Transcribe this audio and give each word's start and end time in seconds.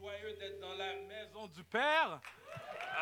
joyeux 0.00 0.34
d'être 0.38 0.58
dans 0.60 0.74
la 0.76 0.94
maison 0.96 1.46
du 1.48 1.62
Père. 1.62 2.20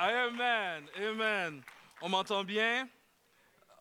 Amen, 0.00 0.84
amen. 0.96 1.62
On 2.00 2.08
m'entend 2.08 2.42
bien? 2.42 2.88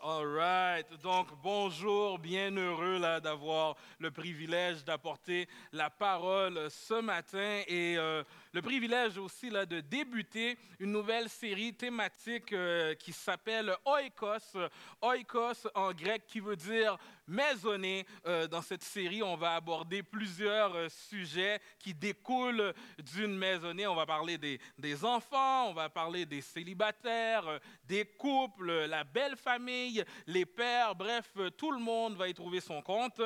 All 0.03 0.27
right. 0.27 0.85
Donc, 1.01 1.29
bonjour, 1.41 2.19
bien 2.19 2.51
heureux 2.51 2.99
là 2.99 3.19
d'avoir 3.19 3.75
le 3.97 4.11
privilège 4.11 4.85
d'apporter 4.85 5.47
la 5.71 5.89
parole 5.89 6.69
ce 6.69 7.01
matin 7.01 7.63
et 7.67 7.97
euh, 7.97 8.23
le 8.57 8.63
privilège 8.63 9.19
aussi 9.19 9.51
là 9.51 9.67
de 9.67 9.81
débuter 9.81 10.57
une 10.79 10.91
nouvelle 10.91 11.29
série 11.29 11.75
thématique 11.75 12.51
euh, 12.53 12.95
qui 12.95 13.13
s'appelle 13.13 13.71
Oikos. 13.85 14.57
Oikos 14.99 15.67
en 15.75 15.93
grec 15.93 16.23
qui 16.25 16.39
veut 16.39 16.55
dire 16.55 16.97
maisonnée. 17.27 18.07
Euh, 18.25 18.47
dans 18.47 18.63
cette 18.63 18.83
série, 18.83 19.21
on 19.21 19.35
va 19.35 19.53
aborder 19.53 20.01
plusieurs 20.01 20.73
euh, 20.73 20.89
sujets 20.89 21.61
qui 21.77 21.93
découlent 21.93 22.73
d'une 22.97 23.37
maisonnée. 23.37 23.85
On 23.85 23.93
va 23.93 24.07
parler 24.07 24.39
des, 24.39 24.59
des, 24.79 25.05
enfants, 25.05 25.69
on 25.69 25.73
va 25.73 25.87
parler 25.87 26.25
des 26.25 26.41
célibataires, 26.41 27.47
euh, 27.47 27.59
des 27.83 28.05
couples, 28.05 28.85
la 28.85 29.03
belle 29.03 29.35
famille, 29.35 30.03
les 30.25 30.47
pères, 30.47 30.95
bref, 30.95 31.31
tout 31.59 31.69
le 31.69 31.79
monde 31.79 32.15
va 32.15 32.27
y 32.27 32.33
trouver 32.33 32.59
son 32.59 32.81
compte. 32.81 33.21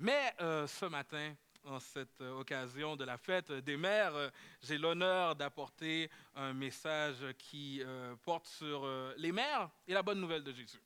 Mais 0.00 0.34
ce 0.40 0.86
matin, 0.86 1.34
en 1.64 1.80
cette 1.80 2.20
occasion 2.20 2.96
de 2.96 3.04
la 3.04 3.16
fête 3.16 3.50
des 3.52 3.76
mères, 3.76 4.30
j'ai 4.62 4.78
l'honneur 4.78 5.34
d'apporter 5.34 6.10
un 6.34 6.52
message 6.52 7.24
qui 7.38 7.82
porte 8.22 8.46
sur 8.46 8.86
les 9.16 9.32
mères 9.32 9.70
et 9.86 9.94
la 9.94 10.02
bonne 10.02 10.20
nouvelle 10.20 10.44
de 10.44 10.52
Jésus. 10.52 10.80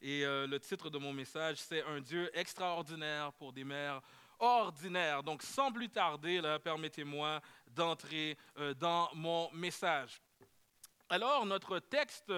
Et 0.00 0.24
euh, 0.24 0.46
le 0.46 0.60
titre 0.60 0.90
de 0.90 0.98
mon 0.98 1.12
message, 1.12 1.56
c'est 1.56 1.82
Un 1.82 2.00
Dieu 2.00 2.30
extraordinaire 2.32 3.32
pour 3.32 3.52
des 3.52 3.64
mères 3.64 4.00
ordinaires. 4.38 5.24
Donc, 5.24 5.42
sans 5.42 5.72
plus 5.72 5.88
tarder, 5.88 6.40
permettez-moi 6.62 7.40
d'entrer 7.66 8.38
euh, 8.58 8.74
dans 8.74 9.10
mon 9.14 9.50
message. 9.52 10.20
Alors, 11.08 11.44
notre 11.46 11.80
texte 11.80 12.32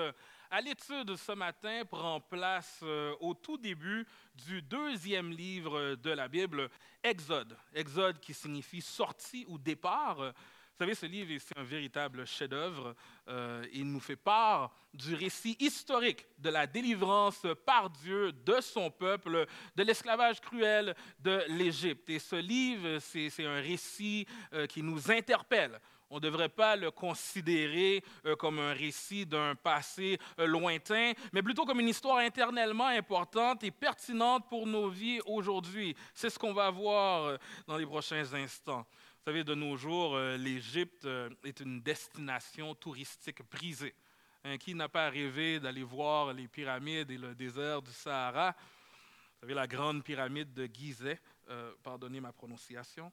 à 0.50 0.60
l'étude 0.60 1.14
ce 1.16 1.32
matin 1.32 1.84
prend 1.88 2.20
place 2.20 2.80
euh, 2.82 3.14
au 3.20 3.34
tout 3.34 3.56
début 3.56 4.04
du 4.34 4.60
deuxième 4.60 5.30
livre 5.30 5.94
de 5.94 6.10
la 6.10 6.26
Bible, 6.26 6.68
Exode. 7.02 7.56
Exode 7.72 8.18
qui 8.18 8.34
signifie 8.34 8.80
sortie 8.80 9.44
ou 9.48 9.58
départ. 9.58 10.16
Vous 10.16 10.84
savez, 10.84 10.94
ce 10.94 11.06
livre 11.06 11.30
est 11.30 11.58
un 11.58 11.62
véritable 11.62 12.26
chef-d'œuvre. 12.26 12.96
Euh, 13.28 13.64
il 13.72 13.84
nous 13.84 14.00
fait 14.00 14.16
part 14.16 14.74
du 14.92 15.14
récit 15.14 15.56
historique 15.60 16.26
de 16.38 16.50
la 16.50 16.66
délivrance 16.66 17.46
par 17.64 17.90
Dieu 17.90 18.32
de 18.32 18.60
son 18.60 18.90
peuple 18.90 19.46
de 19.76 19.82
l'esclavage 19.82 20.40
cruel 20.40 20.96
de 21.20 21.44
l'Égypte. 21.48 22.10
Et 22.10 22.18
ce 22.18 22.36
livre, 22.36 22.98
c'est 22.98 23.44
un 23.44 23.60
récit 23.60 24.26
euh, 24.52 24.66
qui 24.66 24.82
nous 24.82 25.10
interpelle. 25.12 25.78
On 26.10 26.16
ne 26.16 26.20
devrait 26.20 26.48
pas 26.48 26.76
le 26.76 26.90
considérer 26.90 28.02
euh, 28.26 28.36
comme 28.36 28.58
un 28.58 28.72
récit 28.72 29.24
d'un 29.24 29.54
passé 29.54 30.18
lointain, 30.38 31.12
mais 31.32 31.42
plutôt 31.42 31.64
comme 31.64 31.80
une 31.80 31.88
histoire 31.88 32.18
internellement 32.18 32.88
importante 32.88 33.64
et 33.64 33.70
pertinente 33.70 34.48
pour 34.48 34.66
nos 34.66 34.88
vies 34.88 35.20
aujourd'hui. 35.26 35.94
C'est 36.12 36.30
ce 36.30 36.38
qu'on 36.38 36.52
va 36.52 36.70
voir 36.70 37.38
dans 37.66 37.76
les 37.76 37.86
prochains 37.86 38.34
instants. 38.34 38.84
Vous 39.20 39.32
savez, 39.32 39.44
de 39.44 39.54
nos 39.54 39.76
jours, 39.76 40.16
euh, 40.16 40.38
l'Égypte 40.38 41.04
euh, 41.04 41.28
est 41.44 41.60
une 41.60 41.82
destination 41.82 42.74
touristique 42.74 43.42
prisée. 43.42 43.94
Hein, 44.42 44.56
qui 44.56 44.74
n'a 44.74 44.88
pas 44.88 45.10
rêvé 45.10 45.60
d'aller 45.60 45.82
voir 45.82 46.32
les 46.32 46.48
pyramides 46.48 47.10
et 47.10 47.18
le 47.18 47.34
désert 47.34 47.82
du 47.82 47.92
Sahara? 47.92 48.52
Vous 48.52 49.40
savez, 49.42 49.52
la 49.52 49.66
grande 49.66 50.02
pyramide 50.02 50.54
de 50.54 50.64
Gizeh, 50.64 51.18
euh, 51.50 51.74
pardonnez 51.82 52.18
ma 52.18 52.32
prononciation, 52.32 53.12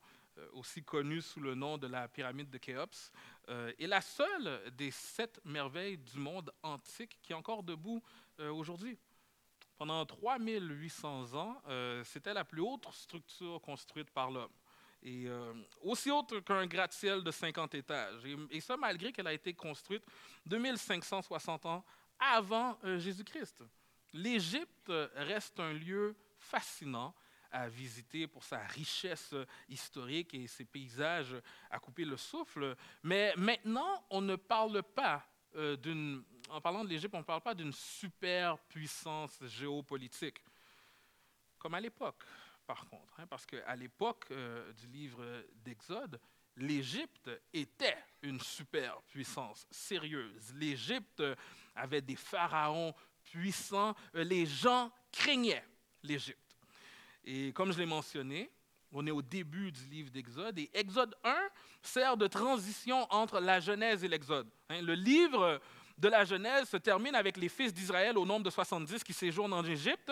aussi 0.53 0.83
connue 0.83 1.21
sous 1.21 1.39
le 1.39 1.55
nom 1.55 1.77
de 1.77 1.87
la 1.87 2.07
pyramide 2.07 2.49
de 2.49 2.57
Khéops, 2.57 3.11
est 3.47 3.87
la 3.87 4.01
seule 4.01 4.61
des 4.75 4.91
sept 4.91 5.39
merveilles 5.45 5.97
du 5.97 6.19
monde 6.19 6.51
antique 6.63 7.17
qui 7.21 7.31
est 7.31 7.35
encore 7.35 7.63
debout 7.63 8.03
aujourd'hui. 8.39 8.97
Pendant 9.77 10.05
3800 10.05 11.33
ans, 11.33 11.61
c'était 12.03 12.33
la 12.33 12.43
plus 12.43 12.61
haute 12.61 12.87
structure 12.91 13.61
construite 13.61 14.11
par 14.11 14.31
l'homme 14.31 14.51
et 15.03 15.27
euh, 15.27 15.53
aussi 15.81 16.11
haute 16.11 16.43
qu'un 16.43 16.65
gratte-ciel 16.65 17.23
de 17.23 17.31
50 17.31 17.75
étages. 17.75 18.21
Et, 18.49 18.59
ça, 18.59 18.77
malgré 18.77 19.11
qu'elle 19.11 19.27
a 19.27 19.33
été 19.33 19.53
construite 19.53 20.03
2560 20.45 21.65
ans 21.65 21.85
avant 22.19 22.77
euh, 22.83 22.97
Jésus-Christ. 22.99 23.63
L'Égypte 24.13 24.91
reste 25.15 25.59
un 25.59 25.73
lieu 25.73 26.15
fascinant 26.39 27.13
à 27.57 27.67
visiter 27.67 28.27
pour 28.27 28.43
sa 28.43 28.59
richesse 28.59 29.33
historique 29.67 30.33
et 30.33 30.47
ses 30.47 30.65
paysages 30.65 31.35
à 31.71 31.79
couper 31.79 32.05
le 32.05 32.17
souffle. 32.17 32.75
Mais 33.03 33.33
maintenant, 33.35 34.05
on 34.09 34.21
ne 34.21 34.35
parle 34.35 34.83
pas 34.83 35.27
euh, 35.55 35.75
d'une... 35.75 36.23
En 36.49 36.61
parlant 36.61 36.83
de 36.83 36.89
l'Égypte, 36.89 37.15
on 37.15 37.19
ne 37.19 37.23
parle 37.23 37.41
pas 37.41 37.55
d'une 37.55 37.73
superpuissance 37.73 39.43
géopolitique, 39.47 40.43
comme 41.57 41.73
à 41.73 41.81
l'époque 41.81 42.23
par 42.67 42.85
contre, 42.87 43.19
hein, 43.19 43.27
parce 43.27 43.45
qu'à 43.45 43.75
l'époque 43.77 44.25
euh, 44.31 44.73
du 44.73 44.87
livre 44.87 45.23
d'Exode, 45.63 46.19
l'Égypte 46.57 47.31
était 47.53 47.97
une 48.21 48.41
superpuissance 48.41 49.65
sérieuse. 49.71 50.53
L'Égypte 50.55 51.23
avait 51.75 52.01
des 52.01 52.17
pharaons 52.17 52.93
puissants. 53.23 53.95
Euh, 54.15 54.23
les 54.25 54.45
gens 54.45 54.91
craignaient 55.11 55.65
l'Égypte. 56.03 56.46
Et 57.29 57.51
comme 57.51 57.73
je 57.73 57.77
l'ai 57.77 57.85
mentionné, 57.85 58.49
on 58.93 59.05
est 59.05 59.11
au 59.11 59.21
début 59.21 59.69
du 59.73 59.83
livre 59.87 60.09
d'Exode 60.09 60.57
et 60.57 60.69
Exode 60.73 61.13
1 61.25 61.35
sert 61.81 62.15
de 62.15 62.25
transition 62.25 63.05
entre 63.11 63.41
la 63.41 63.59
Genèse 63.59 64.01
et 64.05 64.07
l'Exode. 64.07 64.49
Hein. 64.69 64.81
le 64.81 64.93
livre 64.93 65.59
de 65.97 66.07
la 66.07 66.23
Genèse 66.23 66.69
se 66.69 66.77
termine 66.77 67.15
avec 67.15 67.35
les 67.35 67.49
fils 67.49 67.73
d'Israël 67.73 68.17
au 68.17 68.25
nombre 68.25 68.45
de 68.45 68.49
70 68.49 69.03
qui 69.03 69.11
séjournent 69.11 69.51
en 69.51 69.65
Égypte 69.65 70.09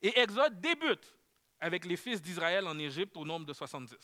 et 0.00 0.16
Exode 0.20 0.60
débute 0.60 1.12
avec 1.58 1.84
les 1.84 1.96
fils 1.96 2.22
d'Israël 2.22 2.68
en 2.68 2.78
Égypte 2.78 3.16
au 3.16 3.24
nombre 3.24 3.44
de 3.44 3.52
70. 3.52 3.96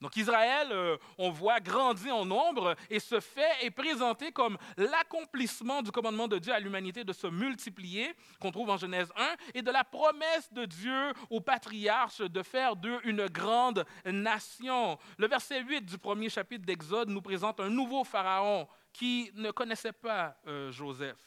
Donc 0.00 0.14
Israël, 0.16 0.68
euh, 0.72 0.98
on 1.16 1.30
voit, 1.30 1.58
grandit 1.60 2.10
en 2.10 2.26
nombre 2.26 2.76
et 2.90 3.00
ce 3.00 3.18
fait 3.18 3.50
est 3.62 3.70
présenté 3.70 4.30
comme 4.30 4.58
l'accomplissement 4.76 5.80
du 5.80 5.90
commandement 5.90 6.28
de 6.28 6.38
Dieu 6.38 6.52
à 6.52 6.60
l'humanité 6.60 7.02
de 7.02 7.12
se 7.14 7.26
multiplier, 7.26 8.14
qu'on 8.38 8.52
trouve 8.52 8.68
en 8.68 8.76
Genèse 8.76 9.10
1, 9.16 9.36
et 9.54 9.62
de 9.62 9.70
la 9.70 9.84
promesse 9.84 10.52
de 10.52 10.66
Dieu 10.66 11.12
aux 11.30 11.40
patriarches 11.40 12.20
de 12.20 12.42
faire 12.42 12.76
d'eux 12.76 13.00
une 13.04 13.26
grande 13.28 13.86
nation. 14.04 14.98
Le 15.16 15.28
verset 15.28 15.62
8 15.62 15.86
du 15.86 15.96
premier 15.96 16.28
chapitre 16.28 16.66
d'Exode 16.66 17.08
nous 17.08 17.22
présente 17.22 17.60
un 17.60 17.70
nouveau 17.70 18.04
pharaon 18.04 18.68
qui 18.92 19.30
ne 19.34 19.50
connaissait 19.50 19.92
pas 19.92 20.36
euh, 20.46 20.70
Joseph. 20.72 21.18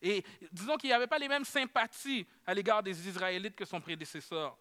Et 0.00 0.24
disons 0.52 0.76
qu'il 0.76 0.88
n'y 0.88 0.94
avait 0.94 1.06
pas 1.06 1.18
les 1.18 1.28
mêmes 1.28 1.44
sympathies 1.44 2.26
à 2.46 2.54
l'égard 2.54 2.82
des 2.82 3.06
Israélites 3.08 3.56
que 3.56 3.64
son 3.64 3.80
prédécesseur. 3.80 4.56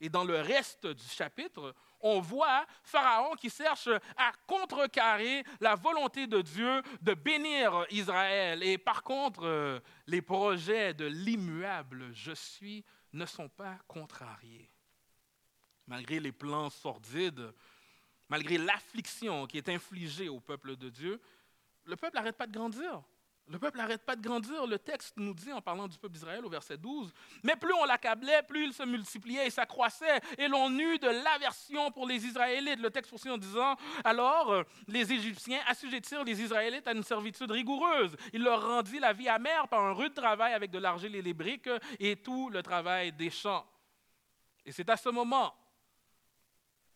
Et 0.00 0.08
dans 0.08 0.24
le 0.24 0.40
reste 0.40 0.86
du 0.86 1.08
chapitre, 1.08 1.74
on 2.02 2.20
voit 2.20 2.66
Pharaon 2.82 3.34
qui 3.36 3.48
cherche 3.48 3.88
à 4.16 4.32
contrecarrer 4.46 5.44
la 5.60 5.76
volonté 5.76 6.26
de 6.26 6.40
Dieu 6.40 6.82
de 7.00 7.14
bénir 7.14 7.86
Israël. 7.90 8.62
Et 8.62 8.76
par 8.76 9.02
contre, 9.02 9.44
euh, 9.44 9.80
les 10.06 10.20
projets 10.20 10.92
de 10.94 11.06
l'immuable 11.06 12.10
je 12.12 12.32
suis 12.32 12.84
ne 13.12 13.24
sont 13.24 13.48
pas 13.48 13.78
contrariés. 13.86 14.70
Malgré 15.86 16.20
les 16.20 16.32
plans 16.32 16.70
sordides, 16.70 17.52
malgré 18.28 18.58
l'affliction 18.58 19.46
qui 19.46 19.58
est 19.58 19.68
infligée 19.68 20.28
au 20.28 20.40
peuple 20.40 20.76
de 20.76 20.88
Dieu, 20.88 21.20
le 21.84 21.96
peuple 21.96 22.16
n'arrête 22.16 22.36
pas 22.36 22.46
de 22.46 22.52
grandir. 22.52 23.02
Le 23.48 23.58
peuple 23.58 23.78
n'arrête 23.78 24.04
pas 24.04 24.16
de 24.16 24.22
grandir. 24.22 24.66
Le 24.66 24.78
texte 24.78 25.14
nous 25.16 25.34
dit, 25.34 25.52
en 25.52 25.60
parlant 25.60 25.88
du 25.88 25.98
peuple 25.98 26.14
d'Israël 26.14 26.44
au 26.44 26.48
verset 26.48 26.78
12, 26.78 27.12
mais 27.42 27.56
plus 27.56 27.72
on 27.74 27.84
l'accablait, 27.84 28.42
plus 28.44 28.66
il 28.66 28.72
se 28.72 28.82
multipliait 28.82 29.46
et 29.46 29.50
s'accroissait, 29.50 30.20
et 30.38 30.48
l'on 30.48 30.70
eut 30.78 30.98
de 30.98 31.08
l'aversion 31.08 31.90
pour 31.90 32.06
les 32.06 32.24
Israélites. 32.24 32.78
Le 32.78 32.90
texte 32.90 33.10
poursuit 33.10 33.30
en 33.30 33.38
disant, 33.38 33.76
alors 34.04 34.64
les 34.86 35.12
Égyptiens 35.12 35.60
assujettirent 35.66 36.24
les 36.24 36.40
Israélites 36.40 36.86
à 36.86 36.92
une 36.92 37.02
servitude 37.02 37.50
rigoureuse. 37.50 38.16
Il 38.32 38.42
leur 38.42 38.66
rendit 38.66 39.00
la 39.00 39.12
vie 39.12 39.28
amère 39.28 39.68
par 39.68 39.80
un 39.80 39.92
rude 39.92 40.14
travail 40.14 40.54
avec 40.54 40.70
de 40.70 40.78
l'argile 40.78 41.14
et 41.16 41.22
les 41.22 41.34
briques 41.34 41.70
et 41.98 42.16
tout 42.16 42.48
le 42.48 42.62
travail 42.62 43.12
des 43.12 43.30
champs. 43.30 43.66
Et 44.64 44.72
c'est 44.72 44.88
à 44.88 44.96
ce 44.96 45.08
moment 45.08 45.52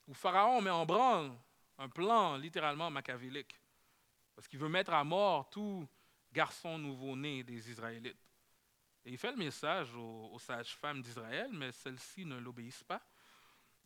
où 0.06 0.15
Pharaon 0.15 0.61
met 0.62 0.70
en 0.70 0.87
branle 0.87 1.32
un 1.79 1.88
plan 1.88 2.37
littéralement 2.37 2.88
machiavélique, 2.88 3.61
parce 4.35 4.47
qu'il 4.47 4.61
veut 4.61 4.69
mettre 4.69 4.93
à 4.93 5.03
mort 5.03 5.50
tout 5.50 5.87
garçon 6.37 6.77
nouveau-né 6.77 7.43
des 7.43 7.71
Israélites. 7.71 8.29
Et 9.06 9.11
il 9.12 9.17
fait 9.17 9.31
le 9.31 9.38
message 9.38 9.94
aux, 9.94 10.38
sages-femmes 10.38 11.00
d'Israël, 11.00 11.49
mais 11.50 11.73
celles-ci 11.73 12.27
ne 12.27 12.37
l'obéissent 12.37 12.85
pas. 12.85 13.00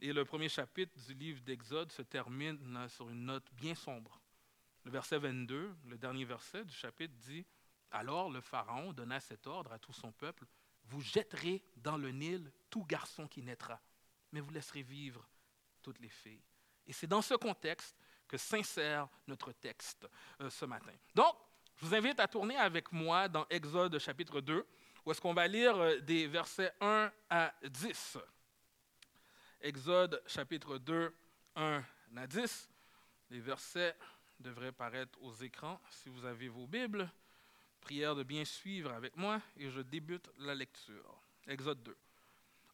Et 0.00 0.12
le 0.12 0.24
premier 0.24 0.48
chapitre 0.48 0.98
du 1.06 1.14
livre 1.14 1.40
d'Exode 1.42 1.92
se 1.92 2.02
termine 2.02 2.88
sur 2.88 3.08
une 3.08 3.26
note 3.26 3.48
bien 3.52 3.76
sombre. 3.76 4.20
Le 4.82 4.90
verset 4.90 5.18
22, 5.18 5.76
le 5.86 5.96
dernier 5.96 6.24
verset 6.24 6.64
du 6.64 6.74
chapitre 6.74 7.14
dit, 7.18 7.46
Alors 7.92 8.28
le 8.28 8.40
Pharaon 8.40 8.92
donna 8.92 9.20
cet 9.20 9.46
ordre 9.46 9.72
à 9.72 9.78
tout 9.78 9.92
son 9.92 10.10
peuple, 10.10 10.44
Vous 10.86 11.02
jetterez 11.02 11.62
dans 11.76 11.98
le 11.98 12.10
Nil 12.10 12.50
tout 12.68 12.84
garçon 12.84 13.28
qui 13.28 13.42
naîtra, 13.42 13.80
mais 14.32 14.40
vous 14.40 14.50
laisserez 14.50 14.82
vivre 14.82 15.24
toutes 15.82 16.00
les 16.00 16.08
filles. 16.08 16.42
Et 16.88 16.92
c'est 16.92 17.06
dans 17.06 17.22
ce 17.22 17.34
contexte 17.34 17.96
que 18.26 18.38
s'insère 18.38 19.08
notre 19.28 19.52
texte 19.52 20.08
euh, 20.40 20.50
ce 20.50 20.64
matin. 20.64 20.94
Donc, 21.14 21.36
je 21.80 21.86
vous 21.86 21.94
invite 21.94 22.20
à 22.20 22.28
tourner 22.28 22.56
avec 22.56 22.92
moi 22.92 23.26
dans 23.26 23.46
Exode 23.48 23.98
chapitre 23.98 24.42
2, 24.42 24.66
où 25.06 25.10
est-ce 25.10 25.20
qu'on 25.20 25.32
va 25.32 25.48
lire 25.48 25.78
euh, 25.78 25.98
des 26.00 26.26
versets 26.26 26.74
1 26.78 27.10
à 27.30 27.54
10. 27.62 28.18
Exode 29.62 30.22
chapitre 30.26 30.76
2, 30.76 31.14
1 31.56 31.82
à 32.16 32.26
10. 32.26 32.68
Les 33.30 33.40
versets 33.40 33.96
devraient 34.40 34.72
paraître 34.72 35.18
aux 35.22 35.32
écrans 35.32 35.80
si 35.88 36.10
vous 36.10 36.26
avez 36.26 36.48
vos 36.48 36.66
Bibles. 36.66 37.10
Prière 37.80 38.14
de 38.14 38.24
bien 38.24 38.44
suivre 38.44 38.92
avec 38.92 39.16
moi 39.16 39.40
et 39.56 39.70
je 39.70 39.80
débute 39.80 40.28
la 40.36 40.54
lecture. 40.54 41.18
Exode 41.46 41.82
2. 41.82 41.96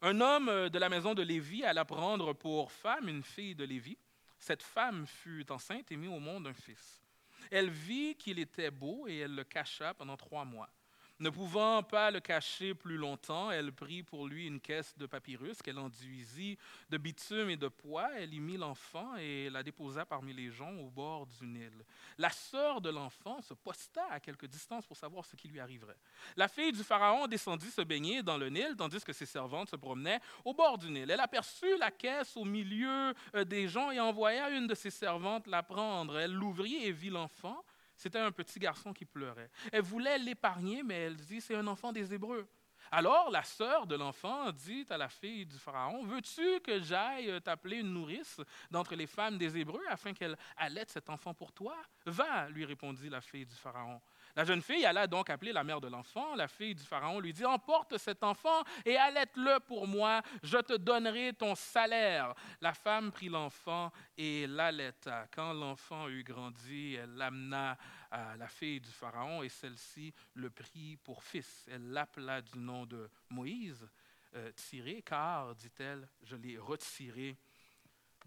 Un 0.01 0.19
homme 0.19 0.49
euh, 0.49 0.67
de 0.67 0.79
la 0.79 0.89
maison 0.89 1.13
de 1.13 1.21
Lévi 1.21 1.63
alla 1.63 1.85
prendre 1.85 2.33
pour 2.33 2.73
femme 2.73 3.07
une 3.07 3.23
fille 3.23 3.55
de 3.55 3.63
Lévi. 3.63 3.97
Cette 4.37 4.63
femme 4.63 5.07
fut 5.07 5.49
enceinte 5.49 5.93
et 5.93 5.95
mit 5.95 6.09
au 6.09 6.19
monde 6.19 6.47
un 6.47 6.53
fils. 6.53 7.06
Elle 7.51 7.69
vit 7.69 8.15
qu'il 8.15 8.39
était 8.39 8.71
beau 8.71 9.07
et 9.07 9.17
elle 9.17 9.35
le 9.35 9.43
cacha 9.43 9.93
pendant 9.93 10.17
trois 10.17 10.45
mois. 10.45 10.69
Ne 11.19 11.31
pouvant 11.31 11.81
pas 11.81 12.11
le 12.11 12.19
cacher 12.19 12.75
plus 12.75 12.95
longtemps, 12.95 13.49
elle 13.49 13.71
prit 13.71 14.03
pour 14.03 14.27
lui 14.27 14.45
une 14.45 14.59
caisse 14.59 14.95
de 14.99 15.07
papyrus 15.07 15.63
qu'elle 15.63 15.79
enduisit 15.79 16.59
de 16.91 16.97
bitume 16.97 17.49
et 17.49 17.57
de 17.57 17.67
poids. 17.69 18.09
Elle 18.15 18.35
y 18.35 18.39
mit 18.39 18.57
l'enfant 18.57 19.15
et 19.15 19.49
la 19.49 19.63
déposa 19.63 20.05
parmi 20.05 20.31
les 20.31 20.51
gens 20.51 20.71
au 20.73 20.91
bord 20.91 21.25
du 21.25 21.47
Nil. 21.47 21.73
La 22.19 22.29
sœur 22.29 22.81
de 22.81 22.91
l'enfant 22.91 23.41
se 23.41 23.55
posta 23.55 24.05
à 24.11 24.19
quelque 24.19 24.45
distance 24.45 24.85
pour 24.85 24.95
savoir 24.95 25.25
ce 25.25 25.35
qui 25.35 25.47
lui 25.47 25.59
arriverait. 25.59 25.97
La 26.35 26.47
fille 26.47 26.71
du 26.71 26.83
Pharaon 26.83 27.25
descendit 27.25 27.71
se 27.71 27.81
baigner 27.81 28.21
dans 28.21 28.37
le 28.37 28.49
Nil, 28.49 28.75
tandis 28.77 29.03
que 29.03 29.13
ses 29.13 29.25
servantes 29.25 29.71
se 29.71 29.75
promenaient 29.75 30.19
au 30.45 30.53
bord 30.53 30.77
du 30.77 30.91
Nil. 30.91 31.09
Elle 31.09 31.19
aperçut 31.19 31.77
la 31.79 31.89
caisse 31.89 32.37
au 32.37 32.45
milieu 32.45 33.15
euh, 33.33 33.43
des 33.43 33.67
gens 33.67 33.89
et 33.89 33.99
envoya 33.99 34.51
une 34.51 34.67
de 34.67 34.75
ses 34.75 34.91
servantes 34.91 35.47
la 35.47 35.63
prendre. 35.63 36.19
Elle 36.19 36.33
l'ouvrit 36.33 36.75
et 36.83 36.91
vit 36.91 37.09
l'enfant 37.09 37.63
c'était 37.97 38.19
un 38.19 38.31
petit 38.31 38.59
garçon 38.59 38.93
qui 38.93 39.03
pleurait. 39.03 39.49
Elle 39.71 39.81
voulait 39.81 40.17
l'épargner, 40.19 40.83
mais 40.83 40.95
elle 40.95 41.17
dit, 41.17 41.41
c'est 41.41 41.55
un 41.55 41.67
enfant 41.67 41.91
des 41.91 42.13
Hébreux. 42.13 42.47
Alors 42.91 43.29
la 43.29 43.43
sœur 43.43 43.85
de 43.85 43.95
l'enfant 43.95 44.51
dit 44.51 44.85
à 44.89 44.97
la 44.97 45.09
fille 45.09 45.45
du 45.45 45.57
Pharaon, 45.57 46.05
veux-tu 46.05 46.61
que 46.61 46.79
j'aille 46.79 47.41
t'appeler 47.41 47.79
une 47.79 47.91
nourrice 47.91 48.39
d'entre 48.71 48.95
les 48.95 49.07
femmes 49.07 49.37
des 49.37 49.57
Hébreux 49.57 49.83
afin 49.89 50.13
qu'elle 50.13 50.37
allaite 50.55 50.89
cet 50.89 51.09
enfant 51.09 51.33
pour 51.33 51.51
toi? 51.51 51.75
Va, 52.05 52.47
lui 52.49 52.63
répondit 52.63 53.09
la 53.09 53.19
fille 53.19 53.45
du 53.45 53.55
Pharaon. 53.55 53.99
La 54.37 54.45
jeune 54.45 54.61
fille 54.61 54.85
alla 54.85 55.07
donc 55.07 55.31
appeler 55.31 55.51
la 55.51 55.63
mère 55.63 55.81
de 55.81 55.87
l'enfant. 55.87 56.35
La 56.35 56.47
fille 56.47 56.75
du 56.75 56.83
Pharaon 56.83 57.19
lui 57.19 57.33
dit, 57.33 57.43
emporte 57.43 57.97
cet 57.97 58.23
enfant 58.23 58.63
et 58.85 58.95
allaite-le 58.95 59.59
pour 59.61 59.87
moi, 59.87 60.21
je 60.43 60.59
te 60.59 60.73
donnerai 60.73 61.33
ton 61.33 61.55
salaire. 61.55 62.35
La 62.61 62.75
femme 62.75 63.11
prit 63.11 63.29
l'enfant 63.29 63.91
et 64.15 64.45
l'allaita. 64.45 65.25
Quand 65.33 65.53
l'enfant 65.53 66.07
eut 66.07 66.23
grandi, 66.23 66.93
elle 66.93 67.15
l'amena 67.15 67.79
à 68.11 68.37
la 68.37 68.47
fille 68.47 68.79
du 68.79 68.91
Pharaon 68.91 69.41
et 69.41 69.49
celle-ci 69.49 70.13
le 70.35 70.51
prit 70.51 70.97
pour 70.97 71.23
fils. 71.23 71.67
Elle 71.71 71.89
l'appela 71.89 72.39
du 72.43 72.59
nom 72.59 72.85
de 72.85 73.09
Moïse, 73.31 73.89
euh, 74.35 74.51
tiré, 74.51 75.01
car, 75.01 75.55
dit-elle, 75.55 76.07
je 76.21 76.35
l'ai 76.35 76.59
retiré 76.59 77.35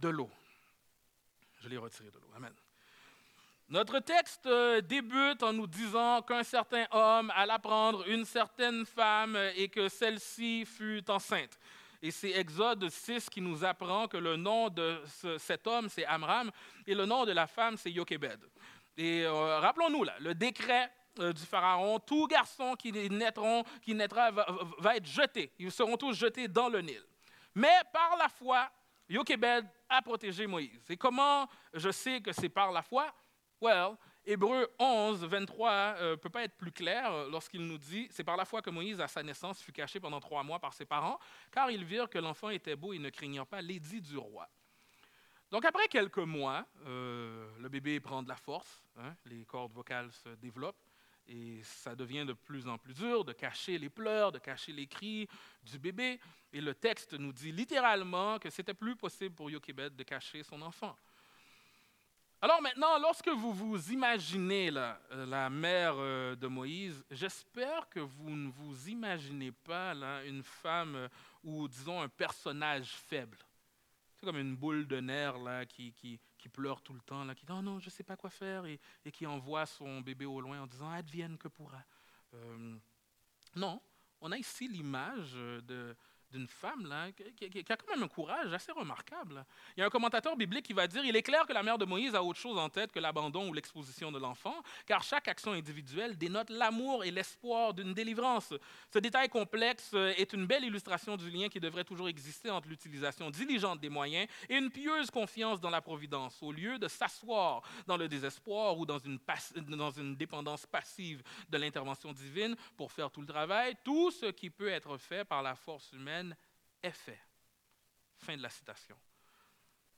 de 0.00 0.08
l'eau. 0.08 0.30
Je 1.60 1.68
l'ai 1.68 1.78
retiré 1.78 2.10
de 2.10 2.18
l'eau. 2.18 2.32
Amen. 2.34 2.52
Notre 3.70 4.00
texte 4.00 4.46
euh, 4.46 4.80
débute 4.80 5.44
en 5.44 5.52
nous 5.52 5.68
disant 5.68 6.22
qu'un 6.22 6.42
certain 6.42 6.86
homme 6.90 7.32
alla 7.36 7.56
prendre 7.60 8.04
une 8.08 8.24
certaine 8.24 8.84
femme 8.84 9.38
et 9.54 9.68
que 9.68 9.88
celle-ci 9.88 10.64
fut 10.64 11.08
enceinte. 11.08 11.56
Et 12.02 12.10
c'est 12.10 12.30
Exode 12.30 12.88
6 12.88 13.30
qui 13.30 13.40
nous 13.40 13.64
apprend 13.64 14.08
que 14.08 14.16
le 14.16 14.34
nom 14.34 14.70
de 14.70 15.00
cet 15.38 15.68
homme, 15.68 15.88
c'est 15.88 16.04
Amram, 16.04 16.50
et 16.84 16.96
le 16.96 17.06
nom 17.06 17.24
de 17.24 17.30
la 17.30 17.46
femme, 17.46 17.76
c'est 17.76 17.92
Yochebed. 17.92 18.40
Et 18.96 19.22
euh, 19.22 19.60
rappelons-nous 19.60 20.02
là, 20.02 20.14
le 20.18 20.34
décret 20.34 20.90
euh, 21.20 21.32
du 21.32 21.42
Pharaon, 21.42 22.00
tout 22.00 22.26
garçon 22.26 22.74
qui 22.74 22.90
naîtront, 23.08 23.62
qui 23.82 23.94
naîtra 23.94 24.32
va, 24.32 24.46
va, 24.78 24.96
être 24.96 25.06
jeté. 25.06 25.52
Ils 25.60 25.70
seront 25.70 25.96
tous 25.96 26.14
jetés 26.14 26.48
dans 26.48 26.68
le 26.68 26.80
Nil. 26.80 27.04
Mais 27.54 27.82
par 27.92 28.16
la 28.16 28.28
foi, 28.28 28.68
Yochebed 29.08 29.64
a 29.88 30.02
protégé 30.02 30.48
Moïse. 30.48 30.90
Et 30.90 30.96
comment 30.96 31.48
je 31.72 31.92
sais 31.92 32.20
que 32.20 32.32
c'est 32.32 32.48
par 32.48 32.72
la 32.72 32.82
foi? 32.82 33.14
Well, 33.60 33.96
Hébreu 34.24 34.68
11, 34.78 35.24
23 35.24 36.00
ne 36.00 36.14
peut 36.14 36.30
pas 36.30 36.44
être 36.44 36.56
plus 36.56 36.72
clair 36.72 37.10
lorsqu'il 37.30 37.66
nous 37.66 37.78
dit 37.78 38.06
C'est 38.10 38.24
par 38.24 38.36
la 38.36 38.44
foi 38.44 38.62
que 38.62 38.70
Moïse, 38.70 39.00
à 39.00 39.08
sa 39.08 39.22
naissance, 39.22 39.60
fut 39.60 39.72
caché 39.72 39.98
pendant 39.98 40.20
trois 40.20 40.42
mois 40.42 40.58
par 40.58 40.72
ses 40.72 40.84
parents, 40.84 41.18
car 41.50 41.70
ils 41.70 41.84
virent 41.84 42.08
que 42.08 42.18
l'enfant 42.18 42.50
était 42.50 42.76
beau 42.76 42.92
et 42.92 42.98
ne 42.98 43.10
craignirent 43.10 43.46
pas 43.46 43.60
l'édit 43.60 44.00
du 44.00 44.16
roi. 44.16 44.48
Donc, 45.50 45.64
après 45.64 45.88
quelques 45.88 46.18
mois, 46.18 46.64
euh, 46.86 47.48
le 47.58 47.68
bébé 47.68 47.98
prend 47.98 48.22
de 48.22 48.28
la 48.28 48.36
force, 48.36 48.84
hein, 48.96 49.16
les 49.24 49.44
cordes 49.44 49.72
vocales 49.72 50.12
se 50.12 50.28
développent, 50.36 50.82
et 51.26 51.60
ça 51.64 51.96
devient 51.96 52.24
de 52.24 52.32
plus 52.32 52.68
en 52.68 52.78
plus 52.78 52.94
dur 52.94 53.24
de 53.24 53.32
cacher 53.32 53.78
les 53.78 53.88
pleurs, 53.88 54.32
de 54.32 54.38
cacher 54.38 54.72
les 54.72 54.86
cris 54.86 55.28
du 55.62 55.78
bébé. 55.78 56.20
Et 56.52 56.60
le 56.60 56.74
texte 56.74 57.14
nous 57.14 57.32
dit 57.32 57.52
littéralement 57.52 58.38
que 58.38 58.50
c'était 58.50 58.74
plus 58.74 58.96
possible 58.96 59.34
pour 59.34 59.50
Yochebed 59.50 59.96
de 59.96 60.02
cacher 60.02 60.42
son 60.42 60.60
enfant. 60.62 60.96
Alors 62.42 62.62
maintenant, 62.62 62.98
lorsque 62.98 63.28
vous 63.28 63.52
vous 63.52 63.92
imaginez 63.92 64.70
la, 64.70 64.98
euh, 65.10 65.50
mère 65.50 65.96
euh, 65.98 66.34
de 66.34 66.46
Moïse, 66.46 67.04
j'espère 67.10 67.86
que 67.90 68.00
vous 68.00 68.30
ne 68.30 68.50
vous 68.50 68.88
imaginez 68.88 69.52
pas 69.52 69.92
là, 69.92 70.24
une 70.24 70.42
femme 70.42 70.96
euh, 70.96 71.08
ou 71.44 71.68
disons 71.68 72.00
un 72.00 72.08
personnage 72.08 72.92
faible. 72.92 73.36
C'est 74.16 74.24
comme 74.24 74.38
une 74.38 74.56
boule 74.56 74.86
de 74.86 75.00
nerfs 75.00 75.36
là, 75.36 75.66
qui, 75.66 75.92
qui, 75.92 76.18
pleure 76.50 76.80
tout 76.80 76.94
le 76.94 77.00
temps, 77.00 77.24
là, 77.24 77.34
qui 77.34 77.44
dit 77.44 77.52
oh 77.52 77.60
non, 77.60 77.78
je 77.78 77.86
ne 77.86 77.90
sais 77.90 78.04
pas 78.04 78.16
quoi 78.16 78.30
faire 78.30 78.64
et, 78.64 78.80
qui 79.12 79.26
envoie 79.26 79.66
son 79.66 80.00
bébé 80.00 80.24
au 80.24 80.40
loin 80.40 80.62
en 80.62 80.66
disant 80.66 80.90
advienne 80.90 81.36
que 81.36 81.48
pourra. 81.48 81.84
non, 83.54 83.82
on 84.22 84.32
a 84.32 84.38
ici 84.38 84.66
l'image 84.66 85.34
de, 85.34 85.94
d'une 86.32 86.46
femme 86.46 86.86
là, 86.86 87.10
qui, 87.12 87.64
a 87.68 87.76
quand 87.76 87.90
même 87.90 88.02
un 88.02 88.08
courage 88.08 88.52
assez 88.52 88.72
remarquable. 88.72 89.44
Il 89.76 89.80
y 89.80 89.82
a 89.82 89.86
un 89.86 89.90
commentateur 89.90 90.36
biblique 90.36 90.66
qui 90.66 90.72
va 90.72 90.86
dire 90.86 91.04
Il 91.04 91.16
est 91.16 91.22
clair 91.22 91.46
que 91.46 91.52
la 91.52 91.62
mère 91.62 91.78
de 91.78 91.84
Moïse 91.84 92.14
a 92.14 92.22
autre 92.22 92.38
chose 92.38 92.58
en 92.58 92.68
tête 92.68 92.92
que 92.92 93.00
l'abandon 93.00 93.48
ou 93.48 93.52
l'exposition 93.52 94.12
de 94.12 94.18
l'enfant, 94.18 94.62
car 94.86 95.02
chaque 95.02 95.28
action 95.28 95.52
individuelle 95.52 96.16
dénote 96.16 96.50
l'amour 96.50 97.04
et 97.04 97.10
l'espoir 97.10 97.74
d'une 97.74 97.94
délivrance. 97.94 98.54
Ce 98.92 98.98
détail 98.98 99.28
complexe 99.28 99.94
est 99.94 100.32
une 100.32 100.46
belle 100.46 100.64
illustration 100.64 101.16
du 101.16 101.30
lien 101.30 101.48
qui 101.48 101.60
devrait 101.60 101.84
toujours 101.84 102.08
exister 102.08 102.50
entre 102.50 102.68
l'utilisation 102.68 103.30
diligente 103.30 103.80
des 103.80 103.88
moyens 103.88 104.28
et 104.48 104.56
une 104.56 104.70
pieuse 104.70 105.10
confiance 105.10 105.60
dans 105.60 105.70
la 105.70 105.80
providence, 105.80 106.42
au 106.42 106.52
lieu 106.52 106.78
de 106.78 106.88
s'asseoir 106.88 107.62
dans 107.86 107.96
le 107.96 108.08
désespoir 108.08 108.78
ou 108.78 108.86
dans 108.86 108.98
une 108.98 110.16
dépendance 110.16 110.66
passive 110.66 111.22
de 111.48 111.58
l'intervention 111.58 112.12
divine 112.12 112.56
pour 112.76 112.92
faire 112.92 113.10
tout 113.10 113.20
le 113.20 113.26
travail. 113.26 113.76
Tout 113.84 114.10
ce 114.10 114.26
qui 114.26 114.50
peut 114.50 114.68
être 114.68 114.96
fait 114.98 115.24
par 115.24 115.42
la 115.42 115.54
force 115.54 115.92
humaine 115.92 116.19
est 116.82 116.90
fait. 116.92 117.20
Fin 118.18 118.36
de 118.36 118.42
la 118.42 118.50
citation. 118.50 118.96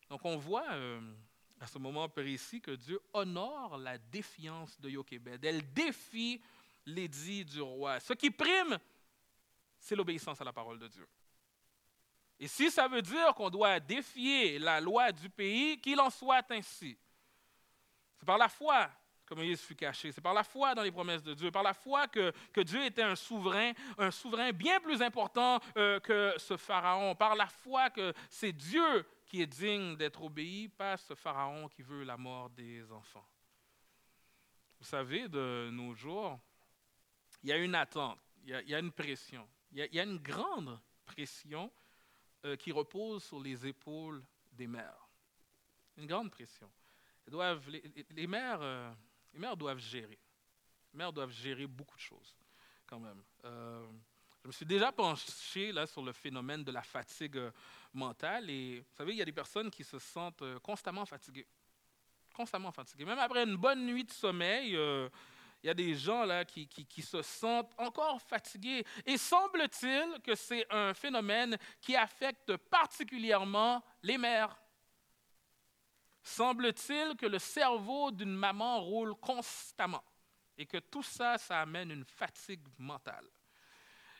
Donc 0.09 0.25
on 0.25 0.37
voit 0.37 0.71
euh, 0.73 1.00
à 1.61 1.67
ce 1.67 1.79
moment 1.79 2.09
précis 2.09 2.61
que 2.61 2.73
Dieu 2.73 3.00
honore 3.12 3.79
la 3.79 3.99
défiance 3.99 4.81
de 4.81 4.91
Yochebed. 4.91 5.45
Elle 5.45 5.73
défie 5.73 6.41
l'édit 6.87 7.45
du 7.45 7.61
roi. 7.61 8.00
Ce 8.00 8.12
qui 8.12 8.31
prime, 8.31 8.79
c'est 9.79 9.97
l'obéissance 9.97 10.41
à 10.41 10.45
la 10.45 10.52
parole 10.52 10.79
de 10.79 10.88
Dieu. 10.88 11.09
Et 12.38 12.49
si 12.49 12.71
ça 12.71 12.88
veut 12.88 13.02
dire 13.02 13.35
qu'on 13.35 13.50
doit 13.50 13.79
défier 13.79 14.59
la 14.59 14.81
loi 14.81 15.12
du 15.12 15.31
pays, 15.31 15.81
qu'il 15.81 16.00
en 16.00 16.11
soit 16.11 16.50
ainsi. 16.50 16.99
C'est 18.19 18.26
par 18.26 18.38
la 18.38 18.49
foi 18.49 18.91
que 19.33 19.39
Moïse 19.39 19.62
fut 19.62 19.75
caché. 19.75 20.12
C'est 20.12 20.21
par 20.21 20.35
la 20.35 20.45
foi 20.45 20.75
dans 20.75 20.83
les 20.83 20.93
promesses 20.93 21.23
de 21.23 21.35
Dieu, 21.35 21.51
par 21.51 21.62
la 21.62 21.73
foi 21.73 22.07
que, 22.09 22.33
que 22.53 22.61
Dieu 22.61 22.85
était 22.85 23.03
un 23.03 23.17
souverain, 23.17 23.73
un 23.97 24.11
souverain 24.11 24.53
bien 24.53 24.79
plus 24.81 25.01
important 25.01 25.59
euh, 25.77 25.99
que 26.01 26.35
ce 26.37 26.57
Pharaon, 26.57 27.15
par 27.15 27.35
la 27.35 27.47
foi 27.47 27.89
que 27.91 28.12
c'est 28.29 28.53
Dieu 28.53 29.07
qui 29.27 29.41
est 29.41 29.47
digne 29.47 29.97
d'être 29.97 30.23
obéi, 30.23 30.69
pas 30.69 30.97
ce 30.99 31.15
Pharaon 31.15 31.69
qui 31.69 31.83
veut 31.83 32.05
la 32.05 32.19
mort 32.19 32.51
des 32.51 32.91
enfants. 32.93 33.27
Vous 34.79 34.85
savez, 34.85 35.29
de 35.29 35.71
nos 35.73 35.95
jours, 35.95 36.39
il 37.43 37.49
y 37.49 37.53
a 37.53 37.57
une 37.57 37.75
attente, 37.75 38.19
il 38.45 38.51
y 38.51 38.75
a, 38.75 38.79
une 38.79 38.93
pression, 38.93 39.49
il 39.71 39.89
y 39.93 40.01
a, 40.01 40.03
une 40.03 40.19
grande 40.19 40.79
pression 41.07 41.73
euh, 42.45 42.57
qui 42.57 42.73
repose 42.73 43.25
sur 43.25 43.41
les 43.41 43.67
épaules 43.67 44.23
des 44.51 44.67
mères. 44.67 45.09
Une 45.97 46.07
grande 46.07 46.31
pression. 46.31 46.71
doivent, 47.29 47.69
les, 48.11 48.27
mères, 48.27 48.61
euh, 48.61 48.93
les 49.33 49.39
mères 49.39 49.57
doivent 49.57 49.79
gérer. 49.79 50.19
Les 50.93 50.99
mères 50.99 51.12
doivent 51.12 51.31
gérer 51.31 51.67
beaucoup 51.67 51.97
de 51.97 52.03
choses, 52.03 52.37
quand 52.87 53.01
même. 53.01 53.23
Euh, 53.45 53.87
je 54.43 54.49
me 54.49 54.53
suis 54.53 54.67
déjà 54.67 54.91
penché 54.91 55.73
là, 55.73 55.87
sur 55.87 56.03
le 56.03 56.12
phénomène 56.12 56.65
de 56.65 56.73
la 56.73 56.83
fatigue 56.83 57.37
euh, 57.37 57.51
mentale. 57.93 58.51
Et 58.51 58.81
vous 58.81 58.97
savez, 58.97 59.12
il 59.12 59.19
y 59.19 59.23
a 59.23 59.25
des 59.25 59.33
personnes 59.33 59.71
qui 59.71 59.85
se 59.85 59.99
sentent 59.99 60.43
euh, 60.43 60.59
constamment 60.59 61.07
fatiguées. 61.07 61.47
Constamment 62.35 62.73
fatiguées. 62.73 63.05
Même 63.05 63.19
après 63.19 63.45
une 63.45 63.57
bonne 63.57 63.87
nuit 63.87 64.05
de 64.05 64.11
sommeil, 64.11 64.71
il 64.73 65.67
y 65.67 65.71
a 65.71 65.75
des 65.75 65.95
gens 65.95 66.25
là 66.25 66.45
qui, 66.45 66.67
qui, 66.67 66.87
qui 66.87 67.03
se 67.03 67.21
sentent 67.23 67.73
encore 67.79 68.21
fatigués. 68.23 68.85
Et 69.05 69.19
semble-t-il 69.19 70.21
que 70.23 70.35
c'est 70.35 70.67
un 70.71 70.95
phénomène 70.95 71.57
qui 71.81 71.95
affecte 71.95 72.57
particulièrement 72.57 73.85
les 74.03 74.17
mères. 74.17 74.59
Semble-t-il 76.23 77.17
que 77.17 77.26
le 77.26 77.38
cerveau 77.38 78.11
d'une 78.11 78.35
maman 78.35 78.81
roule 78.81 79.14
constamment 79.17 80.05
et 80.57 80.67
que 80.67 80.79
tout 80.79 81.02
ça, 81.02 81.38
ça 81.38 81.61
amène 81.61 81.91
une 81.91 82.05
fatigue 82.05 82.67
mentale. 82.79 83.26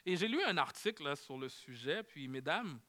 Et 0.04 0.16
j'ai 0.16 0.28
lu 0.28 0.42
un 0.42 0.56
article 0.56 1.16
sur 1.16 1.38
le 1.38 1.49
sujet, 1.49 2.02
puis 2.02 2.26
mesdames, 2.26 2.80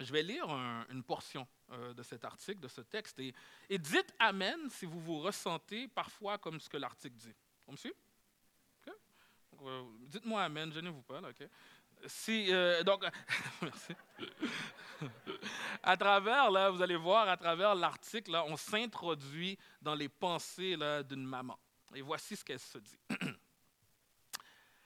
je 0.00 0.12
vais 0.12 0.22
lire 0.22 0.48
une 0.88 1.02
portion 1.02 1.46
euh, 1.72 1.92
de 1.92 2.02
cet 2.02 2.24
article, 2.24 2.60
de 2.60 2.68
ce 2.68 2.80
texte, 2.80 3.20
et, 3.20 3.78
dites 3.78 4.14
Amen 4.18 4.68
si 4.70 4.86
vous 4.86 5.00
vous 5.00 5.20
ressentez 5.20 5.88
parfois 5.88 6.38
comme 6.38 6.60
ce 6.60 6.68
que 6.68 6.76
l'article 6.76 7.16
dit. 7.16 7.34
On 7.66 7.72
me 7.72 7.76
suit? 7.76 7.94
Euh, 9.62 9.84
dites-moi 10.00 10.42
Amen, 10.42 10.72
gênez-vous 10.72 11.02
pas. 11.02 11.20
ok? 11.20 11.48
Si, 12.06 12.52
euh, 12.52 12.82
donc, 12.82 13.04
à 15.82 15.96
travers, 15.96 16.50
là, 16.50 16.70
vous 16.70 16.82
allez 16.82 16.96
voir, 16.96 17.28
à 17.28 17.36
travers 17.36 17.74
l'article, 17.74 18.34
on 18.46 18.56
s'introduit 18.56 19.58
dans 19.80 19.94
les 19.94 20.08
pensées 20.08 20.76
d'une 21.08 21.24
maman. 21.24 21.58
Et 21.94 22.02
voici 22.02 22.36
ce 22.36 22.44
qu'elle 22.44 22.58
se 22.58 22.78
dit. 22.78 22.98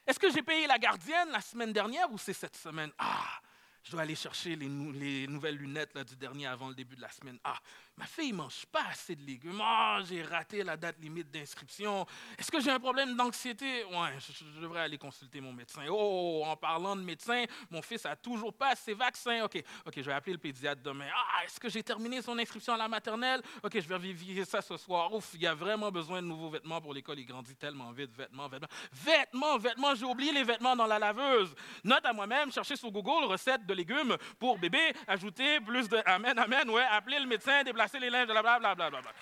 Est-ce 0.06 0.18
que 0.18 0.30
j'ai 0.30 0.42
payé 0.42 0.66
la 0.66 0.78
gardienne 0.78 1.28
la 1.30 1.40
semaine 1.40 1.72
dernière 1.72 2.10
ou 2.10 2.18
c'est 2.18 2.32
cette 2.32 2.56
semaine? 2.56 2.90
Ah, 2.98 3.40
je 3.88 3.92
dois 3.92 4.02
aller 4.02 4.14
chercher 4.14 4.54
les, 4.54 4.68
les 4.68 5.26
nouvelles 5.26 5.56
lunettes 5.56 5.94
là, 5.94 6.04
du 6.04 6.14
dernier 6.14 6.46
avant 6.46 6.68
le 6.68 6.74
début 6.74 6.94
de 6.94 7.00
la 7.00 7.10
semaine. 7.10 7.38
Ah, 7.42 7.56
ma 7.96 8.04
fille 8.04 8.32
ne 8.32 8.36
mange 8.36 8.66
pas 8.66 8.84
assez 8.90 9.16
de 9.16 9.22
légumes. 9.22 9.58
Ah, 9.62 10.00
j'ai 10.06 10.22
raté 10.22 10.62
la 10.62 10.76
date 10.76 10.96
limite 11.00 11.30
d'inscription. 11.30 12.06
Est-ce 12.38 12.50
que 12.50 12.60
j'ai 12.60 12.70
un 12.70 12.78
problème 12.78 13.16
d'anxiété? 13.16 13.84
Ouais, 13.84 14.10
je, 14.20 14.60
devrais 14.60 14.80
aller 14.82 14.98
consulter 14.98 15.40
mon 15.40 15.54
médecin. 15.54 15.86
Oh, 15.88 16.42
en 16.44 16.54
parlant 16.54 16.96
de 16.96 17.00
médecin, 17.00 17.46
mon 17.70 17.80
fils 17.80 18.04
a 18.04 18.14
toujours 18.14 18.52
pas 18.52 18.76
ses 18.76 18.92
vaccins. 18.92 19.42
OK, 19.44 19.64
OK, 19.86 19.94
je 19.96 20.02
vais 20.02 20.12
appeler 20.12 20.34
le 20.34 20.38
pédiatre 20.38 20.82
demain. 20.82 21.08
Ah, 21.14 21.44
est-ce 21.46 21.58
que 21.58 21.70
j'ai 21.70 21.82
terminé 21.82 22.20
son 22.20 22.38
inscription 22.38 22.74
à 22.74 22.76
la 22.76 22.88
maternelle? 22.88 23.40
OK, 23.62 23.72
je 23.72 23.88
vais 23.88 23.98
vérifier 23.98 24.44
ça 24.44 24.60
ce 24.60 24.76
soir. 24.76 25.14
Ouf, 25.14 25.30
il 25.32 25.40
y 25.40 25.46
a 25.46 25.54
vraiment 25.54 25.90
besoin 25.90 26.20
de 26.20 26.26
nouveaux 26.26 26.50
vêtements 26.50 26.82
pour 26.82 26.92
l'école. 26.92 27.18
Il 27.20 27.24
grandit 27.24 27.56
tellement 27.56 27.90
vite. 27.92 28.14
Vêtements, 28.14 28.48
vêtements. 28.48 28.68
Vêtements, 28.92 29.56
vêtements. 29.56 29.94
J'ai 29.94 30.04
oublié 30.04 30.32
les 30.32 30.44
vêtements 30.44 30.76
dans 30.76 30.86
la 30.86 30.98
laveuse. 30.98 31.54
Note 31.84 32.04
à 32.04 32.12
moi-même, 32.12 32.52
chercher 32.52 32.76
sur 32.76 32.90
Google 32.90 33.24
recette 33.24 33.64
de 33.64 33.77
légumes 33.78 34.16
pour 34.38 34.58
bébé, 34.58 34.92
ajouter 35.06 35.60
plus 35.60 35.88
de 35.88 36.00
Amen, 36.04 36.38
Amen, 36.38 36.68
ouais, 36.70 36.84
appeler 36.90 37.18
le 37.18 37.26
médecin, 37.26 37.62
déplacer 37.62 37.98
les 37.98 38.10
linges, 38.10 38.26
blablabla. 38.26 38.74
Bla, 38.74 38.90
bla, 38.90 39.00
bla, 39.00 39.12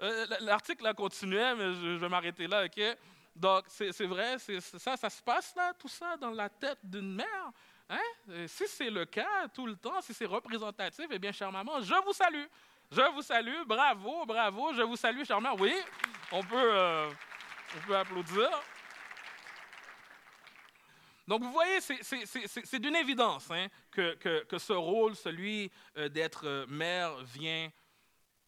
euh, 0.00 0.26
L'article 0.40 0.94
continuait, 0.94 1.54
mais 1.54 1.74
je, 1.74 1.96
vais 1.96 2.08
m'arrêter 2.08 2.46
là, 2.46 2.64
OK? 2.64 2.80
Donc, 3.34 3.64
c'est 3.68 4.06
vrai, 4.06 4.36
ça, 4.38 4.96
ça 4.96 5.10
se 5.10 5.22
passe 5.22 5.54
là, 5.56 5.72
tout 5.78 5.88
ça, 5.88 6.16
dans 6.16 6.30
la 6.30 6.48
tête 6.48 6.78
d'une 6.82 7.14
mère. 7.14 7.52
Hein? 7.88 8.46
Si 8.46 8.66
c'est 8.66 8.90
le 8.90 9.04
cas 9.04 9.48
tout 9.54 9.66
le 9.66 9.76
temps, 9.76 10.00
si 10.00 10.12
c'est 10.12 10.26
représentatif, 10.26 11.06
eh 11.10 11.18
bien, 11.18 11.32
chère 11.32 11.52
maman, 11.52 11.80
je 11.80 11.94
vous 12.04 12.12
salue. 12.12 12.44
Je 12.90 13.02
vous 13.12 13.22
salue, 13.22 13.62
bravo, 13.66 14.24
bravo, 14.26 14.72
je 14.74 14.82
vous 14.82 14.96
salue, 14.96 15.22
chère 15.24 15.40
mère. 15.40 15.58
Oui, 15.58 15.74
on 16.32 16.42
peut, 16.42 16.56
euh, 16.56 17.10
on 17.76 17.86
peut 17.86 17.96
applaudir. 17.96 18.48
Donc 21.28 21.42
vous 21.42 21.52
voyez, 21.52 21.78
c'est 21.82 22.78
d'une 22.78 22.96
évidence 22.96 23.50
hein, 23.50 23.66
que, 23.90 24.46
ce 24.56 24.72
rôle, 24.72 25.14
celui 25.14 25.70
euh, 25.98 26.08
d'être 26.08 26.46
euh, 26.46 26.66
mère, 26.68 27.22
vient 27.22 27.70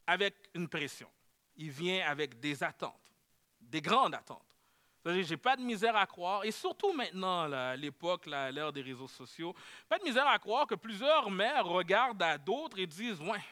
avec 0.06 0.34
une 0.54 0.66
pression. 0.66 1.10
Il 1.56 1.70
vient 1.70 2.08
avec 2.08 2.40
des 2.40 2.64
attentes, 2.64 3.12
des 3.60 3.82
grandes 3.82 4.14
attentes. 4.14 4.56
Je 5.04 5.28
n'ai 5.28 5.36
pas 5.36 5.56
de 5.56 5.62
misère 5.62 5.94
à 5.94 6.06
croire, 6.06 6.42
et 6.46 6.50
surtout 6.50 6.94
maintenant, 6.94 7.52
à 7.52 7.76
l'époque, 7.76 8.26
à 8.28 8.50
l'ère 8.50 8.72
des 8.72 8.80
réseaux 8.80 9.08
sociaux, 9.08 9.54
pas 9.86 9.98
de 9.98 10.04
misère 10.04 10.26
à 10.26 10.38
croire 10.38 10.66
que 10.66 10.74
plusieurs 10.74 11.30
mères 11.30 11.66
regardent 11.66 12.22
à 12.22 12.38
d'autres 12.38 12.78
et 12.78 12.86
disent 12.86 13.20
Ouais, 13.20 13.44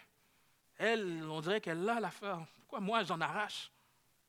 elle, 0.79 1.23
on 1.29 1.43
dirait 1.43 1.61
qu'elle 1.61 1.87
a 1.87 2.01
l'affaire. 2.01 2.39
Pourquoi 2.55 2.81
moi, 2.81 3.05
j'en 3.05 3.21
arrache? 3.21 3.71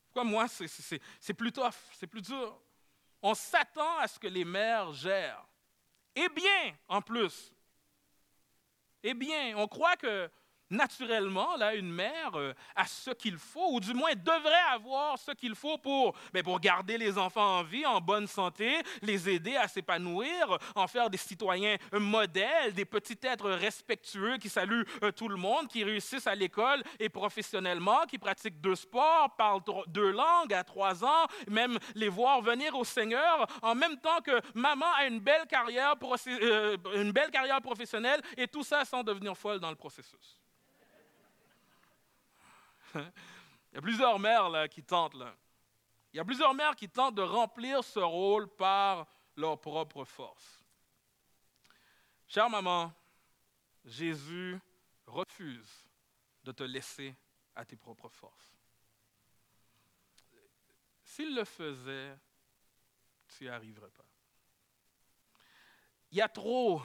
Pourquoi 0.04 0.24
moi, 0.24 0.46
c'est 0.46 1.34
plus 1.34 1.52
tough, 1.52 1.72
c'est 1.94 2.06
plus 2.06 2.20
dur? 2.20 2.54
On 3.22 3.34
s'attend 3.34 3.98
à 3.98 4.08
ce 4.08 4.18
que 4.18 4.28
les 4.28 4.44
mères 4.44 4.92
gèrent. 4.92 5.46
Et 6.14 6.28
bien, 6.28 6.76
en 6.88 7.00
plus. 7.00 7.52
Eh 9.02 9.14
bien, 9.14 9.56
on 9.56 9.66
croit 9.66 9.96
que 9.96 10.30
naturellement, 10.70 11.56
là, 11.56 11.74
une 11.74 11.90
mère 11.92 12.32
euh, 12.34 12.54
a 12.76 12.86
ce 12.86 13.10
qu'il 13.10 13.36
faut, 13.36 13.74
ou 13.74 13.80
du 13.80 13.92
moins 13.92 14.12
devrait 14.14 14.66
avoir 14.72 15.18
ce 15.18 15.32
qu'il 15.32 15.54
faut 15.54 15.78
pour, 15.78 16.14
ben, 16.32 16.42
pour 16.42 16.60
garder 16.60 16.96
les 16.96 17.18
enfants 17.18 17.58
en 17.58 17.62
vie, 17.62 17.84
en 17.84 18.00
bonne 18.00 18.26
santé, 18.26 18.80
les 19.02 19.28
aider 19.28 19.56
à 19.56 19.68
s'épanouir, 19.68 20.58
en 20.74 20.86
faire 20.86 21.10
des 21.10 21.18
citoyens 21.18 21.76
modèles, 21.92 22.72
des 22.72 22.84
petits 22.84 23.18
êtres 23.22 23.50
respectueux 23.50 24.38
qui 24.38 24.48
saluent 24.48 24.86
euh, 25.02 25.10
tout 25.12 25.28
le 25.28 25.36
monde, 25.36 25.68
qui 25.68 25.84
réussissent 25.84 26.26
à 26.26 26.34
l'école 26.34 26.82
et 26.98 27.08
professionnellement, 27.08 28.06
qui 28.06 28.18
pratiquent 28.18 28.60
deux 28.60 28.76
sports, 28.76 29.34
parlent 29.36 29.62
deux 29.88 30.10
langues 30.10 30.54
à 30.54 30.64
trois 30.64 31.04
ans, 31.04 31.26
même 31.48 31.78
les 31.94 32.08
voir 32.08 32.40
venir 32.42 32.74
au 32.76 32.84
Seigneur, 32.84 33.46
en 33.62 33.74
même 33.74 33.96
temps 33.98 34.20
que 34.24 34.40
maman 34.54 34.86
a 34.98 35.06
une 35.06 35.20
belle 35.20 35.46
carrière, 35.46 35.94
euh, 36.28 36.76
une 36.94 37.12
belle 37.12 37.30
carrière 37.30 37.60
professionnelle, 37.60 38.20
et 38.36 38.46
tout 38.46 38.62
ça 38.62 38.84
sans 38.84 39.02
devenir 39.02 39.36
folle 39.36 39.60
dans 39.60 39.70
le 39.70 39.76
processus. 39.76 40.40
Il 43.72 43.76
y 43.76 43.78
a 43.78 43.82
plusieurs 43.82 44.18
mères 44.18 44.48
là, 44.48 44.68
qui 44.68 44.82
tentent. 44.82 45.14
Il 46.12 46.16
y 46.16 46.20
a 46.20 46.24
plusieurs 46.24 46.54
mères 46.54 46.74
qui 46.74 46.88
tentent 46.88 47.14
de 47.14 47.22
remplir 47.22 47.84
ce 47.84 48.00
rôle 48.00 48.48
par 48.48 49.06
leur 49.36 49.60
propre 49.60 50.04
force. 50.04 50.64
Chère 52.26 52.50
maman, 52.50 52.92
Jésus 53.84 54.58
refuse 55.06 55.88
de 56.44 56.52
te 56.52 56.62
laisser 56.62 57.14
à 57.54 57.64
tes 57.64 57.76
propres 57.76 58.08
forces. 58.08 58.56
S'il 61.02 61.34
le 61.34 61.44
faisait, 61.44 62.16
tu 63.28 63.44
n'y 63.44 63.50
arriverais 63.50 63.90
pas. 63.90 64.04
Il 66.12 66.18
y 66.18 66.22
a 66.22 66.28
trop, 66.28 66.82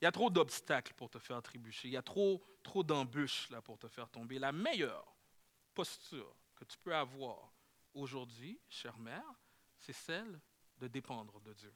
il 0.00 0.04
y 0.04 0.06
a 0.06 0.12
trop 0.12 0.30
d'obstacles 0.30 0.94
pour 0.94 1.10
te 1.10 1.18
faire 1.18 1.42
trébucher. 1.42 1.88
Il 1.88 1.94
y 1.94 1.96
a 1.96 2.02
trop, 2.02 2.42
trop 2.62 2.84
d'embûches 2.84 3.50
là 3.50 3.60
pour 3.60 3.78
te 3.78 3.88
faire 3.88 4.08
tomber. 4.08 4.38
La 4.38 4.52
meilleure 4.52 5.16
posture 5.74 6.36
que 6.54 6.64
tu 6.64 6.78
peux 6.78 6.94
avoir 6.94 7.52
aujourd'hui, 7.94 8.60
chère 8.68 8.98
mère, 8.98 9.24
c'est 9.78 9.92
celle 9.92 10.40
de 10.78 10.86
dépendre 10.86 11.40
de 11.40 11.52
Dieu. 11.52 11.74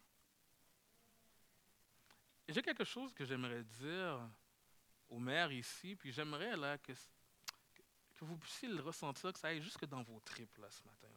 J'ai 2.49 2.63
quelque 2.63 2.85
chose 2.85 3.13
que 3.15 3.25
j'aimerais 3.25 3.65
dire 3.65 4.29
aux 5.09 5.19
mères 5.19 5.53
ici, 5.53 5.97
puis 5.97 6.13
j'aimerais 6.13 6.57
là 6.57 6.79
que, 6.79 6.93
que 6.93 8.25
vous 8.25 8.37
puissiez 8.37 8.69
le 8.69 8.81
ressentir, 8.81 9.33
que 9.33 9.39
ça 9.39 9.49
aille 9.49 9.63
jusque 9.63 9.87
dans 9.87 10.03
vos 10.03 10.21
tripes 10.21 10.59
là, 10.59 10.71
ce 10.71 10.83
matin. 10.85 11.09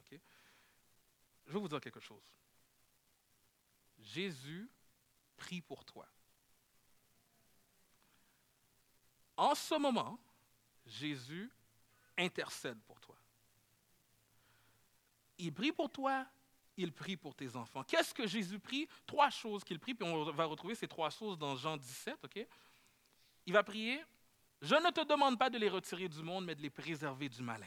Je 1.46 1.52
vais 1.52 1.60
vous 1.60 1.68
dire 1.68 1.80
quelque 1.80 2.00
chose. 2.00 2.34
Jésus 4.00 4.70
prie 5.38 5.62
pour 5.62 5.86
toi. 5.86 6.08
En 9.38 9.56
ce 9.56 9.76
moment, 9.76 10.20
Jésus 10.86 11.52
intercède 12.18 12.80
pour 12.88 13.00
toi. 13.00 13.16
Il 15.38 15.54
prie 15.54 15.72
pour 15.72 15.90
toi, 15.90 16.26
il 16.78 16.92
prie 16.94 17.18
pour 17.18 17.36
tes 17.36 17.56
enfants. 17.56 17.84
Qu'est-ce 17.84 18.14
que 18.14 18.28
Jésus 18.28 18.60
prie? 18.60 18.88
Trois 19.06 19.30
choses 19.30 19.64
qu'il 19.64 19.80
prie, 19.80 19.94
puis 19.94 20.08
on 20.08 20.32
va 20.32 20.46
retrouver 20.46 20.76
ces 20.76 20.88
trois 20.88 21.10
choses 21.10 21.38
dans 21.38 21.56
Jean 21.56 21.78
17, 21.78 22.18
OK? 22.24 22.48
Il 23.46 23.54
va 23.54 23.64
prier 23.64 24.04
Je 24.62 24.76
ne 24.76 24.90
te 24.92 25.06
demande 25.06 25.38
pas 25.38 25.50
de 25.50 25.58
les 25.58 25.70
retirer 25.70 26.08
du 26.08 26.22
monde, 26.24 26.46
mais 26.46 26.56
de 26.56 26.62
les 26.62 26.70
préserver 26.70 27.30
du 27.30 27.42
malin. 27.42 27.66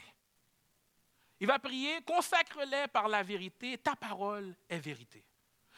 Il 1.39 1.47
va 1.47 1.59
prier 1.59 2.01
Consacre-les 2.01 2.87
par 2.87 3.07
la 3.07 3.23
vérité, 3.23 3.77
ta 3.77 3.95
parole 3.95 4.55
est 4.67 4.79
vérité. 4.79 5.23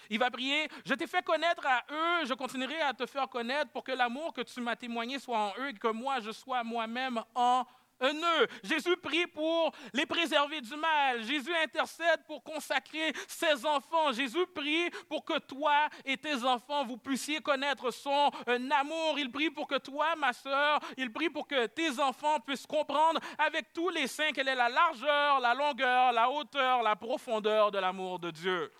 Il 0.10 0.20
va 0.20 0.29
prier, 0.31 0.67
je 0.86 0.93
t'ai 0.93 1.08
fait 1.08 1.24
connaître 1.24 1.65
à 1.65 1.84
eux, 1.91 2.25
je 2.25 2.34
continuerai 2.34 2.81
à 2.81 2.93
te 2.93 3.05
faire 3.05 3.27
connaître 3.27 3.72
pour 3.72 3.84
que 3.84 3.91
l'amour 3.91 4.34
que 4.34 4.41
tu 4.41 4.62
m'as 4.62 4.75
témoigné 4.75 5.20
soit 5.20 5.38
en 5.38 5.53
eux 5.60 5.70
et 5.70 5.74
que 5.74 5.88
moi, 5.88 6.20
je 6.20 6.31
sois 6.31 6.63
moi-même 6.63 7.22
en 7.36 7.65
eux. 8.03 8.48
Jésus 8.63 8.98
prie 8.98 9.27
pour 9.27 9.72
les 9.93 10.05
préserver 10.05 10.62
du 10.62 10.75
mal. 10.75 11.24
Jésus 11.24 11.53
intercède 11.55 12.24
pour 12.27 12.43
consacrer 12.43 13.13
ses 13.27 13.65
enfants. 13.65 14.12
Jésus 14.12 14.46
prie 14.53 14.89
pour 15.08 15.24
que 15.24 15.38
toi 15.39 15.88
et 16.05 16.17
tes 16.17 16.43
enfants, 16.43 16.86
vous 16.86 16.98
puissiez 16.98 17.39
connaître 17.41 17.91
son 17.91 18.31
amour. 18.48 19.15
Il 19.17 19.31
prie 19.31 19.50
pour 19.50 19.67
que 19.67 19.77
toi, 19.77 20.15
ma 20.15 20.34
soeur, 20.34 20.79
il 20.98 21.12
prie 21.12 21.29
pour 21.29 21.48
que 21.48 21.67
tes 21.67 22.00
enfants 22.00 22.39
puissent 22.39 22.67
comprendre 22.67 23.20
avec 23.38 23.72
tous 23.74 23.89
les 23.89 24.08
saints 24.08 24.31
quelle 24.34 24.48
est 24.48 24.55
la 24.55 24.70
largeur, 24.70 25.39
la 25.39 25.53
longueur, 25.53 26.12
la 26.12 26.29
hauteur, 26.29 26.81
la 26.81 26.96
profondeur 26.96 27.72
de 27.72 27.79
l'amour 27.79 28.20
de 28.20 28.31
Dieu. 28.31 28.72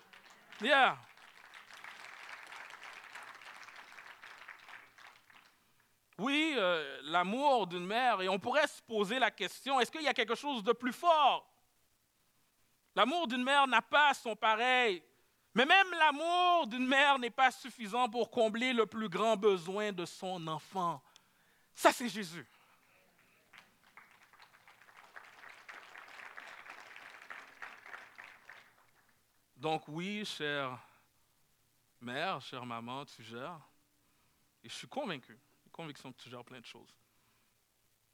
Yeah. 0.62 0.98
Oui, 6.22 6.54
euh, 6.56 7.00
l'amour 7.06 7.66
d'une 7.66 7.86
mère, 7.86 8.22
et 8.22 8.30
on 8.30 8.38
pourrait 8.38 8.68
se 8.68 8.80
poser 8.84 9.18
la 9.18 9.32
question, 9.32 9.80
est-ce 9.80 9.90
qu'il 9.90 10.04
y 10.04 10.08
a 10.08 10.13
quelque 10.13 10.36
chose 10.36 10.63
de 10.63 10.72
plus 10.72 10.94
fort? 10.94 11.51
L'amour 12.96 13.28
d'une 13.28 13.44
mère 13.44 13.66
n'a 13.66 13.82
pas 13.82 14.13
son 14.13 14.36
pareil. 14.36 15.04
Mais 15.56 15.66
même 15.66 15.90
l'amour 15.98 16.68
d'une 16.68 16.86
mère 16.86 17.18
n'est 17.18 17.32
pas 17.32 17.50
suffisant 17.50 18.08
pour 18.08 18.30
combler 18.30 18.72
le 18.72 18.86
plus 18.86 19.10
grand 19.10 19.36
besoin 19.36 19.92
de 19.92 20.06
son 20.06 20.46
enfant. 20.46 21.01
Ça, 21.74 21.92
c'est 21.92 22.08
Jésus. 22.08 22.48
Donc 29.56 29.88
oui, 29.88 30.24
chère 30.24 30.78
mère, 32.00 32.40
chère 32.42 32.66
maman, 32.66 33.06
tu 33.06 33.24
gères. 33.24 33.60
Et 34.63 34.70
je 34.70 34.75
suis 34.75 34.88
convaincu, 34.88 35.40
conviction 35.72 36.12
que 36.12 36.22
tu 36.22 36.30
gères 36.30 36.46
plein 36.46 36.60
de 36.60 36.66
choses. 36.66 36.94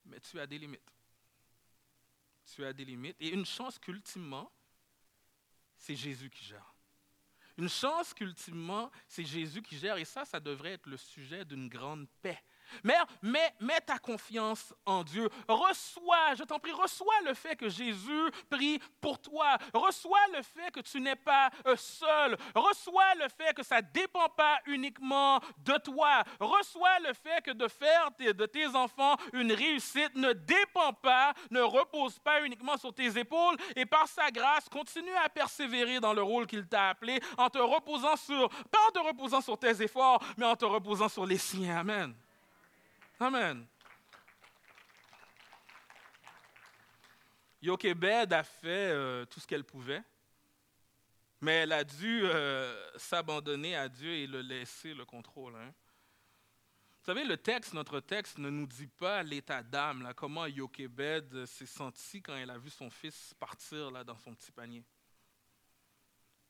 Mais 0.06 0.20
tu 0.20 0.40
as 0.40 0.48
des 0.48 0.58
limites. 0.58 0.94
Tu 2.54 2.64
as 2.64 2.74
des 2.74 2.86
limites. 2.86 3.18
Et 3.20 3.30
une 3.30 3.46
chance 3.46 3.78
qu'ultimement, 3.78 4.52
c'est 5.78 5.96
Jésus 5.96 6.30
qui 6.30 6.46
gère. 6.46 6.74
Une 7.58 7.70
chance 7.70 8.14
qu'ultimement, 8.14 8.92
c'est 9.08 9.26
Jésus 9.26 9.62
qui 9.62 9.78
gère. 9.78 9.98
Et 9.98 10.06
ça, 10.06 10.26
ça 10.26 10.40
devrait 10.40 10.74
être 10.74 10.88
le 10.88 10.98
sujet 10.98 11.44
d'une 11.44 11.68
grande 11.68 12.08
paix 12.22 12.42
Mère, 12.84 13.06
mets, 13.22 13.54
mets, 13.60 13.82
ta 13.82 13.98
confiance 13.98 14.74
en 14.86 15.04
Dieu. 15.04 15.30
Reçois, 15.48 16.36
je 16.36 16.44
t'en 16.44 16.60
prie, 16.60 16.72
reçois 16.72 17.22
le 17.26 17.34
fait 17.34 17.56
que 17.56 17.70
Jésus 17.70 18.32
prie 18.50 18.80
pour 19.02 19.20
toi. 19.20 19.58
Reçois 19.74 20.28
le 20.36 20.42
fait 20.42 20.72
que 20.72 20.80
tu 20.82 21.00
n'es 21.00 21.16
pas 21.16 21.50
euh, 21.66 21.76
seul. 21.76 22.38
Reçois 22.56 23.16
le 23.16 23.28
fait 23.30 23.54
que 23.54 23.64
ça 23.64 23.82
ne 23.82 23.88
dépend 23.94 24.30
pas 24.30 24.60
uniquement 24.66 25.40
de 25.60 25.78
toi. 25.78 26.24
Reçois 26.40 27.00
le 27.00 27.14
fait 27.14 27.42
que 27.44 27.52
de 27.52 27.68
faire 27.68 28.12
de 28.18 28.46
tes 28.46 28.68
enfants 28.68 29.16
une 29.34 29.52
réussite 29.52 30.16
ne 30.16 30.34
dépend 30.34 30.94
pas, 30.94 31.34
ne 31.52 31.62
repose 31.62 32.20
pas 32.20 32.44
uniquement 32.44 32.78
sur 32.78 32.94
tes 32.94 33.18
épaules. 33.18 33.58
Et 33.76 33.86
par 33.86 34.08
sa 34.08 34.30
grâce, 34.32 34.70
continue 34.70 35.16
à 35.24 35.30
persévérer 35.30 36.00
dans 36.00 36.14
le 36.14 36.24
rôle 36.24 36.48
qu'il 36.48 36.68
t'a 36.68 36.90
appelé 36.90 37.20
en 37.38 37.50
te 37.50 37.58
reposant 37.58 38.16
sur, 38.16 38.50
pas 38.50 38.80
en 38.88 38.92
te 38.92 39.00
reposant 39.00 39.42
sur 39.42 39.58
tes 39.58 39.82
efforts, 39.82 40.24
mais 40.38 40.46
en 40.46 40.56
te 40.56 40.66
reposant 40.66 41.10
sur 41.10 41.26
les 41.26 41.38
siens. 41.38 41.78
Amen. 41.78 42.16
Amen. 43.20 43.66
Yokebed 47.62 48.32
a 48.32 48.44
fait 48.44 48.92
euh, 48.92 49.26
tout 49.26 49.40
ce 49.40 49.48
qu'elle 49.48 49.64
pouvait, 49.64 50.04
mais 51.42 51.54
elle 51.54 51.72
a 51.72 51.84
dû 51.84 52.22
euh, 52.24 52.76
s'abandonner 52.98 53.76
à 53.76 53.90
Dieu 53.90 54.12
et 54.12 54.28
le 54.28 54.42
laisser 54.42 54.94
le 54.94 55.04
contrôle. 55.04 55.56
Hein. 55.56 55.74
Vous 57.00 57.06
savez, 57.06 57.24
le 57.24 57.38
texte, 57.38 57.74
notre 57.74 58.02
texte, 58.02 58.38
ne 58.38 58.52
nous 58.52 58.68
dit 58.68 58.88
pas 58.88 59.24
l'état 59.24 59.64
d'âme, 59.64 60.14
comment 60.16 60.46
Yokebed 60.46 61.46
s'est 61.46 61.66
senti 61.66 62.22
quand 62.22 62.36
elle 62.36 62.52
a 62.52 62.58
vu 62.60 62.70
son 62.70 62.92
fils 62.92 63.34
partir 63.40 63.90
là, 63.90 64.04
dans 64.04 64.18
son 64.20 64.36
petit 64.36 64.52
panier. 64.52 64.84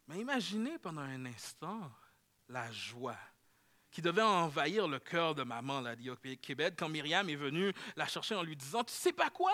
Mais 0.07 0.19
imaginez 0.19 0.77
pendant 0.79 1.01
un 1.01 1.25
instant 1.25 1.91
la 2.49 2.69
joie 2.71 3.17
qui 3.91 4.01
devait 4.01 4.21
envahir 4.21 4.87
le 4.87 4.99
cœur 4.99 5.33
de 5.35 5.43
maman, 5.43 5.83
dit 5.95 6.37
Québec, 6.37 6.75
quand 6.77 6.89
Myriam 6.89 7.29
est 7.29 7.35
venue 7.35 7.73
la 7.95 8.07
chercher 8.07 8.35
en 8.35 8.43
lui 8.43 8.55
disant 8.55 8.83
Tu 8.83 8.93
sais 8.93 9.13
pas 9.13 9.29
quoi? 9.29 9.53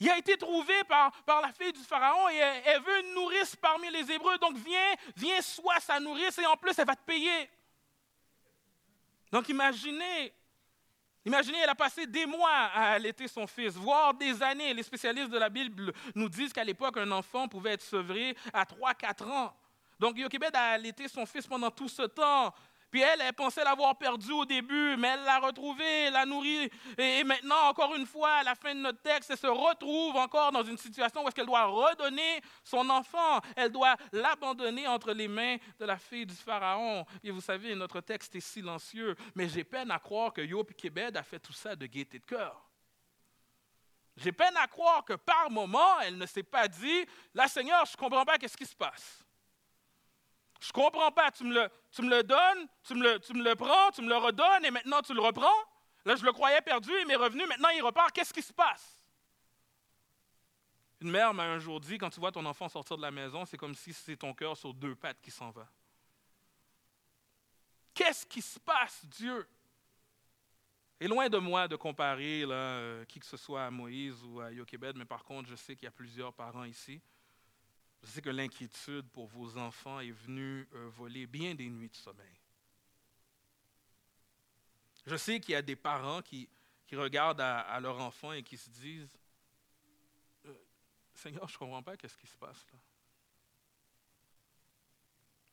Il 0.00 0.10
a 0.10 0.18
été 0.18 0.36
trouvé 0.36 0.74
par, 0.88 1.12
par 1.22 1.40
la 1.40 1.52
fille 1.52 1.72
du 1.72 1.80
Pharaon 1.80 2.28
et 2.28 2.36
elle, 2.36 2.82
veut 2.82 3.00
une 3.06 3.14
nourrice 3.14 3.54
parmi 3.54 3.88
les 3.90 4.10
Hébreux. 4.10 4.36
Donc 4.38 4.56
viens, 4.56 4.94
viens, 5.14 5.40
sois 5.40 5.78
sa 5.78 6.00
nourrice 6.00 6.36
et 6.38 6.46
en 6.46 6.56
plus, 6.56 6.76
elle 6.76 6.86
va 6.86 6.96
te 6.96 7.04
payer. 7.04 7.48
Donc 9.30 9.48
imaginez, 9.48 10.34
Imaginez, 11.24 11.58
elle 11.62 11.70
a 11.70 11.76
passé 11.76 12.04
des 12.04 12.26
mois 12.26 12.50
à 12.50 12.94
allaiter 12.94 13.28
son 13.28 13.46
fils, 13.46 13.74
voire 13.74 14.12
des 14.12 14.42
années. 14.42 14.74
Les 14.74 14.82
spécialistes 14.82 15.30
de 15.30 15.38
la 15.38 15.48
Bible 15.48 15.92
nous 16.16 16.28
disent 16.28 16.52
qu'à 16.52 16.64
l'époque, 16.64 16.96
un 16.96 17.12
enfant 17.12 17.46
pouvait 17.46 17.74
être 17.74 17.82
sevré 17.82 18.36
à 18.52 18.64
3-4 18.64 19.30
ans. 19.30 19.56
Donc 20.00 20.18
Yochebed 20.18 20.54
a 20.54 20.70
allaité 20.70 21.06
son 21.06 21.24
fils 21.24 21.46
pendant 21.46 21.70
tout 21.70 21.88
ce 21.88 22.02
temps. 22.02 22.52
Puis 22.92 23.00
elle, 23.00 23.22
elle 23.22 23.32
pensait 23.32 23.64
l'avoir 23.64 23.96
perdu 23.96 24.32
au 24.32 24.44
début, 24.44 24.96
mais 24.98 25.08
elle 25.08 25.24
l'a 25.24 25.38
retrouvé, 25.38 26.10
l'a 26.10 26.26
nourri. 26.26 26.70
Et 26.98 27.24
maintenant, 27.24 27.68
encore 27.70 27.94
une 27.94 28.04
fois, 28.04 28.30
à 28.34 28.42
la 28.42 28.54
fin 28.54 28.74
de 28.74 28.80
notre 28.80 29.00
texte, 29.00 29.30
elle 29.30 29.38
se 29.38 29.46
retrouve 29.46 30.14
encore 30.16 30.52
dans 30.52 30.62
une 30.62 30.76
situation 30.76 31.24
où 31.24 31.26
est-ce 31.26 31.34
qu'elle 31.34 31.46
doit 31.46 31.64
redonner 31.64 32.42
son 32.62 32.90
enfant. 32.90 33.40
Elle 33.56 33.72
doit 33.72 33.96
l'abandonner 34.12 34.86
entre 34.86 35.12
les 35.12 35.26
mains 35.26 35.56
de 35.78 35.86
la 35.86 35.96
fille 35.96 36.26
du 36.26 36.34
Pharaon. 36.34 37.06
Et 37.24 37.30
vous 37.30 37.40
savez, 37.40 37.74
notre 37.74 38.02
texte 38.02 38.36
est 38.36 38.40
silencieux, 38.40 39.16
mais 39.34 39.48
j'ai 39.48 39.64
peine 39.64 39.90
à 39.90 39.98
croire 39.98 40.30
que 40.30 40.42
Yop 40.42 40.74
Kébed 40.74 41.16
a 41.16 41.22
fait 41.22 41.40
tout 41.40 41.54
ça 41.54 41.74
de 41.74 41.86
gaieté 41.86 42.18
de 42.18 42.26
cœur. 42.26 42.62
J'ai 44.18 44.32
peine 44.32 44.56
à 44.58 44.66
croire 44.66 45.02
que 45.02 45.14
par 45.14 45.50
moment, 45.50 45.98
elle 46.00 46.18
ne 46.18 46.26
s'est 46.26 46.42
pas 46.42 46.68
dit, 46.68 47.06
là, 47.32 47.48
Seigneur, 47.48 47.86
je 47.86 47.92
ne 47.92 47.96
comprends 47.96 48.26
pas 48.26 48.36
qu'est-ce 48.36 48.58
qui 48.58 48.66
se 48.66 48.76
passe. 48.76 49.21
Je 50.62 50.68
ne 50.68 50.72
comprends 50.74 51.10
pas, 51.10 51.28
tu 51.32 51.42
me, 51.42 51.54
le, 51.54 52.22
donnes, 52.22 52.68
tu 52.84 52.94
me 52.94 53.02
le, 53.02 53.18
tu 53.18 53.34
me 53.34 53.42
le 53.42 53.56
prends, 53.56 53.90
tu 53.90 54.00
me 54.00 54.08
le 54.08 54.16
redonnes 54.16 54.64
et 54.64 54.70
maintenant 54.70 55.02
tu 55.02 55.12
le 55.12 55.20
reprends. 55.20 55.48
Là, 56.04 56.14
je 56.14 56.24
le 56.24 56.30
croyais 56.30 56.60
perdu, 56.60 56.92
il 57.00 57.06
m'est 57.08 57.16
revenu, 57.16 57.44
maintenant 57.46 57.70
il 57.70 57.82
repart. 57.82 58.12
Qu'est-ce 58.12 58.32
qui 58.32 58.42
se 58.42 58.52
passe? 58.52 59.00
Une 61.00 61.10
mère 61.10 61.34
m'a 61.34 61.42
un 61.42 61.58
jour 61.58 61.80
dit, 61.80 61.98
quand 61.98 62.10
tu 62.10 62.20
vois 62.20 62.30
ton 62.30 62.46
enfant 62.46 62.68
sortir 62.68 62.96
de 62.96 63.02
la 63.02 63.10
maison, 63.10 63.44
c'est 63.44 63.56
comme 63.56 63.74
si 63.74 63.92
c'est 63.92 64.16
ton 64.16 64.32
cœur 64.32 64.56
sur 64.56 64.72
deux 64.72 64.94
pattes 64.94 65.20
qui 65.20 65.32
s'en 65.32 65.50
va. 65.50 65.66
Qu'est-ce 67.92 68.24
qui 68.24 68.40
se 68.40 68.60
passe, 68.60 69.04
Dieu? 69.06 69.48
Et 71.00 71.08
loin 71.08 71.28
de 71.28 71.38
moi 71.38 71.66
de 71.66 71.74
comparer 71.74 72.46
là, 72.46 72.54
euh, 72.54 73.04
qui 73.06 73.18
que 73.18 73.26
ce 73.26 73.36
soit 73.36 73.64
à 73.64 73.70
Moïse 73.72 74.22
ou 74.22 74.38
à 74.38 74.52
Yokebed, 74.52 74.96
mais 74.96 75.06
par 75.06 75.24
contre, 75.24 75.48
je 75.48 75.56
sais 75.56 75.74
qu'il 75.74 75.86
y 75.86 75.88
a 75.88 75.92
plusieurs 75.92 76.32
parents 76.32 76.62
ici 76.62 77.02
je 78.02 78.10
sais 78.10 78.22
que 78.22 78.30
l'inquiétude 78.30 79.08
pour 79.10 79.26
vos 79.26 79.56
enfants 79.56 80.00
est 80.00 80.10
venue 80.10 80.68
euh, 80.74 80.88
voler 80.88 81.26
bien 81.26 81.54
des 81.54 81.68
nuits 81.68 81.88
de 81.88 81.96
sommeil. 81.96 82.40
Je 85.06 85.16
sais 85.16 85.40
qu'il 85.40 85.52
y 85.52 85.56
a 85.56 85.62
des 85.62 85.76
parents 85.76 86.22
qui, 86.22 86.48
regardent 86.92 87.40
à, 87.40 87.80
leur 87.80 87.98
enfant 88.00 88.32
et 88.32 88.42
qui 88.42 88.58
se 88.58 88.68
disent 88.68 89.08
euh, 90.44 90.54
Seigneur, 91.14 91.48
je 91.48 91.54
ne 91.54 91.58
comprends 91.58 91.82
pas 91.82 91.96
qu'est-ce 91.96 92.18
qui 92.18 92.26
se 92.26 92.36
passe 92.36 92.66
là. 92.70 92.78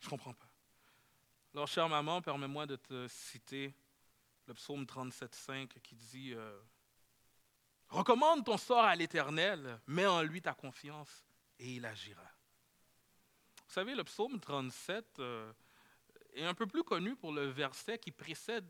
Je 0.01 0.07
ne 0.07 0.09
comprends 0.09 0.33
pas. 0.33 0.49
Alors, 1.53 1.67
chère 1.67 1.88
maman, 1.88 2.21
permets-moi 2.21 2.65
de 2.65 2.75
te 2.75 3.07
citer 3.07 3.73
le 4.47 4.53
psaume 4.53 4.83
37,5 4.83 5.67
qui 5.81 5.95
dit 5.95 6.33
euh, 6.33 6.59
Recommande 7.88 8.43
ton 8.43 8.57
sort 8.57 8.83
à 8.83 8.95
l'Éternel, 8.95 9.79
mets 9.88 10.05
en 10.05 10.21
lui 10.21 10.41
ta 10.41 10.53
confiance 10.53 11.25
et 11.57 11.75
il 11.75 11.85
agira. 11.85 12.29
Vous 13.69 13.75
savez, 13.75 13.93
le 13.93 14.03
psaume 14.03 14.39
37 14.39 15.19
euh, 15.19 15.53
est 16.34 16.43
un 16.43 16.55
peu 16.55 16.65
plus 16.65 16.84
connu 16.84 17.15
pour 17.15 17.32
le 17.32 17.45
verset 17.45 17.99
qui 17.99 18.10
précède 18.12 18.65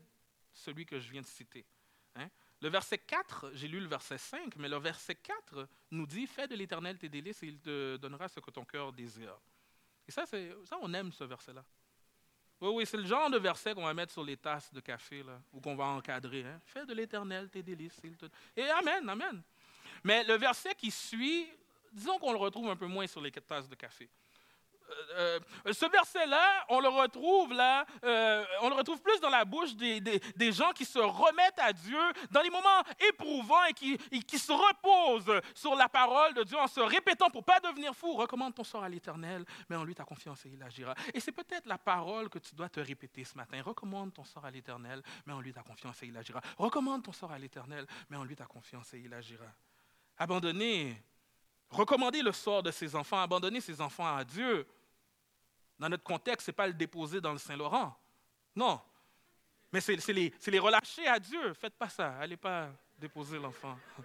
celui 0.52 0.84
que 0.84 1.00
je 1.00 1.10
viens 1.10 1.22
de 1.22 1.26
citer. 1.26 1.64
Hein. 2.16 2.28
Le 2.60 2.68
verset 2.68 2.98
4, 2.98 3.52
j'ai 3.54 3.66
lu 3.66 3.80
le 3.80 3.86
verset 3.86 4.18
5, 4.18 4.56
mais 4.56 4.68
le 4.68 4.76
verset 4.76 5.14
4 5.14 5.66
nous 5.92 6.06
dit 6.06 6.26
Fais 6.26 6.46
de 6.46 6.54
l'Éternel 6.54 6.98
tes 6.98 7.08
délices 7.08 7.42
et 7.42 7.46
il 7.46 7.58
te 7.60 7.96
donnera 7.96 8.28
ce 8.28 8.40
que 8.40 8.50
ton 8.50 8.66
cœur 8.66 8.92
désire. 8.92 9.40
Et 10.06 10.10
ça, 10.10 10.26
ça 10.26 10.78
on 10.82 10.92
aime 10.92 11.12
ce 11.12 11.24
verset-là. 11.24 11.64
Oui, 12.60 12.68
oui, 12.74 12.84
c'est 12.84 12.98
le 12.98 13.06
genre 13.06 13.30
de 13.30 13.38
verset 13.38 13.72
qu'on 13.72 13.86
va 13.86 13.94
mettre 13.94 14.12
sur 14.12 14.22
les 14.22 14.36
tasses 14.36 14.70
de 14.70 14.80
café, 14.80 15.24
ou 15.54 15.62
qu'on 15.62 15.76
va 15.76 15.84
encadrer. 15.86 16.44
Hein. 16.44 16.60
Fais 16.66 16.84
de 16.84 16.92
l'Éternel 16.92 17.48
tes 17.48 17.62
délices. 17.62 17.96
Te... 18.18 18.26
Et 18.54 18.68
Amen, 18.68 19.08
Amen. 19.08 19.42
Mais 20.04 20.24
le 20.24 20.34
verset 20.34 20.74
qui 20.74 20.90
suit, 20.90 21.48
disons 21.90 22.18
qu'on 22.18 22.32
le 22.32 22.38
retrouve 22.38 22.68
un 22.68 22.76
peu 22.76 22.86
moins 22.86 23.06
sur 23.06 23.22
les 23.22 23.30
tasses 23.30 23.66
de 23.66 23.76
café. 23.76 24.06
Euh, 24.90 25.40
euh, 25.66 25.72
ce 25.72 25.86
verset-là, 25.86 26.64
on 26.68 26.80
le 26.80 26.88
retrouve 26.88 27.52
là, 27.52 27.86
euh, 28.04 28.44
on 28.62 28.68
le 28.68 28.74
retrouve 28.74 29.00
plus 29.00 29.20
dans 29.20 29.28
la 29.28 29.44
bouche 29.44 29.74
des, 29.74 30.00
des, 30.00 30.52
gens 30.52 30.70
qui 30.72 30.84
se 30.84 30.98
remettent 30.98 31.58
à 31.58 31.72
Dieu 31.72 31.98
dans 32.30 32.40
les 32.42 32.50
moments 32.50 32.82
éprouvants 33.08 33.64
et 33.64 33.72
qui, 33.72 33.96
qui, 33.98 34.38
se 34.38 34.52
reposent 34.52 35.40
sur 35.54 35.74
la 35.74 35.88
parole 35.88 36.34
de 36.34 36.42
Dieu 36.42 36.58
en 36.58 36.66
se 36.66 36.80
répétant 36.80 37.30
pour 37.30 37.44
pas 37.44 37.60
devenir 37.60 37.94
fou. 37.94 38.14
Recommande 38.14 38.54
ton 38.54 38.64
sort 38.64 38.84
à 38.84 38.88
l'Éternel, 38.88 39.44
mais 39.68 39.76
en 39.76 39.84
lui 39.84 39.94
ta 39.94 40.04
confiance 40.04 40.44
et 40.46 40.50
il 40.52 40.62
agira. 40.62 40.94
Et 41.14 41.20
c'est 41.20 41.32
peut-être 41.32 41.66
la 41.66 41.78
parole 41.78 42.28
que 42.28 42.38
tu 42.38 42.54
dois 42.54 42.68
te 42.68 42.80
répéter 42.80 43.24
ce 43.24 43.36
matin. 43.36 43.60
Recommande 43.62 44.12
ton 44.12 44.24
sort 44.24 44.44
à 44.44 44.50
l'Éternel, 44.50 45.02
mais 45.26 45.32
en 45.32 45.40
lui 45.40 45.52
ta 45.52 45.62
confiance 45.62 46.02
et 46.02 46.06
il 46.06 46.16
agira. 46.16 46.40
Recommande 46.58 47.02
ton 47.02 47.12
sort 47.12 47.32
à 47.32 47.38
l'Éternel, 47.38 47.86
mais 48.08 48.16
en 48.16 48.24
lui 48.24 48.36
ta 48.36 48.46
confiance 48.46 48.92
et 48.94 48.98
il 48.98 49.12
agira. 49.12 49.46
Abandonner, 50.16 51.02
recommander 51.70 52.22
le 52.22 52.32
sort 52.32 52.62
de 52.62 52.70
ses 52.70 52.94
enfants, 52.94 53.20
abandonner 53.20 53.60
ses 53.60 53.80
enfants 53.80 54.16
à 54.16 54.24
Dieu 54.24 54.66
dans 55.80 55.88
notre 55.88 56.04
contexte, 56.04 56.46
ce 56.46 56.50
n'est 56.50 56.54
pas 56.54 56.66
le 56.66 56.74
déposer 56.74 57.22
dans 57.22 57.32
le 57.32 57.38
Saint-Laurent. 57.38 57.98
Non. 58.54 58.78
Mais 59.72 59.80
c'est 59.80 59.96
les, 60.12 60.34
les, 60.46 60.58
relâcher 60.58 61.06
à 61.06 61.18
Dieu. 61.18 61.54
Faites 61.54 61.74
pas 61.74 61.88
ça. 61.88 62.16
Allez 62.20 62.36
pas 62.36 62.68
déposer 62.98 63.38
l'enfant. 63.38 63.76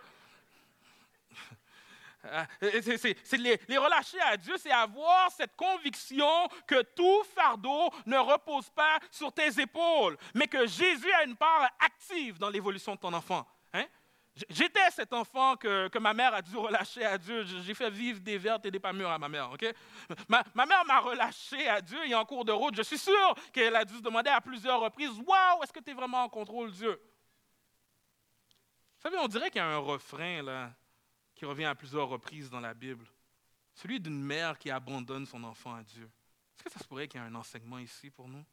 Ah, 2.27 2.47
c'est 2.59 3.37
les, 3.37 3.61
les, 3.67 3.77
relâcher 3.77 4.19
à 4.19 4.35
Dieu, 4.35 4.55
c'est 4.57 4.71
avoir 4.71 5.31
cette 5.31 5.55
conviction 5.55 6.47
que 6.65 6.81
tout 6.81 7.23
fardeau 7.35 7.91
ne 8.07 8.17
repose 8.17 8.67
pas 8.71 8.97
sur 9.11 9.31
tes 9.31 9.61
épaules, 9.61 10.17
mais 10.33 10.47
que 10.47 10.65
Jésus 10.65 11.13
a 11.13 11.23
une 11.23 11.35
part 11.35 11.69
active 11.79 12.39
dans 12.39 12.49
l'évolution 12.49 12.95
de 12.95 12.99
ton 12.99 13.13
enfant. 13.13 13.47
Hein? 13.73 13.85
J'étais 14.49 14.91
cet 14.91 15.13
enfant 15.13 15.55
que, 15.55 15.97
ma 15.99 16.13
mère 16.13 16.33
a 16.33 16.41
dû 16.41 16.57
relâcher 16.57 17.05
à 17.05 17.17
Dieu. 17.17 17.45
J'ai 17.45 17.73
fait 17.73 17.89
vivre 17.89 18.19
des 18.19 18.37
vertes 18.37 18.65
et 18.65 18.71
des 18.71 18.79
pas 18.79 18.91
mûres 18.91 19.09
à 19.09 19.17
ma 19.17 19.29
mère. 19.29 19.51
ma, 20.27 20.43
mère 20.65 20.85
m'a 20.85 20.99
relâché 20.99 21.67
à 21.67 21.79
Dieu 21.79 22.05
et 22.05 22.13
en 22.13 22.25
cours 22.25 22.43
de 22.43 22.51
route, 22.51 22.75
je 22.75 22.83
suis 22.83 22.97
sûr 22.97 23.35
qu'elle 23.53 23.75
a 23.75 23.85
dû 23.85 23.95
se 23.95 24.01
demander 24.01 24.29
à 24.29 24.41
plusieurs 24.41 24.81
reprises 24.81 25.17
Waouh, 25.25 25.63
est-ce 25.63 25.71
que 25.71 25.79
tu 25.79 25.91
es 25.91 25.93
vraiment 25.93 26.23
en 26.23 26.29
contrôle, 26.29 26.71
Dieu 26.71 26.99
Vous 28.51 29.01
savez, 29.01 29.17
on 29.19 29.27
dirait 29.27 29.49
qu'il 29.49 29.59
y 29.59 29.63
a 29.63 29.67
un 29.67 29.77
refrain 29.77 30.41
là, 30.41 30.71
qui 31.33 31.45
revient 31.45 31.65
à 31.65 31.75
plusieurs 31.75 32.09
reprises 32.09 32.49
dans 32.49 32.59
la 32.59 32.73
Bible 32.73 33.05
celui 33.75 33.99
d'une 33.99 34.23
mère 34.23 34.57
qui 34.57 34.71
abandonne 34.71 35.25
son 35.25 35.43
enfant 35.43 35.75
à 35.75 35.83
Dieu. 35.83 36.09
Est-ce 36.55 36.63
que 36.63 36.71
ça 36.71 36.79
se 36.79 36.85
pourrait 36.85 37.07
qu'il 37.07 37.19
y 37.19 37.23
ait 37.23 37.27
un 37.27 37.35
enseignement 37.35 37.77
ici 37.77 38.09
pour 38.09 38.27
nous? 38.27 38.43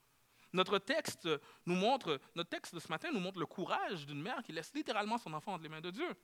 Notre 0.52 0.78
texte 0.78 1.28
nous 1.66 1.74
montre, 1.74 2.20
notre 2.34 2.50
texte 2.50 2.74
de 2.74 2.80
ce 2.80 2.88
matin 2.88 3.10
nous 3.12 3.20
montre 3.20 3.38
le 3.38 3.46
courage 3.46 4.06
d'une 4.06 4.22
mère 4.22 4.42
qui 4.42 4.52
laisse 4.52 4.72
littéralement 4.74 5.18
son 5.18 5.32
enfant 5.32 5.54
entre 5.54 5.62
les 5.62 5.68
mains 5.68 5.80
de 5.80 5.90
Dieu. 5.90 6.16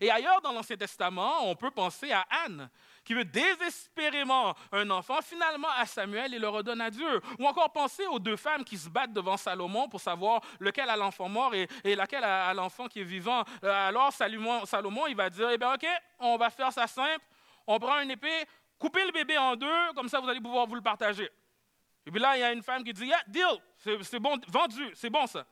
Et 0.00 0.10
ailleurs 0.10 0.40
dans 0.40 0.52
l'Ancien 0.52 0.76
Testament, 0.76 1.44
on 1.48 1.54
peut 1.54 1.70
penser 1.70 2.12
à 2.12 2.24
Anne, 2.44 2.70
qui 3.04 3.14
veut 3.14 3.24
désespérément 3.24 4.54
un 4.70 4.88
enfant, 4.90 5.20
finalement 5.22 5.68
à 5.76 5.86
Samuel 5.86 6.34
et 6.34 6.38
le 6.38 6.48
redonne 6.48 6.80
à 6.80 6.90
Dieu. 6.90 7.20
Ou 7.38 7.46
encore 7.46 7.72
penser 7.72 8.06
aux 8.06 8.18
deux 8.18 8.36
femmes 8.36 8.64
qui 8.64 8.78
se 8.78 8.88
battent 8.88 9.12
devant 9.12 9.36
Salomon 9.36 9.88
pour 9.88 10.00
savoir 10.00 10.40
lequel 10.60 10.88
a 10.88 10.96
l'enfant 10.96 11.28
mort 11.28 11.54
et, 11.54 11.68
et 11.84 11.94
lequel 11.94 12.24
a, 12.24 12.52
l'enfant 12.54 12.86
qui 12.88 13.00
est 13.00 13.04
vivant. 13.04 13.44
Euh, 13.64 13.88
alors 13.88 14.12
Salomon, 14.12 14.64
Salomon, 14.66 15.06
il 15.06 15.16
va 15.16 15.30
dire, 15.30 15.50
eh 15.50 15.58
bien 15.58 15.74
ok, 15.74 15.86
on 16.18 16.36
va 16.36 16.50
faire 16.50 16.72
ça 16.72 16.86
simple, 16.86 17.24
on 17.66 17.78
prend 17.78 18.00
une 18.00 18.10
épée, 18.10 18.44
coupez 18.78 19.04
le 19.04 19.12
bébé 19.12 19.36
en 19.38 19.56
deux, 19.56 19.92
comme 19.94 20.08
ça 20.08 20.20
vous 20.20 20.28
allez 20.28 20.40
pouvoir 20.40 20.66
vous 20.66 20.74
le 20.74 20.82
partager. 20.82 21.28
Et 22.04 22.10
puis 22.10 22.20
là, 22.20 22.36
il 22.36 22.40
y 22.40 22.42
a 22.42 22.52
une 22.52 22.62
femme 22.62 22.82
qui 22.82 22.92
dit, 22.92 23.06
yeah, 23.06 23.22
deal, 23.28 24.02
c'est 24.02 24.18
bon, 24.18 24.38
vendu, 24.48 24.90
c'est 24.94 25.10
bon 25.10 25.26
ça. 25.26 25.46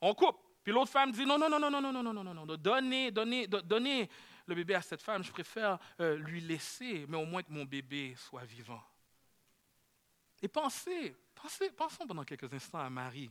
On 0.00 0.14
coupe. 0.14 0.38
Puis 0.62 0.72
l'autre 0.72 0.90
femme 0.90 1.12
dit, 1.12 1.24
non, 1.24 1.38
non, 1.38 1.48
non, 1.48 1.58
non, 1.58 1.70
non, 1.70 1.80
non, 1.80 1.92
non, 1.92 2.02
non, 2.02 2.12
non, 2.12 2.34
non, 2.34 2.46
non, 2.46 2.56
donnez, 2.56 3.10
donnez, 3.10 3.46
donnez 3.46 4.10
le 4.46 4.54
bébé 4.54 4.74
à 4.74 4.82
cette 4.82 5.02
femme, 5.02 5.24
je 5.24 5.30
préfère 5.30 5.78
euh, 6.00 6.16
lui 6.16 6.40
laisser, 6.40 7.06
mais 7.08 7.16
au 7.16 7.24
moins 7.24 7.42
que 7.42 7.52
mon 7.52 7.64
bébé 7.64 8.14
soit 8.16 8.44
vivant. 8.44 8.82
Et 10.42 10.48
pensez, 10.48 11.16
pensez, 11.34 11.70
pensons 11.70 12.06
pendant 12.06 12.24
quelques 12.24 12.52
instants 12.52 12.80
à 12.80 12.90
Marie, 12.90 13.30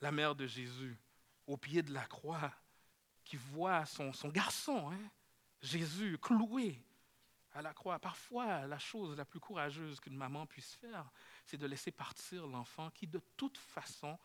la 0.00 0.12
mère 0.12 0.34
de 0.34 0.46
Jésus, 0.46 0.98
au 1.46 1.56
pied 1.56 1.82
de 1.82 1.92
la 1.92 2.04
croix, 2.06 2.52
qui 3.24 3.36
voit 3.36 3.84
son, 3.86 4.12
son 4.12 4.28
garçon, 4.28 4.90
hein, 4.92 5.10
Jésus, 5.60 6.18
cloué 6.18 6.80
à 7.54 7.62
la 7.62 7.72
croix. 7.72 7.98
Parfois, 7.98 8.66
la 8.66 8.78
chose 8.78 9.16
la 9.16 9.24
plus 9.24 9.40
courageuse 9.40 10.00
qu'une 10.00 10.16
maman 10.16 10.46
puisse 10.46 10.74
faire, 10.74 11.10
c'est 11.44 11.56
de 11.56 11.66
laisser 11.66 11.90
partir 11.90 12.46
l'enfant 12.46 12.90
qui, 12.90 13.06
de 13.06 13.20
toute 13.36 13.58
façon, 13.58 14.18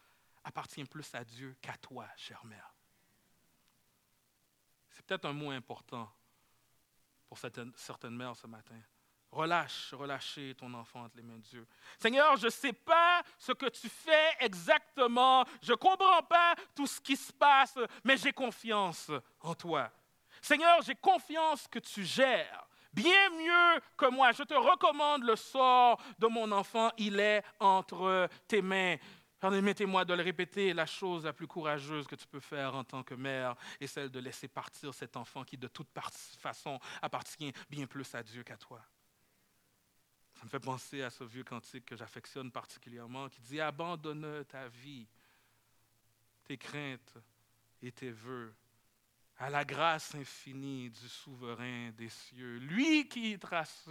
appartient 0.43 0.83
plus 0.85 1.13
à 1.13 1.23
Dieu 1.23 1.55
qu'à 1.61 1.77
toi, 1.77 2.07
chère 2.15 2.45
mère. 2.45 2.73
C'est 4.91 5.05
peut-être 5.05 5.25
un 5.25 5.33
mot 5.33 5.51
important 5.51 6.11
pour 7.27 7.37
certaines, 7.37 8.15
mères 8.15 8.35
ce 8.35 8.47
matin. 8.47 8.79
Relâche, 9.29 9.93
relâchez 9.93 10.55
ton 10.55 10.73
enfant 10.73 11.03
entre 11.03 11.17
les 11.17 11.23
mains 11.23 11.37
de 11.37 11.43
Dieu. 11.43 11.67
Seigneur, 11.99 12.37
je 12.37 12.45
ne 12.45 12.51
sais 12.51 12.71
pas 12.71 13.21
ce 13.37 13.51
que 13.51 13.67
tu 13.67 13.89
fais 13.89 14.37
exactement, 14.39 15.43
je 15.61 15.73
ne 15.73 15.75
comprends 15.75 16.23
pas 16.23 16.55
tout 16.73 16.87
ce 16.87 17.01
qui 17.01 17.17
se 17.17 17.33
passe, 17.33 17.77
mais 18.05 18.15
j'ai 18.15 18.31
confiance 18.31 19.11
en 19.41 19.53
toi. 19.53 19.91
Seigneur, 20.41 20.81
j'ai 20.81 20.95
confiance 20.95 21.67
que 21.67 21.79
tu 21.79 22.05
gères 22.05 22.66
bien 22.93 23.29
mieux 23.31 23.81
que 23.97 24.09
moi. 24.09 24.31
Je 24.31 24.43
te 24.43 24.53
recommande 24.53 25.23
le 25.23 25.35
sort 25.35 26.01
de 26.19 26.27
mon 26.27 26.51
enfant, 26.51 26.91
il 26.97 27.19
est 27.19 27.43
entre 27.59 28.29
tes 28.47 28.61
mains. 28.61 28.97
Permettez-moi 29.39 30.03
de 30.03 30.15
le 30.15 30.23
répéter, 30.23 30.73
la 30.73 30.87
chose 30.87 31.25
la 31.25 31.33
plus 31.33 31.45
courageuse 31.45 32.07
que 32.07 32.15
tu 32.15 32.25
peux 32.25 32.39
faire 32.39 32.73
en 32.73 32.83
tant 32.83 33.03
que 33.03 33.13
mère 33.13 33.55
est 33.79 33.85
celle 33.85 34.09
de 34.09 34.19
laisser 34.19 34.47
partir 34.47 34.93
cet 34.93 35.15
enfant 35.15 35.43
qui 35.43 35.57
de 35.57 35.67
toute 35.67 35.89
façon 36.39 36.79
appartient 37.01 37.53
bien 37.69 37.85
plus 37.85 38.15
à 38.15 38.23
Dieu 38.23 38.41
qu'à 38.41 38.57
toi. 38.57 38.81
Ça 40.33 40.45
me 40.45 40.49
fait 40.49 40.59
penser 40.59 41.03
à 41.03 41.09
ce 41.09 41.23
vieux 41.23 41.43
cantique 41.43 41.85
que 41.85 41.95
j'affectionne 41.95 42.51
particulièrement 42.51 43.29
qui 43.29 43.41
dit 43.41 43.61
Abandonne 43.61 44.43
ta 44.45 44.67
vie, 44.67 45.07
tes 46.43 46.57
craintes 46.57 47.17
et 47.81 47.91
tes 47.91 48.11
voeux 48.11 48.55
à 49.37 49.49
la 49.49 49.63
grâce 49.63 50.15
infinie 50.15 50.89
du 50.89 51.07
souverain 51.07 51.91
des 51.91 52.09
cieux, 52.09 52.57
lui 52.57 53.07
qui 53.07 53.37
trace 53.37 53.87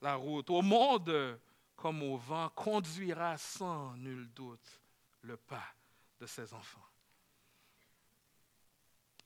la 0.00 0.14
route 0.14 0.50
au 0.50 0.62
monde 0.62 1.38
comme 1.76 2.02
au 2.02 2.16
vent, 2.16 2.48
conduira 2.50 3.36
sans 3.36 3.96
nul 3.96 4.28
doute 4.28 4.80
le 5.22 5.36
pas 5.36 5.66
de 6.20 6.26
ses 6.26 6.54
enfants. 6.54 6.86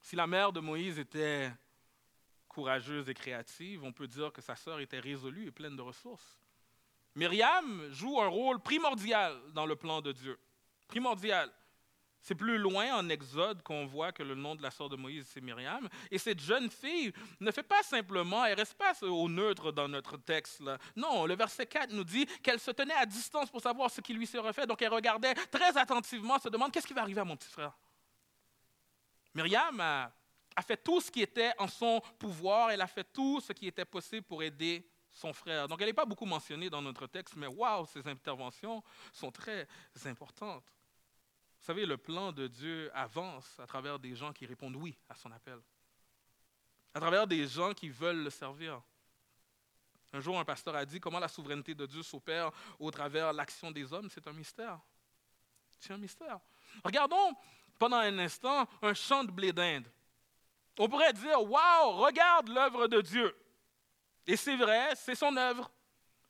Si 0.01 0.15
la 0.15 0.25
mère 0.25 0.51
de 0.51 0.59
Moïse 0.59 0.97
était 0.97 1.51
courageuse 2.47 3.09
et 3.09 3.13
créative, 3.13 3.83
on 3.83 3.91
peut 3.91 4.07
dire 4.07 4.33
que 4.33 4.41
sa 4.41 4.55
sœur 4.55 4.79
était 4.79 4.99
résolue 4.99 5.47
et 5.47 5.51
pleine 5.51 5.75
de 5.75 5.81
ressources. 5.81 6.39
Myriam 7.13 7.91
joue 7.91 8.19
un 8.19 8.27
rôle 8.27 8.59
primordial 8.59 9.39
dans 9.53 9.65
le 9.65 9.75
plan 9.75 10.01
de 10.01 10.11
Dieu. 10.11 10.39
Primordial. 10.87 11.51
C'est 12.27 12.35
plus 12.35 12.57
loin 12.57 12.93
en 12.93 13.07
Exode 13.07 13.63
qu'on 13.63 13.85
voit 13.85 14.11
que 14.11 14.21
le 14.21 14.35
nom 14.35 14.53
de 14.53 14.61
la 14.61 14.69
sœur 14.69 14.89
de 14.89 14.97
Moïse, 14.97 15.25
c'est 15.33 15.39
Myriam. 15.39 15.87
Et 16.11 16.17
cette 16.17 16.41
jeune 16.41 16.69
fille 16.69 17.13
ne 17.39 17.49
fait 17.51 17.63
pas 17.63 17.81
simplement, 17.83 18.43
elle 18.43 18.57
reste 18.57 18.73
pas 18.73 18.91
au 19.01 19.29
neutre 19.29 19.71
dans 19.71 19.87
notre 19.87 20.17
texte. 20.17 20.59
Là. 20.59 20.77
Non, 20.93 21.25
le 21.25 21.37
verset 21.37 21.65
4 21.65 21.93
nous 21.93 22.03
dit 22.03 22.25
qu'elle 22.43 22.59
se 22.59 22.71
tenait 22.71 22.95
à 22.95 23.05
distance 23.05 23.49
pour 23.49 23.61
savoir 23.61 23.89
ce 23.89 24.01
qui 24.01 24.13
lui 24.13 24.27
serait 24.27 24.51
fait. 24.51 24.67
Donc 24.67 24.81
elle 24.81 24.93
regardait 24.93 25.35
très 25.35 25.77
attentivement, 25.77 26.37
se 26.37 26.49
demande 26.49 26.69
qu'est-ce 26.73 26.87
qui 26.87 26.93
va 26.93 27.03
arriver 27.03 27.21
à 27.21 27.23
mon 27.23 27.37
petit 27.37 27.49
frère? 27.49 27.71
Myriam 29.33 29.79
a, 29.79 30.11
a 30.53 30.61
fait 30.63 30.83
tout 30.83 30.99
ce 30.99 31.09
qui 31.09 31.21
était 31.21 31.53
en 31.57 31.69
son 31.69 32.01
pouvoir, 32.19 32.71
elle 32.71 32.81
a 32.81 32.87
fait 32.87 33.05
tout 33.05 33.39
ce 33.39 33.53
qui 33.53 33.67
était 33.67 33.85
possible 33.85 34.23
pour 34.23 34.43
aider 34.43 34.85
son 35.13 35.31
frère. 35.31 35.69
Donc 35.69 35.79
elle 35.79 35.87
n'est 35.87 35.93
pas 35.93 36.03
beaucoup 36.03 36.25
mentionnée 36.25 36.69
dans 36.69 36.81
notre 36.81 37.07
texte, 37.07 37.37
mais 37.37 37.47
waouh, 37.47 37.85
ses 37.85 38.05
interventions 38.05 38.83
sont 39.13 39.31
très 39.31 39.65
importantes. 40.05 40.65
Savez, 41.67 41.85
le 41.85 41.97
plan 41.97 42.31
de 42.31 42.47
Dieu 42.47 42.89
avance 42.93 43.59
à 43.59 43.67
travers 43.67 43.99
des 43.99 44.15
gens 44.15 44.31
qui 44.31 44.45
répondent 44.45 44.77
oui 44.77 44.97
à 45.09 45.15
son 45.15 45.29
appel, 45.33 45.59
à 46.93 46.99
travers 47.01 47.27
des 47.27 47.45
gens 47.45 47.73
qui 47.73 47.89
veulent 47.89 48.23
le 48.23 48.29
servir. 48.29 48.81
Un 50.13 50.21
jour, 50.21 50.39
un 50.39 50.45
pasteur 50.45 50.77
a 50.77 50.85
dit 50.85 51.01
comment 51.01 51.19
la 51.19 51.27
souveraineté 51.27 51.75
de 51.75 51.85
Dieu 51.85 52.03
s'opère 52.03 52.51
au 52.79 52.89
travers 52.89 53.33
l'action 53.33 53.69
des 53.69 53.91
hommes? 53.91 54.07
C'est 54.09 54.25
un 54.27 54.31
mystère. 54.31 54.79
C'est 55.77 55.91
un 55.91 55.97
mystère. 55.97 56.39
Regardons 56.85 57.33
pendant 57.77 57.97
un 57.97 58.17
instant 58.17 58.65
un 58.81 58.93
champ 58.93 59.25
de 59.25 59.31
blé 59.31 59.51
d'Inde. 59.51 59.91
On 60.79 60.87
pourrait 60.87 61.11
dire 61.11 61.43
Waouh, 61.43 61.97
regarde 61.97 62.47
l'œuvre 62.47 62.87
de 62.87 63.01
Dieu. 63.01 63.35
Et 64.25 64.37
c'est 64.37 64.55
vrai, 64.55 64.95
c'est 64.95 65.15
son 65.15 65.35
œuvre. 65.35 65.69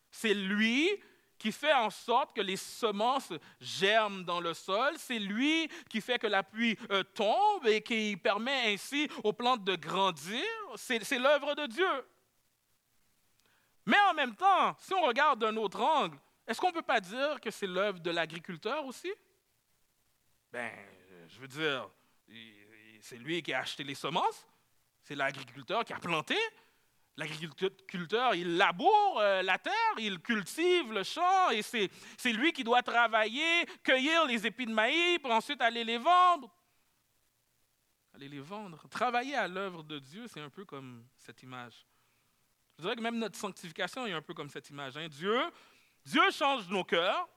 C'est 0.09 0.33
lui 0.33 0.89
qui 1.37 1.51
fait 1.51 1.73
en 1.73 1.89
sorte 1.89 2.35
que 2.35 2.41
les 2.41 2.57
semences 2.57 3.31
germent 3.59 4.23
dans 4.23 4.39
le 4.39 4.53
sol. 4.53 4.95
C'est 4.97 5.19
lui 5.19 5.69
qui 5.89 6.01
fait 6.01 6.19
que 6.19 6.27
la 6.27 6.43
pluie 6.43 6.77
euh, 6.91 7.03
tombe 7.03 7.67
et 7.67 7.81
qui 7.81 8.17
permet 8.17 8.73
ainsi 8.73 9.09
aux 9.23 9.33
plantes 9.33 9.63
de 9.63 9.75
grandir. 9.75 10.43
C'est 10.75 11.19
l'œuvre 11.19 11.55
de 11.55 11.67
Dieu. 11.67 12.05
Mais 13.85 13.97
en 14.09 14.13
même 14.13 14.35
temps, 14.35 14.75
si 14.79 14.93
on 14.93 15.01
regarde 15.01 15.39
d'un 15.39 15.55
autre 15.55 15.79
angle, 15.79 16.17
est-ce 16.45 16.59
qu'on 16.59 16.69
ne 16.69 16.73
peut 16.73 16.81
pas 16.81 16.99
dire 16.99 17.39
que 17.39 17.51
c'est 17.51 17.67
l'œuvre 17.67 17.99
de 17.99 18.11
l'agriculteur 18.11 18.85
aussi? 18.85 19.13
Ben, 20.51 20.71
je 21.27 21.39
veux 21.39 21.47
dire, 21.47 21.89
c'est 23.01 23.17
lui 23.17 23.41
qui 23.41 23.53
a 23.53 23.59
acheté 23.59 23.83
les 23.83 23.95
semences, 23.95 24.45
c'est 25.03 25.15
l'agriculteur 25.15 25.85
qui 25.85 25.93
a 25.93 25.99
planté, 25.99 26.37
L'agriculteur, 27.17 28.35
il 28.35 28.57
laboure 28.57 29.19
euh, 29.19 29.41
la 29.41 29.57
terre, 29.57 29.73
il 29.97 30.19
cultive 30.19 30.93
le 30.93 31.03
champ, 31.03 31.49
et 31.49 31.63
c'est 31.63 32.31
lui 32.31 32.53
qui 32.53 32.63
doit 32.63 32.83
travailler, 32.83 33.65
cueillir 33.83 34.25
les 34.25 34.45
épis 34.45 34.67
de 34.67 34.71
maïs, 34.71 35.17
pour 35.17 35.31
ensuite 35.31 35.59
aller 35.59 35.83
les 35.83 35.97
vendre. 35.97 36.53
Aller 38.13 38.29
les 38.29 38.39
vendre. 38.39 38.87
Travailler 38.87 39.35
à 39.35 39.47
l'œuvre 39.47 39.83
de 39.83 39.97
Dieu, 39.97 40.27
c'est 40.27 40.41
un 40.41 40.51
peu 40.51 40.63
comme 40.63 41.07
cette 41.17 41.41
image. 41.41 41.87
Je 42.77 42.83
dirais 42.83 42.95
que 42.95 43.01
même 43.01 43.17
notre 43.17 43.37
sanctification 43.37 44.05
est 44.05 44.13
un 44.13 44.21
peu 44.21 44.35
comme 44.35 44.49
cette 44.49 44.69
image. 44.69 44.95
Hein. 44.95 45.07
Dieu, 45.07 45.41
Dieu 46.05 46.21
change 46.29 46.69
nos 46.69 46.83
cœurs, 46.83 47.27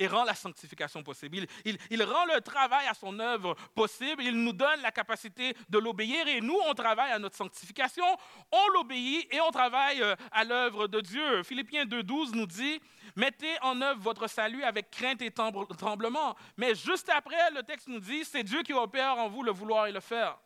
et 0.00 0.06
rend 0.06 0.24
la 0.24 0.34
sanctification 0.34 1.02
possible. 1.02 1.46
Il, 1.64 2.02
rend 2.02 2.24
le 2.24 2.40
travail 2.40 2.86
à 2.88 2.94
son 2.94 3.20
œuvre 3.20 3.54
possible. 3.74 4.22
Il 4.24 4.42
nous 4.42 4.54
donne 4.54 4.80
la 4.80 4.90
capacité 4.90 5.54
de 5.68 5.78
l'obéir 5.78 6.26
et 6.26 6.40
nous, 6.40 6.58
on 6.66 6.74
travaille 6.74 7.12
à 7.12 7.18
notre 7.18 7.36
sanctification, 7.36 8.04
on 8.50 8.68
l'obéit 8.72 9.28
et 9.30 9.40
on 9.42 9.50
travaille 9.50 10.02
euh, 10.02 10.16
à 10.32 10.44
l'œuvre 10.44 10.88
de 10.88 11.00
Dieu. 11.02 11.42
Philippiens 11.42 11.84
2.12 11.84 12.34
nous 12.34 12.46
dit, 12.46 12.80
mettez 13.14 13.56
en 13.60 13.80
œuvre 13.82 14.00
votre 14.00 14.26
salut 14.26 14.64
avec 14.64 14.90
crainte 14.90 15.20
et 15.20 15.30
tremblement. 15.30 16.34
Mais 16.56 16.74
juste 16.74 17.10
après, 17.10 17.50
le 17.54 17.62
texte 17.62 17.88
nous 17.88 18.00
dit, 18.00 18.24
c'est 18.24 18.42
Dieu 18.42 18.62
qui 18.62 18.72
opère 18.72 19.18
en 19.18 19.28
vous 19.28 19.42
le 19.42 19.52
vouloir 19.52 19.86
et 19.86 19.92
le 19.92 20.00
faire. 20.00 20.38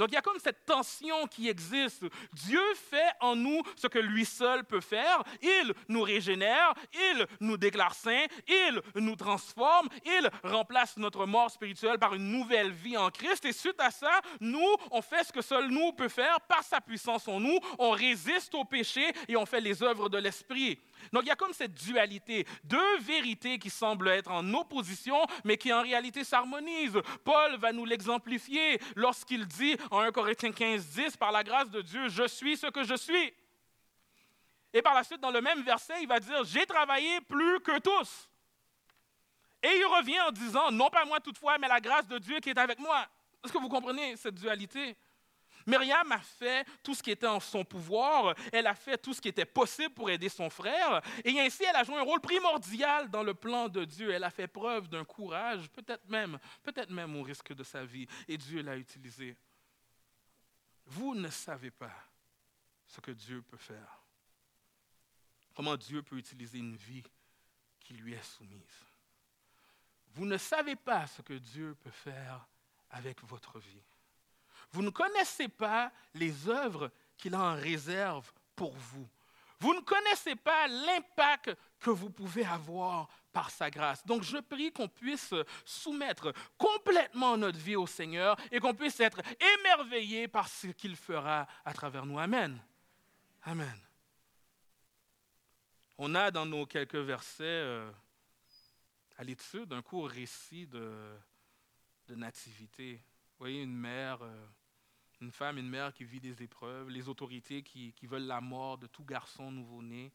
Donc 0.00 0.08
il 0.12 0.14
y 0.14 0.18
a 0.18 0.22
comme 0.22 0.38
cette 0.38 0.64
tension 0.64 1.26
qui 1.26 1.50
existe. 1.50 2.06
Dieu 2.32 2.62
fait 2.74 3.10
en 3.20 3.36
nous 3.36 3.62
ce 3.76 3.86
que 3.86 3.98
lui 3.98 4.24
seul 4.24 4.64
peut 4.64 4.80
faire. 4.80 5.22
Il 5.42 5.74
nous 5.88 6.00
régénère, 6.00 6.72
il 6.94 7.26
nous 7.40 7.58
déclare 7.58 7.94
saints, 7.94 8.24
il 8.48 8.80
nous 8.94 9.14
transforme, 9.14 9.90
il 10.06 10.30
remplace 10.42 10.96
notre 10.96 11.26
mort 11.26 11.50
spirituelle 11.50 11.98
par 11.98 12.14
une 12.14 12.32
nouvelle 12.32 12.72
vie 12.72 12.96
en 12.96 13.10
Christ. 13.10 13.44
Et 13.44 13.52
suite 13.52 13.78
à 13.78 13.90
ça, 13.90 14.22
nous, 14.40 14.74
on 14.90 15.02
fait 15.02 15.22
ce 15.22 15.34
que 15.34 15.42
seul 15.42 15.68
nous 15.68 15.92
peut 15.92 16.08
faire 16.08 16.40
par 16.48 16.62
sa 16.62 16.80
puissance 16.80 17.28
en 17.28 17.38
nous. 17.38 17.58
On 17.78 17.90
résiste 17.90 18.54
au 18.54 18.64
péché 18.64 19.12
et 19.28 19.36
on 19.36 19.44
fait 19.44 19.60
les 19.60 19.82
œuvres 19.82 20.08
de 20.08 20.16
l'Esprit. 20.16 20.78
Donc 21.12 21.22
il 21.22 21.28
y 21.28 21.30
a 21.30 21.36
comme 21.36 21.52
cette 21.52 21.74
dualité, 21.74 22.46
deux 22.64 22.98
vérités 22.98 23.58
qui 23.58 23.70
semblent 23.70 24.08
être 24.08 24.30
en 24.30 24.54
opposition, 24.54 25.24
mais 25.44 25.56
qui 25.56 25.72
en 25.72 25.82
réalité 25.82 26.24
s'harmonisent. 26.24 27.00
Paul 27.24 27.56
va 27.56 27.72
nous 27.72 27.84
l'exemplifier 27.84 28.80
lorsqu'il 28.96 29.46
dit 29.46 29.76
en 29.90 30.00
1 30.00 30.12
Corinthiens 30.12 30.52
15, 30.52 30.86
10, 30.86 31.16
par 31.16 31.32
la 31.32 31.42
grâce 31.42 31.70
de 31.70 31.82
Dieu, 31.82 32.08
je 32.08 32.26
suis 32.26 32.56
ce 32.56 32.66
que 32.66 32.84
je 32.84 32.94
suis. 32.94 33.32
Et 34.72 34.82
par 34.82 34.94
la 34.94 35.02
suite, 35.02 35.20
dans 35.20 35.30
le 35.30 35.40
même 35.40 35.62
verset, 35.62 35.94
il 36.00 36.08
va 36.08 36.20
dire, 36.20 36.44
j'ai 36.44 36.64
travaillé 36.64 37.20
plus 37.22 37.60
que 37.60 37.78
tous. 37.80 38.28
Et 39.62 39.68
il 39.68 39.84
revient 39.84 40.20
en 40.20 40.30
disant, 40.30 40.70
non 40.70 40.88
pas 40.88 41.04
moi 41.04 41.20
toutefois, 41.20 41.58
mais 41.58 41.68
la 41.68 41.80
grâce 41.80 42.06
de 42.06 42.18
Dieu 42.18 42.38
qui 42.40 42.50
est 42.50 42.58
avec 42.58 42.78
moi. 42.78 43.06
Est-ce 43.44 43.52
que 43.52 43.58
vous 43.58 43.68
comprenez 43.68 44.16
cette 44.16 44.34
dualité? 44.34 44.96
Myriam 45.70 46.10
a 46.10 46.18
fait 46.18 46.66
tout 46.82 46.94
ce 46.94 47.02
qui 47.02 47.12
était 47.12 47.26
en 47.26 47.38
son 47.38 47.64
pouvoir, 47.64 48.34
elle 48.52 48.66
a 48.66 48.74
fait 48.74 48.98
tout 48.98 49.14
ce 49.14 49.20
qui 49.20 49.28
était 49.28 49.44
possible 49.44 49.94
pour 49.94 50.10
aider 50.10 50.28
son 50.28 50.50
frère, 50.50 51.00
et 51.24 51.38
ainsi 51.40 51.62
elle 51.64 51.76
a 51.76 51.84
joué 51.84 51.96
un 51.96 52.02
rôle 52.02 52.20
primordial 52.20 53.08
dans 53.08 53.22
le 53.22 53.34
plan 53.34 53.68
de 53.68 53.84
Dieu. 53.84 54.10
Elle 54.10 54.24
a 54.24 54.30
fait 54.30 54.48
preuve 54.48 54.88
d'un 54.88 55.04
courage, 55.04 55.70
peut-être 55.70 56.08
même, 56.08 56.38
peut-être 56.62 56.90
même 56.90 57.14
au 57.16 57.22
risque 57.22 57.52
de 57.52 57.62
sa 57.62 57.84
vie, 57.84 58.06
et 58.26 58.36
Dieu 58.36 58.62
l'a 58.62 58.76
utilisé. 58.76 59.36
Vous 60.86 61.14
ne 61.14 61.28
savez 61.28 61.70
pas 61.70 61.94
ce 62.86 63.00
que 63.00 63.12
Dieu 63.12 63.42
peut 63.42 63.56
faire. 63.56 64.02
Comment 65.54 65.76
Dieu 65.76 66.02
peut 66.02 66.16
utiliser 66.16 66.58
une 66.58 66.74
vie 66.74 67.04
qui 67.80 67.94
lui 67.94 68.14
est 68.14 68.22
soumise. 68.22 68.86
Vous 70.14 70.26
ne 70.26 70.36
savez 70.36 70.74
pas 70.74 71.06
ce 71.06 71.22
que 71.22 71.34
Dieu 71.34 71.76
peut 71.76 71.90
faire 71.90 72.46
avec 72.90 73.22
votre 73.22 73.58
vie. 73.60 73.82
Vous 74.72 74.82
ne 74.82 74.90
connaissez 74.90 75.48
pas 75.48 75.92
les 76.14 76.48
œuvres 76.48 76.90
qu'il 77.16 77.34
a 77.34 77.40
en 77.40 77.54
réserve 77.54 78.32
pour 78.54 78.72
vous. 78.72 79.08
Vous 79.60 79.74
ne 79.74 79.80
connaissez 79.80 80.36
pas 80.36 80.66
l'impact 80.68 81.54
que 81.78 81.90
vous 81.90 82.08
pouvez 82.08 82.46
avoir 82.46 83.08
par 83.32 83.50
sa 83.50 83.70
grâce. 83.70 84.04
Donc 84.06 84.22
je 84.22 84.38
prie 84.38 84.72
qu'on 84.72 84.88
puisse 84.88 85.34
soumettre 85.64 86.32
complètement 86.56 87.36
notre 87.36 87.58
vie 87.58 87.76
au 87.76 87.86
Seigneur 87.86 88.36
et 88.50 88.58
qu'on 88.58 88.74
puisse 88.74 88.98
être 89.00 89.20
émerveillé 89.58 90.28
par 90.28 90.48
ce 90.48 90.68
qu'il 90.68 90.96
fera 90.96 91.46
à 91.64 91.74
travers 91.74 92.06
nous. 92.06 92.18
Amen. 92.18 92.58
Amen. 93.42 93.78
On 95.98 96.14
a 96.14 96.30
dans 96.30 96.46
nos 96.46 96.64
quelques 96.64 96.96
versets 96.96 97.44
euh, 97.44 97.90
à 99.18 99.24
l'étude 99.24 99.72
un 99.74 99.82
court 99.82 100.08
récit 100.08 100.66
de, 100.66 101.14
nativité. 102.08 102.94
Vous 102.94 103.38
voyez 103.38 103.62
une 103.62 103.76
mère. 103.76 104.22
Euh, 104.22 104.46
une 105.20 105.32
femme, 105.32 105.58
une 105.58 105.68
mère 105.68 105.92
qui 105.92 106.04
vit 106.04 106.20
des 106.20 106.42
épreuves, 106.42 106.88
les 106.88 107.08
autorités 107.08 107.62
qui, 107.62 107.94
veulent 108.02 108.26
la 108.26 108.40
mort 108.40 108.78
de 108.78 108.86
tout 108.86 109.04
garçon 109.04 109.50
nouveau-né. 109.50 110.12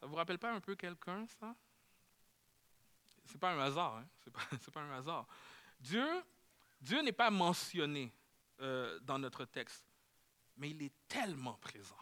Ça 0.00 0.06
vous 0.06 0.14
rappelle 0.14 0.38
pas 0.38 0.52
un 0.52 0.60
peu 0.60 0.74
quelqu'un, 0.74 1.26
ça? 1.40 1.54
C'est 3.26 3.38
pas 3.38 3.52
un 3.52 3.58
hasard, 3.58 3.96
hein? 3.96 4.08
C'est 4.22 4.32
pas, 4.32 4.40
pas, 4.72 4.80
un 4.80 4.92
hasard. 4.92 5.26
Dieu, 5.80 6.06
Dieu 6.80 7.02
n'est 7.02 7.12
pas 7.12 7.30
mentionné 7.30 8.12
euh, 8.60 8.98
dans 9.00 9.18
notre 9.18 9.44
texte, 9.44 9.84
mais 10.56 10.70
il 10.70 10.82
est 10.82 10.92
tellement 11.08 11.54
présent. 11.54 11.98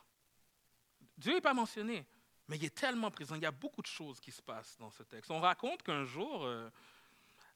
Dieu 1.17 1.35
n'est 1.35 1.41
pas 1.41 1.55
mentionné, 1.55 2.07
mais 2.47 2.57
il 2.57 2.65
est 2.65 2.75
tellement 2.75 3.11
présent. 3.11 3.35
Il 3.35 3.43
y 3.43 3.47
a 3.47 3.51
beaucoup 3.51 3.83
de 3.83 3.87
choses 3.87 4.21
qui 4.21 4.31
se 4.31 4.43
passent 4.43 4.77
dans 4.79 4.91
ce 4.91 5.03
texte. 5.03 5.31
On 5.31 5.41
raconte 5.41 5.83
qu'un 5.83 6.05
jour, 6.05 6.45
euh, 6.45 6.71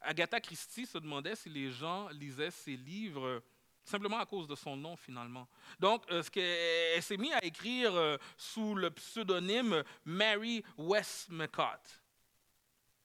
Agatha 0.00 0.40
Christie 0.40 0.87
se 0.87 0.98
demandait 0.98 1.37
si 1.37 1.48
les 1.48 1.70
gens 1.70 2.09
lisaient 2.09 2.50
ses 2.50 2.76
livres 2.76 3.42
simplement 3.88 4.18
à 4.18 4.27
cause 4.27 4.46
de 4.46 4.55
son 4.55 4.77
nom 4.77 4.96
finalement. 4.96 5.48
Donc, 5.81 6.05
euh, 6.11 6.22
ce 6.22 6.31
qu'elle 6.31 7.03
s'est 7.03 7.16
mise 7.16 7.33
à 7.33 7.44
écrire 7.44 7.94
euh, 7.94 8.16
sous 8.37 8.74
le 8.74 8.90
pseudonyme 8.90 9.83
Mary 10.05 10.62
Westmacott. 10.77 12.03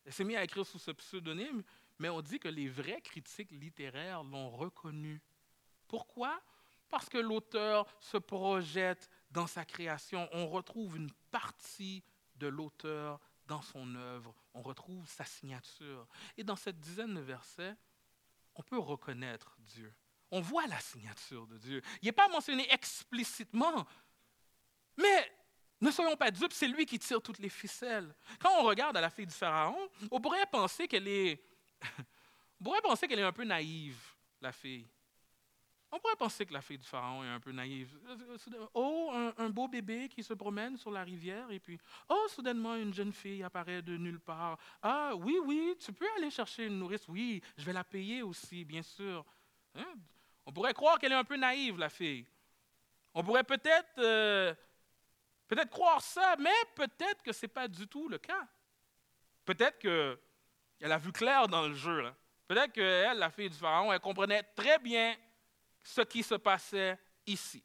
Elle 0.06 0.14
s'est 0.14 0.24
mise 0.24 0.38
à 0.38 0.44
écrire 0.44 0.66
sous 0.66 0.80
ce 0.80 0.92
pseudonyme, 0.92 1.64
mais 1.98 2.10
on 2.10 2.22
dit 2.22 2.40
que 2.40 2.50
les 2.50 2.68
vrais 2.68 3.02
critiques 3.02 3.52
littéraires 3.52 4.24
l'ont 4.24 4.50
reconnu. 4.50 5.22
Pourquoi? 5.88 6.42
Parce 6.90 7.10
que 7.10 7.18
l'auteur 7.18 7.88
se 8.00 8.18
projette 8.18 9.10
dans 9.32 9.48
sa 9.48 9.66
création. 9.66 10.28
On 10.34 10.48
retrouve 10.48 10.98
une 10.98 11.12
partie 11.32 12.04
de 12.36 12.48
l'auteur 12.48 13.20
dans 13.48 13.62
son 13.62 13.96
œuvre. 13.96 14.36
On 14.54 14.62
retrouve 14.62 15.08
sa 15.08 15.24
signature. 15.24 16.08
Et 16.38 16.44
dans 16.44 16.56
cette 16.56 16.80
dizaine 16.80 17.16
de 17.16 17.22
versets, 17.22 17.76
on 18.56 18.62
peut 18.62 18.78
reconnaître 18.78 19.56
Dieu 19.60 19.94
on 20.34 20.42
voit 20.42 20.66
la 20.66 20.80
signature 20.80 21.46
de 21.46 21.58
Dieu. 21.58 21.82
Il 22.02 22.08
n'est 22.08 22.12
pas 22.12 22.28
mentionné 22.28 22.68
explicitement, 22.74 23.86
mais 24.98 25.32
ne 25.80 25.92
soyons 25.92 26.18
pas 26.18 26.32
dupes, 26.32 26.54
c'est 26.54 26.68
lui 26.68 26.88
qui 26.88 26.98
tire 26.98 27.22
toutes 27.22 27.38
les 27.38 27.50
ficelles. 27.50 28.16
Quand 28.40 28.50
on 28.60 28.64
regarde 28.64 28.98
à 28.98 29.02
la 29.02 29.12
fille 29.12 29.28
du 29.28 29.34
Pharaon, 29.34 29.78
on 30.10 30.20
pourrait 30.20 30.46
penser 30.48 30.88
qu'elle 30.88 31.08
est, 31.08 31.40
on 32.60 32.64
pourrait 32.64 32.82
penser 32.82 33.08
qu'elle 33.08 33.20
est 33.20 33.24
un 33.24 33.32
peu 33.32 33.44
naïve, 33.44 34.02
la 34.42 34.52
fille. 34.52 34.88
On 35.92 36.00
pourrait 36.00 36.16
penser 36.16 36.48
que 36.48 36.54
la 36.54 36.62
fille 36.62 36.80
du 36.80 36.88
Pharaon 36.88 37.24
est 37.24 37.30
un 37.30 37.40
peu 37.40 37.52
naïve. 37.52 37.96
Oh, 38.74 39.12
un, 39.38 39.50
beau 39.52 39.68
bébé 39.68 40.10
qui 40.10 40.24
se 40.24 40.34
promène 40.34 40.76
sur 40.78 40.90
la 40.90 41.04
rivière 41.04 41.52
et 41.52 41.60
puis, 41.60 41.78
oh, 42.10 42.26
soudainement, 42.30 42.76
une 42.76 42.92
jeune 42.92 43.14
fille 43.14 43.44
apparaît 43.44 43.84
de 43.84 43.96
nulle 43.96 44.20
part. 44.20 44.58
Ah, 44.82 45.12
oui, 45.16 45.38
oui, 45.46 45.76
tu 45.80 45.94
peux 45.94 46.08
aller 46.18 46.32
chercher 46.32 46.66
une 46.66 46.80
nourrice. 46.80 47.08
Oui, 47.08 47.44
je 47.56 47.64
vais 47.64 47.74
la 47.74 47.84
payer 47.84 48.24
aussi, 48.24 48.66
bien 48.66 48.82
sûr. 48.82 49.24
Hein? 49.76 49.94
On 50.46 50.52
pourrait 50.52 50.74
croire 50.74 51.00
qu'elle 51.00 51.12
est 51.12 51.16
un 51.16 51.24
peu 51.24 51.38
naïve, 51.38 51.78
la 51.78 51.90
fille. 51.90 52.26
On 53.14 53.24
pourrait 53.24 53.44
peut-être 53.44 54.00
euh, 54.00 54.54
peut-être 55.48 55.70
croire 55.70 56.02
ça, 56.02 56.36
mais 56.40 56.50
peut-être 56.76 57.22
que 57.22 57.32
ce 57.32 57.46
n'est 57.46 57.52
pas 57.52 57.68
du 57.68 57.88
tout 57.88 58.10
le 58.10 58.18
cas. 58.18 58.48
Peut-être 59.46 59.80
qu'elle 59.80 60.92
a 60.92 60.98
vu 60.98 61.12
clair 61.12 61.48
dans 61.48 61.68
le 61.68 61.74
jeu. 61.74 62.12
Peut-être 62.48 62.74
qu'elle, 62.74 63.18
la 63.18 63.30
fille 63.30 63.50
du 63.50 63.58
pharaon, 63.58 63.94
elle 63.94 64.00
comprenait 64.00 64.44
très 64.44 64.80
bien 64.80 65.16
ce 65.82 66.02
qui 66.02 66.24
se 66.24 66.36
passait 66.36 66.98
ici. 67.26 67.64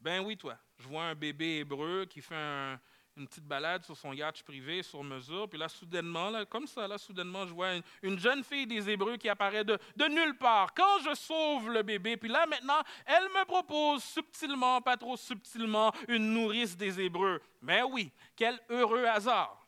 Ben 0.00 0.20
oui, 0.20 0.36
toi, 0.36 0.58
je 0.78 0.86
vois 0.86 1.04
un 1.04 1.14
bébé 1.14 1.58
hébreu 1.60 2.06
qui 2.06 2.20
fait 2.20 2.34
un, 2.34 2.80
une 3.16 3.28
petite 3.28 3.46
balade 3.46 3.84
sur 3.84 3.96
son 3.96 4.12
yacht 4.12 4.42
privé 4.42 4.82
sur 4.82 5.02
mesure. 5.04 5.48
Puis 5.48 5.58
là, 5.58 5.68
soudainement, 5.68 6.30
là, 6.30 6.44
comme 6.44 6.66
ça, 6.66 6.88
là, 6.88 6.98
soudainement, 6.98 7.46
je 7.46 7.54
vois 7.54 7.74
une, 8.02 8.18
jeune 8.18 8.42
fille 8.42 8.66
des 8.66 8.90
Hébreux 8.90 9.16
qui 9.16 9.28
apparaît 9.28 9.64
de, 9.64 9.78
de, 9.96 10.04
nulle 10.06 10.36
part. 10.36 10.74
Quand 10.74 10.98
je 11.04 11.14
sauve 11.14 11.70
le 11.70 11.82
bébé, 11.82 12.16
puis 12.16 12.28
là, 12.28 12.46
maintenant, 12.46 12.82
elle 13.06 13.24
me 13.24 13.44
propose 13.44 14.02
subtilement, 14.02 14.80
pas 14.80 14.96
trop 14.96 15.16
subtilement, 15.16 15.92
une 16.08 16.32
nourrice 16.32 16.76
des 16.76 17.00
Hébreux. 17.00 17.40
Mais 17.62 17.82
oui, 17.82 18.10
quel 18.34 18.58
heureux 18.68 19.04
hasard. 19.04 19.64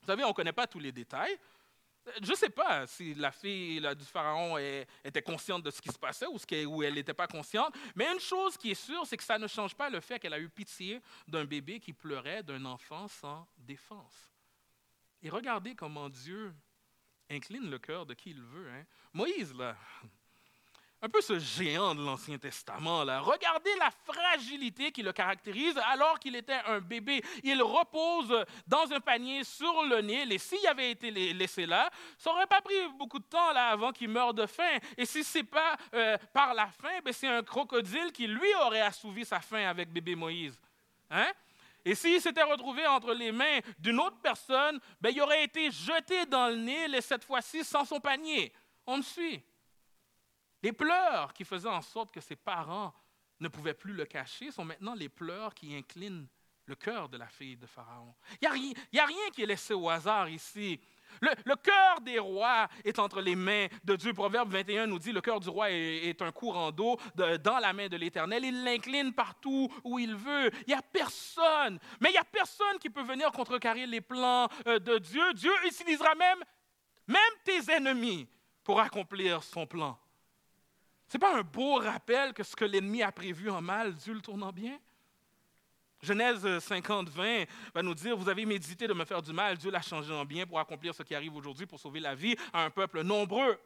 Vous 0.00 0.06
savez, 0.06 0.24
on 0.24 0.28
ne 0.28 0.34
connaît 0.34 0.52
pas 0.52 0.66
tous 0.66 0.78
les 0.80 0.92
détails. 0.92 1.38
Je 2.22 2.30
ne 2.30 2.36
sais 2.36 2.50
pas 2.50 2.86
si 2.86 3.14
la 3.14 3.32
fille 3.32 3.80
du 3.96 4.04
pharaon 4.04 4.58
était 5.04 5.22
consciente 5.22 5.62
de 5.62 5.70
ce 5.70 5.80
qui 5.80 5.90
se 5.90 5.98
passait 5.98 6.26
ou, 6.26 6.38
ce 6.38 6.84
elle 6.84 6.94
n'était 6.94 7.14
pas 7.14 7.26
consciente, 7.26 7.74
mais 7.94 8.06
une 8.12 8.20
chose 8.20 8.56
qui 8.56 8.72
est 8.72 8.74
sûre, 8.74 9.06
c'est 9.06 9.16
que 9.16 9.24
ça 9.24 9.38
ne 9.38 9.46
change 9.46 9.74
pas 9.74 9.90
le 9.90 10.00
fait 10.00 10.18
qu'elle 10.18 10.34
a 10.34 10.40
eu 10.40 10.48
pitié 10.48 11.00
d'un 11.26 11.44
bébé 11.44 11.80
qui 11.80 11.92
pleurait, 11.92 12.42
d'un 12.42 12.64
enfant 12.64 13.08
sans 13.08 13.46
défense. 13.56 14.30
Et 15.22 15.28
regardez 15.28 15.74
comment 15.74 16.08
Dieu 16.08 16.54
incline 17.30 17.70
le 17.70 17.78
cœur 17.78 18.06
de 18.06 18.14
qui 18.14 18.30
il 18.30 18.42
veut. 18.42 18.68
Hein. 18.70 18.84
Moïse, 19.12 19.54
là, 19.54 19.76
un 21.02 21.08
peu 21.08 21.20
ce 21.20 21.38
géant 21.38 21.94
de 21.94 22.04
l'Ancien 22.04 22.36
Testament. 22.36 23.04
Là. 23.04 23.20
Regardez 23.20 23.70
la 23.78 23.90
fragilité 23.90 24.92
qui 24.92 25.02
le 25.02 25.12
caractérise 25.12 25.78
alors 25.88 26.18
qu'il 26.18 26.36
était 26.36 26.60
un 26.66 26.80
bébé. 26.80 27.22
Il 27.42 27.62
repose 27.62 28.44
dans 28.66 28.92
un 28.92 29.00
panier 29.00 29.44
sur 29.44 29.82
le 29.84 30.00
Nil 30.02 30.32
et 30.32 30.38
s'il 30.38 30.66
avait 30.66 30.90
été 30.90 31.10
laissé 31.10 31.64
là, 31.64 31.90
ça 32.18 32.30
n'aurait 32.30 32.46
pas 32.46 32.60
pris 32.60 32.74
beaucoup 32.98 33.18
de 33.18 33.24
temps 33.24 33.52
là, 33.52 33.68
avant 33.68 33.92
qu'il 33.92 34.10
meure 34.10 34.34
de 34.34 34.46
faim. 34.46 34.78
Et 34.96 35.06
si 35.06 35.24
ce 35.24 35.38
n'est 35.38 35.44
pas 35.44 35.76
euh, 35.94 36.18
par 36.32 36.52
la 36.52 36.66
faim, 36.66 37.00
ben, 37.02 37.12
c'est 37.12 37.28
un 37.28 37.42
crocodile 37.42 38.12
qui 38.12 38.26
lui 38.26 38.54
aurait 38.62 38.82
assouvi 38.82 39.24
sa 39.24 39.40
faim 39.40 39.68
avec 39.68 39.90
bébé 39.90 40.14
Moïse. 40.14 40.60
Hein? 41.10 41.30
Et 41.82 41.94
s'il 41.94 42.20
s'était 42.20 42.42
retrouvé 42.42 42.86
entre 42.86 43.14
les 43.14 43.32
mains 43.32 43.60
d'une 43.78 43.98
autre 44.00 44.18
personne, 44.22 44.78
ben, 45.00 45.10
il 45.10 45.22
aurait 45.22 45.44
été 45.44 45.70
jeté 45.70 46.26
dans 46.26 46.48
le 46.48 46.56
Nil 46.56 46.94
et 46.94 47.00
cette 47.00 47.24
fois-ci 47.24 47.64
sans 47.64 47.86
son 47.86 48.00
panier. 48.00 48.52
On 48.86 48.98
me 48.98 49.02
suit. 49.02 49.42
Les 50.62 50.72
pleurs 50.72 51.32
qui 51.32 51.44
faisaient 51.44 51.68
en 51.68 51.82
sorte 51.82 52.12
que 52.12 52.20
ses 52.20 52.36
parents 52.36 52.94
ne 53.40 53.48
pouvaient 53.48 53.74
plus 53.74 53.92
le 53.92 54.04
cacher 54.04 54.50
sont 54.50 54.64
maintenant 54.64 54.94
les 54.94 55.08
pleurs 55.08 55.54
qui 55.54 55.74
inclinent 55.74 56.28
le 56.66 56.74
cœur 56.76 57.08
de 57.08 57.16
la 57.16 57.26
fille 57.26 57.56
de 57.56 57.66
Pharaon. 57.66 58.14
Il 58.40 58.74
n'y 58.92 59.00
a, 59.00 59.06
rien 59.06 59.30
qui 59.32 59.42
est 59.42 59.46
laissé 59.46 59.74
au 59.74 59.88
hasard 59.88 60.28
ici. 60.28 60.80
Le, 61.20 61.56
cœur 61.56 62.00
des 62.02 62.20
rois 62.20 62.68
est 62.84 63.00
entre 63.00 63.20
les 63.20 63.34
mains 63.34 63.66
de 63.82 63.96
Dieu. 63.96 64.12
Proverbe 64.12 64.52
21 64.52 64.86
nous 64.86 65.00
dit, 65.00 65.10
le 65.10 65.20
cœur 65.20 65.40
du 65.40 65.48
roi 65.48 65.70
est, 65.72 66.22
un 66.22 66.30
courant 66.30 66.70
d'eau 66.70 66.96
dans 67.14 67.58
la 67.58 67.72
main 67.72 67.88
de 67.88 67.96
l'Éternel. 67.96 68.44
Il 68.44 68.62
l'incline 68.62 69.12
partout 69.12 69.68
où 69.82 69.98
il 69.98 70.14
veut. 70.14 70.50
Il 70.66 70.68
n'y 70.68 70.74
a 70.74 70.82
personne, 70.82 71.80
mais 72.00 72.10
il 72.10 72.12
n'y 72.12 72.18
a 72.18 72.24
personne 72.24 72.78
qui 72.78 72.88
peut 72.88 73.02
venir 73.02 73.32
contrecarrer 73.32 73.86
les 73.86 74.00
plans 74.00 74.48
euh, 74.68 74.78
de 74.78 74.98
Dieu. 74.98 75.32
Dieu 75.34 75.52
utilisera 75.64 76.14
même, 76.14 76.38
même 77.08 77.18
tes 77.44 77.72
ennemis 77.72 78.28
pour 78.62 78.78
accomplir 78.78 79.42
son 79.42 79.66
plan. 79.66 79.98
Ce 81.10 81.16
n'est 81.16 81.20
pas 81.20 81.36
un 81.36 81.42
beau 81.42 81.74
rappel 81.74 82.32
que 82.32 82.44
ce 82.44 82.54
que 82.54 82.64
l'ennemi 82.64 83.02
a 83.02 83.10
prévu 83.10 83.50
en 83.50 83.60
mal, 83.60 83.94
Dieu 83.94 84.14
le 84.14 84.20
tourne 84.20 84.44
en 84.44 84.52
bien? 84.52 84.78
Genèse 86.00 86.60
50, 86.60 87.08
20 87.08 87.46
va 87.74 87.82
nous 87.82 87.94
dire, 87.94 88.16
vous 88.16 88.28
avez 88.28 88.46
médité 88.46 88.86
de 88.86 88.94
me 88.94 89.04
faire 89.04 89.20
du 89.20 89.32
mal, 89.32 89.58
Dieu 89.58 89.72
l'a 89.72 89.82
changé 89.82 90.14
en 90.14 90.24
bien 90.24 90.46
pour 90.46 90.60
accomplir 90.60 90.94
ce 90.94 91.02
qui 91.02 91.12
arrive 91.16 91.34
aujourd'hui, 91.34 91.66
pour 91.66 91.80
sauver 91.80 91.98
la 91.98 92.14
vie 92.14 92.36
à 92.52 92.62
un 92.62 92.70
peuple 92.70 93.02
nombreux. 93.02 93.58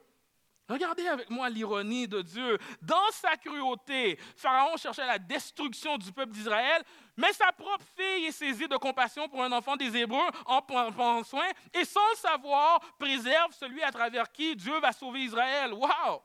Regardez 0.70 1.06
avec 1.06 1.28
moi 1.28 1.50
l'ironie 1.50 2.08
de 2.08 2.22
Dieu. 2.22 2.56
Dans 2.80 3.10
sa 3.12 3.36
cruauté, 3.36 4.18
Pharaon 4.36 4.78
cherchait 4.78 5.06
la 5.06 5.18
destruction 5.18 5.98
du 5.98 6.10
peuple 6.12 6.32
d'Israël, 6.32 6.82
mais 7.14 7.34
sa 7.34 7.52
propre 7.52 7.84
fille 7.94 8.24
est 8.24 8.32
saisie 8.32 8.68
de 8.68 8.78
compassion 8.78 9.28
pour 9.28 9.42
un 9.42 9.52
enfant 9.52 9.76
des 9.76 9.94
Hébreux 9.94 10.30
en 10.46 10.62
prend 10.62 11.22
soin 11.22 11.48
et 11.74 11.84
sans 11.84 12.08
le 12.08 12.16
savoir, 12.16 12.80
préserve 12.98 13.52
celui 13.52 13.82
à 13.82 13.92
travers 13.92 14.32
qui 14.32 14.56
Dieu 14.56 14.80
va 14.80 14.92
sauver 14.92 15.24
Israël. 15.24 15.74
Wow! 15.74 16.22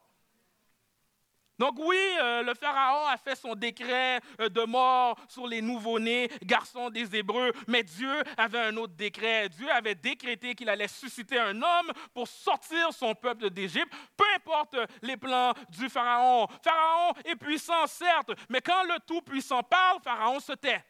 Donc 1.59 1.75
oui, 1.77 1.97
euh, 2.21 2.41
le 2.41 2.53
Pharaon 2.53 3.05
a 3.07 3.17
fait 3.17 3.35
son 3.35 3.53
décret 3.53 4.21
euh, 4.39 4.47
de 4.47 4.61
mort 4.61 5.17
sur 5.27 5.45
les 5.45 5.61
nouveau-nés, 5.61 6.31
garçons 6.41 6.89
des 6.89 7.13
Hébreux, 7.17 7.51
mais 7.67 7.83
Dieu 7.83 8.23
avait 8.37 8.59
un 8.59 8.77
autre 8.77 8.93
décret. 8.93 9.49
Dieu 9.49 9.69
avait 9.69 9.95
décrété 9.95 10.55
qu'il 10.55 10.69
allait 10.69 10.87
susciter 10.87 11.37
un 11.37 11.61
homme 11.61 11.91
pour 12.13 12.29
sortir 12.29 12.93
son 12.93 13.13
peuple 13.13 13.49
d'Égypte, 13.49 13.93
peu 14.15 14.23
importe 14.35 14.77
les 15.01 15.17
plans 15.17 15.53
du 15.69 15.89
Pharaon. 15.89 16.47
Pharaon 16.63 17.13
est 17.25 17.35
puissant, 17.35 17.85
certes, 17.87 18.31
mais 18.47 18.61
quand 18.61 18.83
le 18.83 18.97
Tout-Puissant 19.05 19.61
parle, 19.61 19.99
Pharaon 20.01 20.39
se 20.39 20.53
tait. 20.53 20.81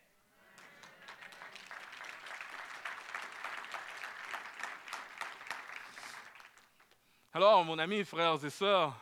Alors, 7.33 7.63
mon 7.63 7.79
ami, 7.79 8.03
frères 8.03 8.43
et 8.43 8.49
sœurs, 8.49 8.93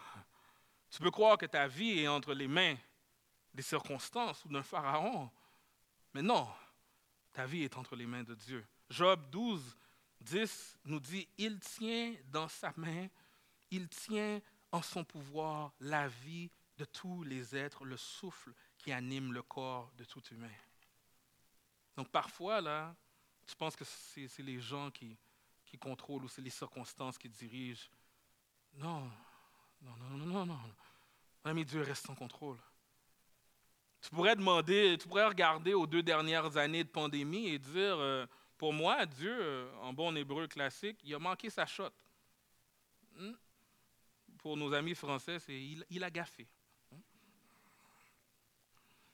tu 0.98 1.04
peux 1.04 1.12
croire 1.12 1.38
que 1.38 1.46
ta 1.46 1.68
vie 1.68 2.00
est 2.00 2.08
entre 2.08 2.34
les 2.34 2.48
mains 2.48 2.76
des 3.54 3.62
circonstances 3.62 4.44
ou 4.46 4.50
d'un 4.50 4.64
pharaon, 4.64 5.30
mais 6.12 6.24
non, 6.24 6.50
ta 7.32 7.46
vie 7.46 7.62
est 7.62 7.78
entre 7.78 7.96
les 7.96 8.08
mains 8.08 8.24
de 8.24 8.34
Dieu. 8.34 8.66
Job 8.90 9.30
12, 9.30 9.78
10 10.22 10.80
nous 10.86 11.00
dit, 11.00 11.28
il 11.38 11.60
tient 11.60 12.16
dans 12.32 12.48
sa 12.48 12.74
main, 12.78 13.10
il 13.70 13.88
tient 13.90 14.42
en 14.72 14.82
son 14.82 15.04
pouvoir 15.04 15.72
la 15.82 16.08
vie 16.08 16.50
de 16.78 16.86
tous 16.86 17.24
les 17.24 17.56
êtres, 17.56 17.86
le 17.86 17.98
souffle 17.98 18.52
qui 18.80 18.92
anime 18.92 19.34
le 19.34 19.44
corps 19.44 19.92
de 19.98 20.04
tout 20.04 20.24
humain. 20.32 20.50
Donc 21.96 22.10
parfois, 22.10 22.60
là, 22.60 22.96
tu 23.46 23.56
penses 23.56 23.76
que 23.76 23.86
c'est 23.86 24.40
les 24.40 24.60
gens 24.60 24.90
qui, 24.90 25.16
qui 25.64 25.78
contrôlent 25.78 26.24
ou 26.24 26.28
c'est 26.28 26.42
les 26.42 26.50
circonstances 26.50 27.20
qui 27.20 27.30
dirigent. 27.30 27.88
Non, 28.74 29.12
non, 29.82 29.96
non, 29.96 30.18
non, 30.18 30.26
non, 30.26 30.46
non. 30.48 30.60
Ami, 31.43 31.63
Dieu 31.65 31.82
reste 31.82 32.10
en 32.10 32.15
contrôle. 32.15 32.58
Tu 34.02 34.10
pourrais 34.10 34.36
demander, 34.36 34.97
tu 35.00 35.08
pourrais 35.08 35.28
regarder 35.28 35.73
aux 35.73 35.88
deux 35.88 36.04
dernières 36.04 36.56
années 36.58 36.84
de 36.84 36.89
pandémie 36.89 37.47
et 37.47 37.60
dire, 37.60 37.97
euh, 37.97 38.26
pour 38.58 38.73
moi, 38.73 39.06
Dieu, 39.06 39.36
euh, 39.39 39.71
en 39.82 39.93
bon 39.93 40.15
hébreu 40.15 40.47
classique, 40.47 41.00
il 41.04 41.13
a 41.15 41.19
manqué 41.19 41.50
sa 41.50 41.65
shot. 41.65 41.89
Hmm? 43.15 43.34
Pour 44.38 44.56
nos 44.56 44.73
amis 44.73 44.95
français, 44.95 45.39
c'est 45.39 45.60
il, 45.89 46.04
a 46.04 46.10
gaffé. 46.10 46.47
Hmm? 46.91 47.00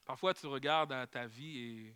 Parfois, 0.06 0.34
tu 0.34 0.48
regardes 0.48 0.92
à 0.92 1.08
ta 1.08 1.28
vie 1.28 1.58
et, 1.60 1.96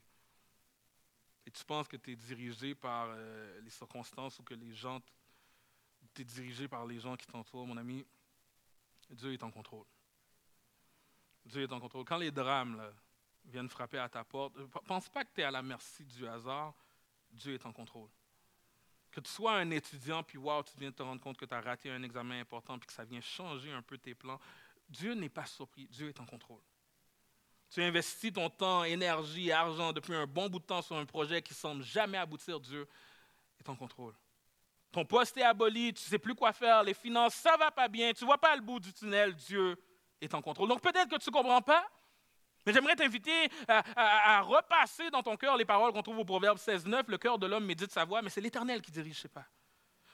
et 1.46 1.52
tu 1.52 1.64
penses 1.66 1.88
que 1.88 1.98
tu 1.98 2.14
es 2.14 2.16
dirigé 2.16 2.74
par 2.74 3.08
euh, 3.10 3.62
les 3.62 3.70
circonstances 3.70 4.40
ou 4.40 4.44
que 4.44 4.54
les 4.54 4.74
gens, 4.74 5.02
tu 6.14 6.22
es 6.22 6.26
dirigé 6.26 6.68
par 6.68 6.86
les 6.86 7.00
gens 7.00 7.16
qui 7.18 7.28
t'entourent, 7.28 7.68
mon 7.68 7.78
ami. 7.78 8.06
Dieu 9.10 9.34
est 9.34 9.44
en 9.44 9.52
contrôle. 9.52 9.86
Dieu 11.48 11.64
est 11.64 11.72
en 11.72 11.80
contrôle. 11.80 12.06
Quand 12.06 12.18
les 12.18 12.32
drames 12.32 12.82
viennent 13.46 13.70
frapper 13.70 13.98
à 13.98 14.10
ta 14.10 14.24
porte, 14.24 14.56
pense 14.86 15.10
pas 15.10 15.24
que 15.24 15.30
tu 15.34 15.42
es 15.42 15.44
à 15.44 15.52
la 15.52 15.62
merci 15.62 16.04
du 16.04 16.28
hasard. 16.28 16.74
Dieu 17.32 17.54
est 17.54 17.66
en 17.66 17.72
contrôle. 17.72 18.10
Que 19.12 19.20
tu 19.20 19.32
sois 19.32 19.54
un 19.54 19.72
étudiant, 19.72 20.22
puis 20.22 20.38
wow, 20.38 20.64
tu 20.64 20.78
viens 20.78 20.90
de 20.90 20.96
te 20.96 21.04
rendre 21.04 21.22
compte 21.22 21.38
que 21.38 21.46
tu 21.46 21.54
as 21.54 21.62
raté 21.62 21.90
un 21.90 22.04
examen 22.04 22.42
important, 22.42 22.78
puis 22.78 22.88
que 22.88 22.94
ça 22.94 23.04
vient 23.04 23.22
changer 23.22 23.72
un 23.72 23.82
peu 23.82 23.98
tes 23.98 24.14
plans. 24.14 24.40
Dieu 24.90 25.14
n'est 25.14 25.30
pas 25.30 25.46
surpris. 25.46 25.88
Dieu 25.88 26.10
est 26.10 26.20
en 26.20 26.26
contrôle. 26.26 26.62
Tu 27.70 27.82
investis 27.82 28.32
ton 28.32 28.50
temps, 28.50 28.84
énergie, 28.84 29.52
argent 29.52 29.92
depuis 29.92 30.16
un 30.16 30.26
bon 30.26 30.50
bout 30.50 30.60
de 30.60 30.66
temps 30.66 30.82
sur 30.82 30.96
un 30.96 31.06
projet 31.06 31.42
qui 31.42 31.54
semble 31.54 31.84
jamais 31.84 32.18
aboutir. 32.18 32.60
Dieu 32.60 32.88
est 33.60 33.68
en 33.68 33.76
contrôle. 33.76 34.14
Ton 34.92 35.06
poste 35.06 35.36
est 35.38 35.44
aboli, 35.44 35.94
tu 35.94 36.04
ne 36.04 36.10
sais 36.10 36.20
plus 36.20 36.34
quoi 36.34 36.54
faire, 36.54 36.82
les 36.82 36.94
finances, 36.94 37.36
ça 37.36 37.54
ne 37.54 37.58
va 37.58 37.72
pas 37.72 37.90
bien, 37.90 38.14
tu 38.14 38.24
ne 38.24 38.28
vois 38.28 38.38
pas 38.38 38.56
le 38.56 38.62
bout 38.62 38.80
du 38.80 38.94
tunnel, 38.94 39.36
Dieu 39.36 39.78
est 40.22 40.34
en 40.34 40.42
contrôle. 40.42 40.70
Donc 40.70 40.82
peut-être 40.82 41.10
que 41.10 41.18
tu 41.18 41.30
ne 41.30 41.34
comprends 41.34 41.62
pas, 41.62 41.86
mais 42.66 42.74
j'aimerais 42.74 42.96
t'inviter 42.96 43.50
à, 43.68 44.42
repasser 44.42 45.10
dans 45.10 45.24
ton 45.24 45.38
cœur 45.38 45.56
les 45.56 45.66
paroles 45.66 45.94
qu'on 45.94 46.04
trouve 46.04 46.20
au 46.20 46.26
Proverbe 46.26 46.58
16.9, 46.58 47.04
le 47.08 47.18
cœur 47.18 47.40
de 47.40 47.48
l'homme 47.48 47.66
médite 47.66 47.92
sa 47.92 48.04
voix, 48.04 48.22
mais 48.22 48.30
c'est 48.30 48.42
l'Éternel 48.42 48.82
qui 48.82 48.92
dirige 48.92 49.22
ses 49.22 49.30
pas. 49.30 49.46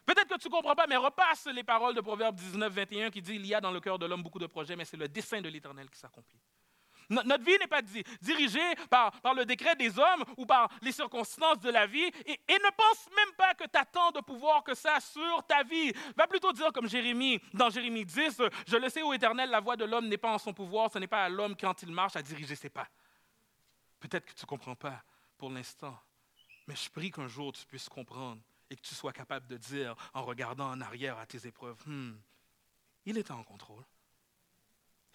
Peut-être 0.06 0.28
que 0.28 0.38
tu 0.38 0.50
ne 0.50 0.54
comprends 0.54 0.76
pas, 0.76 0.86
mais 0.86 0.98
repasse 0.98 1.48
les 1.48 1.64
paroles 1.64 1.96
de 1.96 2.02
Proverbe 2.02 2.36
19, 2.36 2.72
21 2.72 3.10
qui 3.10 3.22
dit, 3.22 3.36
il 3.36 3.46
y 3.48 3.56
a 3.56 3.62
dans 3.62 3.72
le 3.72 3.80
cœur 3.80 3.98
de 3.98 4.06
l'homme 4.06 4.22
beaucoup 4.22 4.40
de 4.40 4.48
projets, 4.48 4.76
mais 4.76 4.86
c'est 4.86 4.98
le 4.98 5.08
dessein 5.08 5.42
de 5.42 5.50
l'Éternel 5.50 5.90
qui 5.90 5.98
s'accomplit. 5.98 6.40
Notre 7.10 7.44
vie 7.44 7.58
n'est 7.60 7.68
pas 7.68 7.82
dirigée 7.82 8.76
par, 8.90 9.12
le 9.36 9.46
décret 9.46 9.76
des 9.76 9.98
hommes 9.98 10.24
ou 10.38 10.46
par 10.46 10.70
les 10.82 10.92
circonstances 10.92 11.60
de 11.60 11.70
la 11.70 11.86
vie. 11.86 12.12
Et, 12.26 12.40
ne 12.50 12.76
pense 12.76 13.10
même 13.16 13.36
pas 13.36 13.54
que 13.54 13.66
tu 13.66 13.78
as 13.78 13.86
tant 13.86 14.12
de 14.12 14.22
pouvoir 14.22 14.64
que 14.64 14.74
ça 14.74 15.00
sur 15.00 15.46
ta 15.48 15.64
vie. 15.64 15.92
Va 16.16 16.28
plutôt 16.28 16.52
dire 16.54 16.72
comme 16.72 16.88
Jérémie, 16.88 17.40
dans 17.54 17.70
Jérémie 17.70 18.06
10, 18.06 18.42
Je 18.68 18.78
le 18.78 18.90
sais, 18.90 19.02
ô 19.02 19.14
Éternel, 19.14 19.50
la 19.50 19.60
voix 19.60 19.76
de 19.76 19.86
l'homme 19.86 20.08
n'est 20.08 20.18
pas 20.18 20.32
en 20.32 20.38
son 20.38 20.54
pouvoir, 20.54 20.92
ce 20.92 21.00
n'est 21.00 21.08
pas 21.08 21.26
à 21.26 21.30
l'homme 21.30 21.56
quand 21.60 21.82
il 21.84 21.92
marche 21.92 22.16
à 22.16 22.22
diriger 22.22 22.56
ses 22.56 22.70
pas. 22.70 22.88
Peut-être 24.00 24.26
que 24.26 24.34
tu 24.34 24.44
ne 24.44 24.48
comprends 24.48 24.76
pas 24.76 25.04
pour 25.38 25.50
l'instant, 25.50 25.98
mais 26.68 26.76
je 26.76 26.90
prie 26.90 27.12
qu'un 27.12 27.28
jour 27.28 27.54
tu 27.54 27.66
puisses 27.66 27.90
comprendre 27.90 28.42
et 28.70 28.76
que 28.76 28.82
tu 28.82 28.96
sois 28.96 29.14
capable 29.14 29.48
de 29.48 29.58
dire, 29.58 29.96
en 30.14 30.24
regardant 30.24 30.70
en 30.70 30.82
arrière 30.82 31.18
à 31.18 31.26
tes 31.26 31.48
épreuves, 31.48 31.82
hmm, 31.86 32.14
il 33.06 33.18
était 33.18 33.32
en 33.32 33.44
contrôle. 33.44 33.84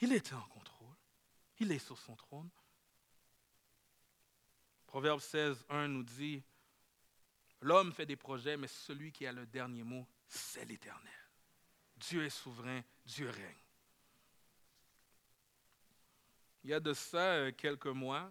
Il 0.01 0.13
était 0.13 0.35
en 0.35 0.43
contrôle. 0.43 0.78
Il 1.61 1.73
est 1.73 1.79
sur 1.79 1.99
son 1.99 2.15
trône. 2.17 2.49
Proverbe 4.87 5.21
16, 5.21 5.67
1 5.69 5.89
nous 5.89 6.03
dit, 6.03 6.43
L'homme 7.61 7.93
fait 7.93 8.07
des 8.07 8.17
projets, 8.17 8.57
mais 8.57 8.69
celui 8.69 9.13
qui 9.13 9.27
a 9.27 9.33
le 9.33 9.47
dernier 9.47 9.83
mot, 9.83 10.07
c'est 10.27 10.65
l'Éternel. 10.65 11.13
Dieu 11.97 12.25
est 12.25 12.31
souverain, 12.31 12.83
Dieu 13.05 13.29
règne. 13.29 13.65
Il 16.63 16.71
y 16.71 16.75
a 16.75 16.81
de 16.81 16.93
ça 16.93 17.33
euh, 17.33 17.53
quelques 17.53 17.87
mois, 17.87 18.31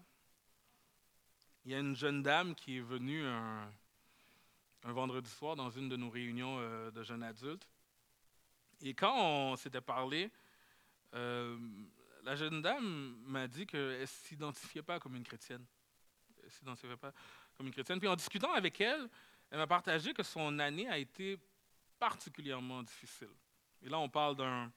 il 1.65 1.71
y 1.71 1.75
a 1.75 1.79
une 1.79 1.95
jeune 1.95 2.23
dame 2.23 2.55
qui 2.55 2.77
est 2.77 2.81
venue 2.81 3.25
un, 3.25 3.69
vendredi 4.83 5.29
soir 5.29 5.57
dans 5.57 5.69
une 5.69 5.89
de 5.89 5.97
nos 5.97 6.09
réunions 6.09 6.57
euh, 6.59 6.91
de 6.91 7.03
jeunes 7.03 7.23
adultes. 7.23 7.67
Et 8.81 8.93
quand 8.93 9.13
on 9.17 9.55
s'était 9.57 9.81
parlé, 9.81 10.31
euh, 11.13 11.57
la 12.27 12.35
jeune 12.35 12.61
dame 12.61 13.15
m'a 13.25 13.47
dit 13.47 13.65
qu'elle 13.65 14.01
ne 14.01 14.05
s'identifiait 14.05 14.81
pas 14.81 14.99
comme 14.99 15.15
une 15.15 15.23
chrétienne. 15.23 15.65
Elle 16.43 16.51
s'identifiait 16.51 16.97
pas 16.97 17.13
comme 17.55 17.67
une 17.67 17.71
chrétienne. 17.71 17.99
Puis 17.99 18.09
en 18.09 18.17
discutant 18.17 18.51
avec 18.51 18.81
elle, 18.81 19.09
elle 19.49 19.59
m'a 19.59 19.65
partagé 19.65 20.13
que 20.13 20.23
son 20.23 20.59
année 20.59 20.89
a 20.89 20.97
été 20.97 21.39
particulièrement 21.97 22.83
difficile. 22.83 23.31
Et 23.81 23.87
là, 23.87 23.97
on 23.97 24.09
parle 24.09 24.35
d'un 24.35 24.69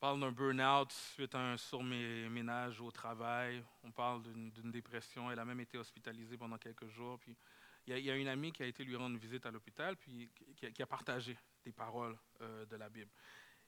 parle 0.00 0.18
d'un 0.18 0.32
burn-out 0.32 0.90
suite 0.90 1.32
à 1.36 1.52
un 1.52 1.56
surménage 1.56 2.80
au 2.80 2.90
travail. 2.90 3.62
On 3.84 3.92
parle 3.92 4.24
d'une 4.24 4.72
dépression. 4.72 5.30
Elle 5.30 5.38
a 5.38 5.44
même 5.44 5.60
été 5.60 5.78
hospitalisée 5.78 6.36
pendant 6.36 6.58
quelques 6.58 6.88
jours. 6.88 7.20
Puis 7.20 7.36
il 7.86 7.96
y, 7.98 8.10
a 8.10 8.16
une 8.16 8.26
amie 8.26 8.50
qui 8.50 8.64
a 8.64 8.66
été 8.66 8.82
lui 8.82 8.96
rendre 8.96 9.16
visite 9.16 9.46
à 9.46 9.52
l'hôpital, 9.52 9.96
puis 9.96 10.28
qui 10.56 10.82
a, 10.82 10.86
partagé 10.86 11.38
des 11.64 11.70
paroles 11.70 12.18
euh, 12.40 12.66
de 12.66 12.74
la 12.74 12.88
Bible. 12.88 13.12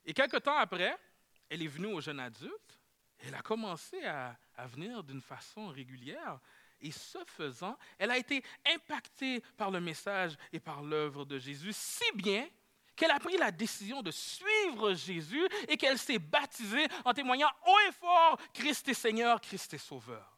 Et 0.04 0.12
quelques 0.12 0.42
temps 0.42 0.56
après, 0.56 0.98
elle 1.48 1.62
est 1.62 1.68
venue 1.68 1.92
aux 1.92 2.00
jeunes 2.00 2.20
adultes, 2.20 2.80
elle 3.26 3.34
a 3.34 3.42
commencé 3.42 4.04
à, 4.04 4.36
venir 4.66 5.02
d'une 5.02 5.20
façon 5.20 5.68
régulière. 5.68 6.38
Et 6.80 6.90
ce 6.90 7.18
faisant, 7.26 7.78
elle 7.98 8.10
a 8.10 8.18
été 8.18 8.42
impactée 8.74 9.40
par 9.56 9.70
le 9.70 9.80
message 9.80 10.36
et 10.52 10.60
par 10.60 10.82
l'œuvre 10.82 11.24
de 11.24 11.38
Jésus, 11.38 11.72
si 11.72 12.04
bien 12.14 12.46
qu'elle 12.94 13.10
a 13.10 13.18
pris 13.18 13.36
la 13.36 13.50
décision 13.50 14.02
de 14.02 14.10
suivre 14.10 14.94
Jésus 14.94 15.48
et 15.68 15.76
qu'elle 15.76 15.98
s'est 15.98 16.18
baptisée 16.18 16.86
en 17.04 17.12
témoignant 17.12 17.50
haut 17.66 17.88
et 17.88 17.92
fort, 17.92 18.38
Christ 18.52 18.88
est 18.88 18.94
Seigneur, 18.94 19.40
Christ 19.40 19.74
est 19.74 19.78
Sauveur. 19.78 20.33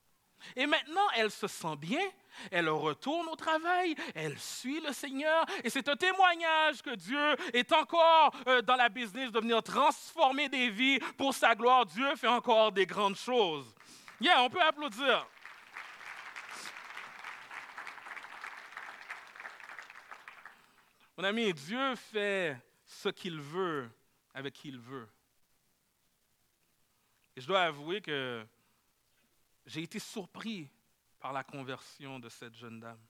Et 0.54 0.66
maintenant, 0.66 1.06
elle 1.16 1.30
se 1.30 1.46
sent 1.46 1.76
bien, 1.78 2.02
elle 2.50 2.68
retourne 2.68 3.28
au 3.28 3.36
travail, 3.36 3.96
elle 4.14 4.38
suit 4.38 4.80
le 4.80 4.92
Seigneur, 4.92 5.44
et 5.64 5.70
c'est 5.70 5.88
un 5.88 5.96
témoignage 5.96 6.82
que 6.82 6.94
Dieu 6.94 7.36
est 7.52 7.72
encore 7.72 8.34
euh, 8.46 8.62
dans 8.62 8.76
la 8.76 8.88
business 8.88 9.32
de 9.32 9.40
venir 9.40 9.62
transformer 9.62 10.48
des 10.48 10.70
vies 10.70 11.00
pour 11.16 11.34
sa 11.34 11.54
gloire. 11.54 11.86
Dieu 11.86 12.14
fait 12.16 12.28
encore 12.28 12.72
des 12.72 12.86
grandes 12.86 13.16
choses. 13.16 13.74
Yeah, 14.20 14.42
on 14.42 14.50
peut 14.50 14.62
applaudir. 14.62 15.26
Mon 21.18 21.24
ami, 21.24 21.52
Dieu 21.54 21.94
fait 21.96 22.58
ce 22.84 23.08
qu'il 23.08 23.40
veut 23.40 23.90
avec 24.34 24.52
qui 24.52 24.68
il 24.68 24.78
veut. 24.78 25.08
Et 27.34 27.40
je 27.40 27.46
dois 27.46 27.62
avouer 27.62 28.00
que 28.00 28.46
j'ai 29.66 29.82
été 29.82 29.98
surpris 29.98 30.70
par 31.18 31.32
la 31.32 31.44
conversion 31.44 32.18
de 32.18 32.28
cette 32.28 32.54
jeune 32.54 32.80
dame. 32.80 33.00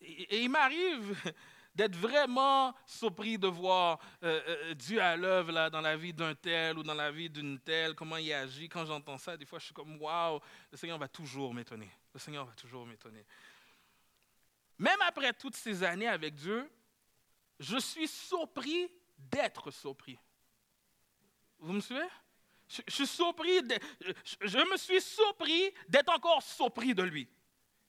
Et, 0.00 0.42
il 0.42 0.50
m'arrive 0.50 1.16
d'être 1.74 1.96
vraiment 1.96 2.74
surpris 2.86 3.38
de 3.38 3.46
voir 3.46 3.98
euh, 4.22 4.42
euh, 4.46 4.74
Dieu 4.74 5.00
à 5.00 5.16
l'œuvre 5.16 5.70
dans 5.70 5.80
la 5.80 5.96
vie 5.96 6.12
d'un 6.12 6.34
tel 6.34 6.78
ou 6.78 6.82
dans 6.82 6.94
la 6.94 7.10
vie 7.10 7.30
d'une 7.30 7.58
telle, 7.60 7.94
comment 7.94 8.16
il 8.16 8.32
agit. 8.32 8.68
Quand 8.68 8.84
j'entends 8.84 9.18
ça, 9.18 9.36
des 9.36 9.44
fois, 9.44 9.58
je 9.58 9.66
suis 9.66 9.74
comme, 9.74 10.00
waouh, 10.00 10.40
le 10.70 10.76
Seigneur 10.76 10.98
va 10.98 11.08
toujours 11.08 11.52
m'étonner. 11.52 11.90
Le 12.12 12.18
Seigneur 12.18 12.44
va 12.44 12.52
toujours 12.52 12.86
m'étonner. 12.86 13.24
Même 14.78 15.00
après 15.02 15.32
toutes 15.32 15.56
ces 15.56 15.82
années 15.82 16.08
avec 16.08 16.34
Dieu, 16.34 16.70
je 17.58 17.78
suis 17.78 18.08
surpris 18.08 18.90
d'être 19.16 19.70
surpris. 19.70 20.18
Vous 21.58 21.72
me 21.72 21.80
suivez? 21.80 22.08
Je, 22.68 22.82
suis 22.88 23.06
surpris, 23.06 23.60
je, 24.40 24.70
me 24.70 24.76
suis 24.76 25.00
surpris 25.00 25.72
d'être 25.88 26.12
encore 26.12 26.42
surpris 26.42 26.94
de 26.94 27.02
lui, 27.02 27.28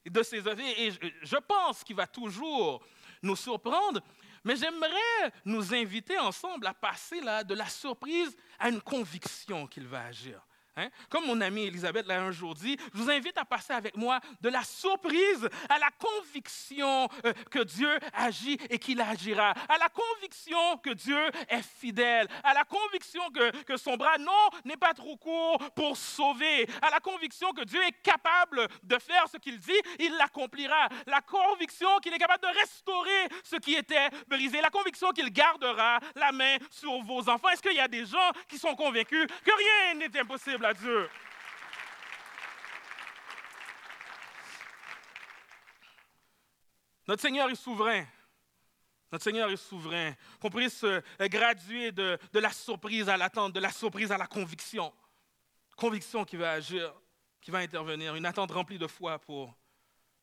de 0.06 0.22
ses 0.22 0.46
œuvres. 0.46 0.60
Et 0.60 0.90
je, 1.22 1.36
pense 1.36 1.82
qu'il 1.82 1.96
va 1.96 2.06
toujours 2.06 2.84
nous 3.22 3.36
surprendre, 3.36 4.00
mais 4.44 4.56
j'aimerais 4.56 5.32
nous 5.44 5.74
inviter 5.74 6.18
ensemble 6.18 6.66
à 6.66 6.74
passer 6.74 7.20
de 7.20 7.54
la 7.54 7.68
surprise 7.68 8.36
à 8.58 8.68
une 8.68 8.80
conviction 8.80 9.66
qu'il 9.66 9.86
va 9.86 10.04
agir. 10.04 10.47
Hein? 10.78 10.90
Comme 11.08 11.26
mon 11.26 11.40
amie 11.40 11.66
Elisabeth 11.66 12.06
l'a 12.06 12.20
un 12.20 12.30
jour 12.30 12.54
dit, 12.54 12.76
je 12.94 12.98
vous 12.98 13.10
invite 13.10 13.36
à 13.36 13.44
passer 13.44 13.72
avec 13.72 13.96
moi 13.96 14.20
de 14.40 14.48
la 14.48 14.62
surprise 14.62 15.48
à 15.68 15.78
la 15.78 15.88
conviction 15.98 17.08
euh, 17.24 17.32
que 17.50 17.64
Dieu 17.64 17.98
agit 18.12 18.58
et 18.70 18.78
qu'il 18.78 19.00
agira, 19.00 19.50
à 19.50 19.78
la 19.78 19.88
conviction 19.88 20.76
que 20.78 20.90
Dieu 20.90 21.18
est 21.48 21.62
fidèle, 21.62 22.28
à 22.44 22.54
la 22.54 22.62
conviction 22.62 23.22
que, 23.30 23.62
que 23.64 23.76
son 23.76 23.96
bras, 23.96 24.18
non, 24.18 24.32
n'est 24.64 24.76
pas 24.76 24.94
trop 24.94 25.16
court 25.16 25.58
pour 25.74 25.96
sauver, 25.96 26.68
à 26.80 26.90
la 26.90 27.00
conviction 27.00 27.50
que 27.52 27.64
Dieu 27.64 27.82
est 27.82 28.00
capable 28.02 28.68
de 28.84 28.98
faire 28.98 29.26
ce 29.32 29.36
qu'il 29.36 29.58
dit, 29.58 29.80
il 29.98 30.16
l'accomplira, 30.16 30.88
la 31.06 31.20
conviction 31.22 31.88
qu'il 32.00 32.14
est 32.14 32.18
capable 32.18 32.42
de 32.42 32.58
restaurer 32.60 33.28
ce 33.42 33.56
qui 33.56 33.74
était 33.74 34.10
brisé, 34.28 34.60
la 34.60 34.70
conviction 34.70 35.10
qu'il 35.10 35.30
gardera 35.30 35.98
la 36.14 36.30
main 36.30 36.56
sur 36.70 37.02
vos 37.02 37.28
enfants. 37.28 37.48
Est-ce 37.48 37.62
qu'il 37.62 37.74
y 37.76 37.80
a 37.80 37.88
des 37.88 38.06
gens 38.06 38.30
qui 38.48 38.58
sont 38.58 38.76
convaincus 38.76 39.26
que 39.44 39.50
rien 39.50 39.94
n'est 39.94 40.20
impossible 40.20 40.67
Dieu. 40.74 41.08
Notre 47.06 47.22
Seigneur 47.22 47.48
est 47.48 47.54
souverain. 47.54 48.04
Notre 49.10 49.24
Seigneur 49.24 49.48
est 49.50 49.56
souverain. 49.56 50.14
Qu'on 50.40 50.50
puisse 50.50 50.84
graduer 51.20 51.90
de, 51.92 52.18
de 52.32 52.38
la 52.38 52.52
surprise 52.52 53.08
à 53.08 53.16
l'attente, 53.16 53.54
de 53.54 53.60
la 53.60 53.70
surprise 53.70 54.12
à 54.12 54.18
la 54.18 54.26
conviction. 54.26 54.92
Conviction 55.76 56.24
qui 56.24 56.36
va 56.36 56.52
agir, 56.52 56.92
qui 57.40 57.50
va 57.50 57.58
intervenir. 57.58 58.14
Une 58.14 58.26
attente 58.26 58.50
remplie 58.50 58.78
de 58.78 58.86
foi 58.86 59.18
pour, 59.18 59.56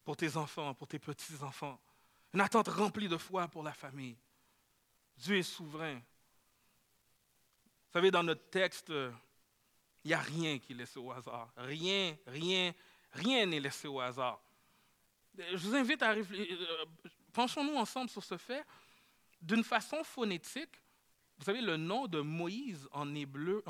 pour 0.04 0.16
tes 0.16 0.38
enfants, 0.38 0.76
pour 0.76 0.88
tes 0.88 1.00
petits-enfants. 1.00 1.80
Une 2.34 2.42
attente 2.42 2.68
remplie 2.68 3.08
de 3.08 3.18
foi 3.18 3.48
pour 3.48 3.64
la 3.64 3.74
famille. 3.74 4.18
Dieu 5.18 5.38
est 5.38 5.44
souverain. 5.44 5.96
Vous 5.96 7.92
savez, 7.94 8.12
dans 8.12 8.24
notre 8.24 8.50
texte, 8.50 8.92
il 10.06 10.10
n'y 10.10 10.14
a 10.14 10.20
rien 10.20 10.60
qui 10.60 10.74
est 10.74 10.76
laissé 10.76 11.00
au 11.00 11.12
hasard. 11.12 11.52
Rien, 11.58 12.16
rien, 12.28 12.72
rien 13.12 13.46
n'est 13.48 13.60
laissé 13.60 13.88
au 13.88 14.00
hasard. 14.00 14.40
Je 15.36 15.58
vous 15.58 15.76
invite 15.76 16.04
à 16.04 16.12
réfléchir. 16.12 16.56
Euh, 16.62 16.86
penchons-nous 17.34 17.76
ensemble 17.76 18.12
sur 18.12 18.24
ce 18.24 18.38
fait. 18.38 18.64
D'une 19.42 19.64
façon 19.64 20.04
phonétique, 20.04 20.80
vous 21.40 21.44
savez, 21.44 21.60
le 21.60 21.76
nom 21.76 22.06
de 22.06 22.22
Moïse 22.22 22.88
en 22.92 23.16
hébreu, 23.16 23.64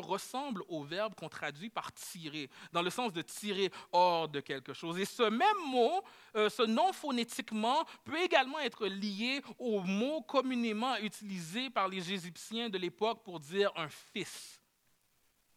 ressemble 0.00 0.64
au 0.66 0.82
verbe 0.82 1.14
qu'on 1.14 1.28
traduit 1.28 1.68
par 1.68 1.92
tirer, 1.92 2.48
dans 2.72 2.82
le 2.82 2.90
sens 2.90 3.12
de 3.12 3.20
tirer 3.20 3.70
hors 3.92 4.28
de 4.28 4.40
quelque 4.40 4.72
chose. 4.72 4.98
Et 4.98 5.04
ce 5.04 5.24
même 5.24 5.66
mot, 5.66 6.02
euh, 6.36 6.48
ce 6.48 6.62
nom 6.62 6.94
phonétiquement, 6.94 7.84
peut 8.04 8.18
également 8.18 8.58
être 8.60 8.86
lié 8.86 9.42
au 9.58 9.82
mot 9.82 10.22
communément 10.22 10.96
utilisé 10.96 11.68
par 11.68 11.86
les 11.86 12.12
Égyptiens 12.14 12.70
de 12.70 12.78
l'époque 12.78 13.22
pour 13.22 13.38
dire 13.38 13.70
un 13.76 13.90
fils. 13.90 14.61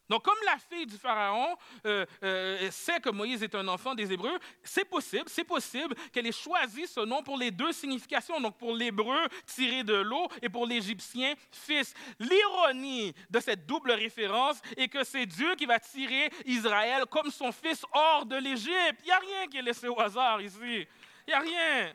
Donc, 0.09 0.23
comme 0.23 0.37
la 0.45 0.57
fille 0.57 0.85
du 0.85 0.97
Pharaon 0.97 1.55
euh, 1.85 2.05
euh, 2.23 2.69
sait 2.71 2.99
que 2.99 3.09
Moïse 3.09 3.41
est 3.41 3.55
un 3.55 3.67
enfant 3.67 3.95
des 3.95 4.11
Hébreux, 4.11 4.37
c'est 4.63 4.85
possible, 4.85 5.25
c'est 5.27 5.43
possible 5.43 5.95
qu'elle 6.11 6.27
ait 6.27 6.31
choisi 6.31 6.85
ce 6.87 6.99
nom 6.99 7.23
pour 7.23 7.37
les 7.37 7.51
deux 7.51 7.71
significations, 7.71 8.39
donc 8.39 8.57
pour 8.57 8.75
l'Hébreu 8.75 9.27
tiré 9.45 9.83
de 9.83 9.95
l'eau 9.95 10.27
et 10.41 10.49
pour 10.49 10.67
l'Égyptien 10.67 11.33
fils. 11.51 11.93
L'ironie 12.19 13.13
de 13.29 13.39
cette 13.39 13.65
double 13.65 13.91
référence 13.91 14.61
est 14.77 14.87
que 14.87 15.03
c'est 15.03 15.25
Dieu 15.25 15.55
qui 15.55 15.65
va 15.65 15.79
tirer 15.79 16.29
Israël 16.45 17.03
comme 17.09 17.31
son 17.31 17.51
fils 17.51 17.83
hors 17.91 18.25
de 18.25 18.35
l'Égypte. 18.35 18.99
Il 19.01 19.05
n'y 19.05 19.11
a 19.11 19.19
rien 19.19 19.47
qui 19.47 19.57
est 19.57 19.63
laissé 19.63 19.87
au 19.87 19.99
hasard 19.99 20.41
ici. 20.41 20.87
Il 21.27 21.29
n'y 21.29 21.33
a 21.33 21.39
rien. 21.39 21.93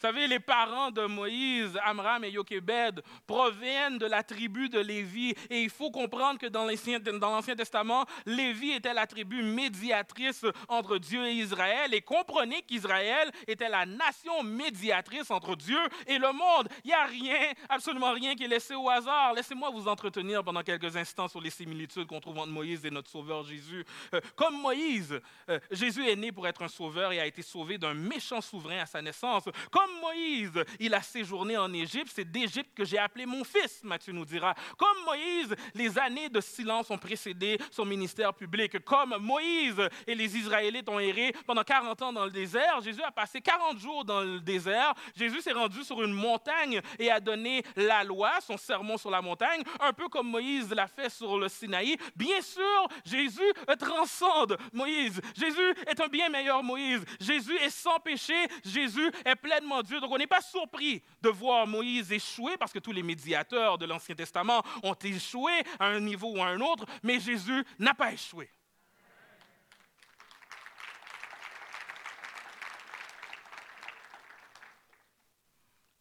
Vous 0.00 0.06
savez, 0.06 0.28
les 0.28 0.38
parents 0.38 0.92
de 0.92 1.06
Moïse, 1.06 1.76
Amram 1.84 2.22
et 2.22 2.30
Yochebed, 2.30 3.02
proviennent 3.26 3.98
de 3.98 4.06
la 4.06 4.22
tribu 4.22 4.68
de 4.68 4.78
Lévi. 4.78 5.34
Et 5.50 5.62
il 5.62 5.70
faut 5.70 5.90
comprendre 5.90 6.38
que 6.38 6.46
dans 6.46 6.64
l'Ancien 6.64 7.56
Testament, 7.56 8.06
Lévi 8.24 8.70
était 8.70 8.94
la 8.94 9.08
tribu 9.08 9.42
médiatrice 9.42 10.46
entre 10.68 10.98
Dieu 10.98 11.26
et 11.26 11.32
Israël. 11.32 11.92
Et 11.92 12.00
comprenez 12.00 12.62
qu'Israël 12.62 13.32
était 13.48 13.68
la 13.68 13.86
nation 13.86 14.44
médiatrice 14.44 15.32
entre 15.32 15.56
Dieu 15.56 15.80
et 16.06 16.18
le 16.18 16.32
monde. 16.32 16.68
Il 16.84 16.88
n'y 16.88 16.94
a 16.94 17.04
rien, 17.04 17.52
absolument 17.68 18.12
rien 18.12 18.36
qui 18.36 18.44
est 18.44 18.48
laissé 18.48 18.76
au 18.76 18.88
hasard. 18.88 19.32
Laissez-moi 19.34 19.70
vous 19.70 19.88
entretenir 19.88 20.44
pendant 20.44 20.62
quelques 20.62 20.96
instants 20.96 21.26
sur 21.26 21.40
les 21.40 21.50
similitudes 21.50 22.06
qu'on 22.06 22.20
trouve 22.20 22.38
entre 22.38 22.52
Moïse 22.52 22.84
et 22.84 22.90
notre 22.92 23.10
Sauveur 23.10 23.42
Jésus. 23.42 23.84
Euh, 24.14 24.20
comme 24.36 24.60
Moïse, 24.60 25.20
euh, 25.48 25.58
Jésus 25.72 26.08
est 26.08 26.14
né 26.14 26.30
pour 26.30 26.46
être 26.46 26.62
un 26.62 26.68
sauveur 26.68 27.10
et 27.10 27.18
a 27.18 27.26
été 27.26 27.42
sauvé 27.42 27.78
d'un 27.78 27.94
méchant 27.94 28.40
souverain 28.40 28.78
à 28.78 28.86
sa 28.86 29.02
naissance. 29.02 29.42
Comme 29.72 29.87
Moïse, 30.00 30.64
il 30.78 30.94
a 30.94 31.02
séjourné 31.02 31.56
en 31.56 31.72
Égypte, 31.72 32.10
c'est 32.14 32.30
d'Égypte 32.30 32.70
que 32.74 32.84
j'ai 32.84 32.98
appelé 32.98 33.26
mon 33.26 33.44
fils, 33.44 33.80
Matthieu 33.82 34.12
nous 34.12 34.24
dira. 34.24 34.54
Comme 34.76 35.04
Moïse, 35.04 35.54
les 35.74 35.98
années 35.98 36.28
de 36.28 36.40
silence 36.40 36.90
ont 36.90 36.98
précédé 36.98 37.58
son 37.70 37.84
ministère 37.84 38.34
public. 38.34 38.78
Comme 38.84 39.16
Moïse 39.20 39.88
et 40.06 40.14
les 40.14 40.36
Israélites 40.36 40.88
ont 40.88 40.98
erré 40.98 41.34
pendant 41.46 41.62
40 41.62 42.02
ans 42.02 42.12
dans 42.12 42.24
le 42.24 42.30
désert, 42.30 42.80
Jésus 42.80 43.02
a 43.02 43.10
passé 43.10 43.40
40 43.40 43.78
jours 43.78 44.04
dans 44.04 44.20
le 44.20 44.40
désert. 44.40 44.94
Jésus 45.16 45.40
s'est 45.40 45.52
rendu 45.52 45.82
sur 45.84 46.02
une 46.02 46.12
montagne 46.12 46.80
et 46.98 47.10
a 47.10 47.20
donné 47.20 47.62
la 47.76 48.04
loi, 48.04 48.32
son 48.40 48.56
sermon 48.56 48.96
sur 48.96 49.10
la 49.10 49.20
montagne, 49.20 49.62
un 49.80 49.92
peu 49.92 50.08
comme 50.08 50.28
Moïse 50.28 50.70
l'a 50.70 50.86
fait 50.86 51.10
sur 51.10 51.38
le 51.38 51.48
Sinaï. 51.48 51.96
Bien 52.16 52.40
sûr, 52.40 52.88
Jésus 53.04 53.52
transcende 53.78 54.58
Moïse. 54.72 55.20
Jésus 55.36 55.74
est 55.86 56.00
un 56.00 56.08
bien 56.08 56.28
meilleur 56.28 56.62
Moïse. 56.62 57.04
Jésus 57.20 57.56
est 57.56 57.70
sans 57.70 57.98
péché. 57.98 58.34
Jésus 58.64 59.10
est 59.24 59.36
pleinement 59.36 59.77
Dieu. 59.82 60.00
Donc 60.00 60.10
on 60.12 60.18
n'est 60.18 60.26
pas 60.26 60.40
surpris 60.40 61.02
de 61.20 61.28
voir 61.28 61.66
Moïse 61.66 62.12
échouer 62.12 62.56
parce 62.56 62.72
que 62.72 62.78
tous 62.78 62.92
les 62.92 63.02
médiateurs 63.02 63.78
de 63.78 63.86
l'Ancien 63.86 64.14
Testament 64.14 64.62
ont 64.82 64.94
échoué 64.94 65.52
à 65.78 65.86
un 65.86 66.00
niveau 66.00 66.36
ou 66.36 66.42
à 66.42 66.46
un 66.46 66.60
autre, 66.60 66.84
mais 67.02 67.20
Jésus 67.20 67.64
n'a 67.78 67.94
pas 67.94 68.12
échoué. 68.12 68.50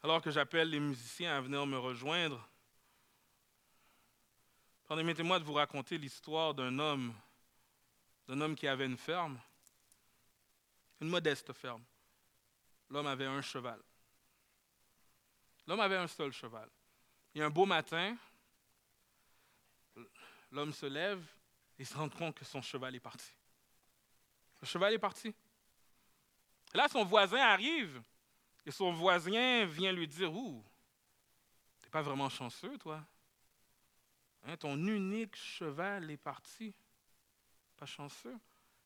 Alors 0.04 0.22
que 0.22 0.32
j'appelle 0.32 0.70
les 0.70 0.80
musiciens 0.80 1.36
à 1.36 1.42
venir 1.42 1.66
me 1.66 1.78
rejoindre, 1.78 2.48
permettez-moi 4.88 5.38
de 5.38 5.44
vous 5.44 5.54
raconter 5.54 5.98
l'histoire 5.98 6.54
d'un 6.54 6.80
homme, 6.80 7.14
d'un 8.28 8.40
homme 8.40 8.56
qui 8.56 8.68
avait 8.68 8.86
une 8.86 8.98
ferme, 8.98 9.38
une 11.02 11.10
modeste 11.10 11.52
ferme. 11.52 11.84
L'homme 12.90 13.08
avait 13.08 13.26
un 13.26 13.42
cheval. 13.42 13.82
L'homme 15.66 15.80
avait 15.82 15.98
un 15.98 16.08
seul 16.08 16.32
cheval. 16.32 16.70
Et 17.36 17.42
un 17.42 17.50
beau 17.50 17.66
matin, 17.66 18.18
l'homme 20.52 20.74
se 20.74 20.86
lève 20.86 21.24
et 21.78 21.86
se 21.86 21.96
rend 21.96 22.10
compte 22.10 22.36
que 22.36 22.46
son 22.46 22.62
cheval 22.62 22.96
est 22.96 23.00
parti. 23.00 23.32
Le 24.62 24.68
cheval 24.68 24.94
est 24.94 25.00
parti. 25.00 25.36
là, 26.74 26.88
son 26.88 27.04
voisin 27.04 27.40
arrive 27.40 28.02
et 28.66 28.72
son 28.72 28.92
voisin 28.92 29.66
vient 29.66 29.92
lui 29.92 30.08
dire 30.08 30.34
Ouh, 30.34 30.64
t'es 31.82 31.90
pas 31.90 32.02
vraiment 32.02 32.30
chanceux, 32.30 32.78
toi. 32.78 33.06
Hein, 34.44 34.58
ton 34.58 34.78
unique 34.88 35.36
cheval 35.36 36.10
est 36.10 36.18
parti. 36.18 36.74
Pas 37.76 37.86
chanceux. 37.86 38.38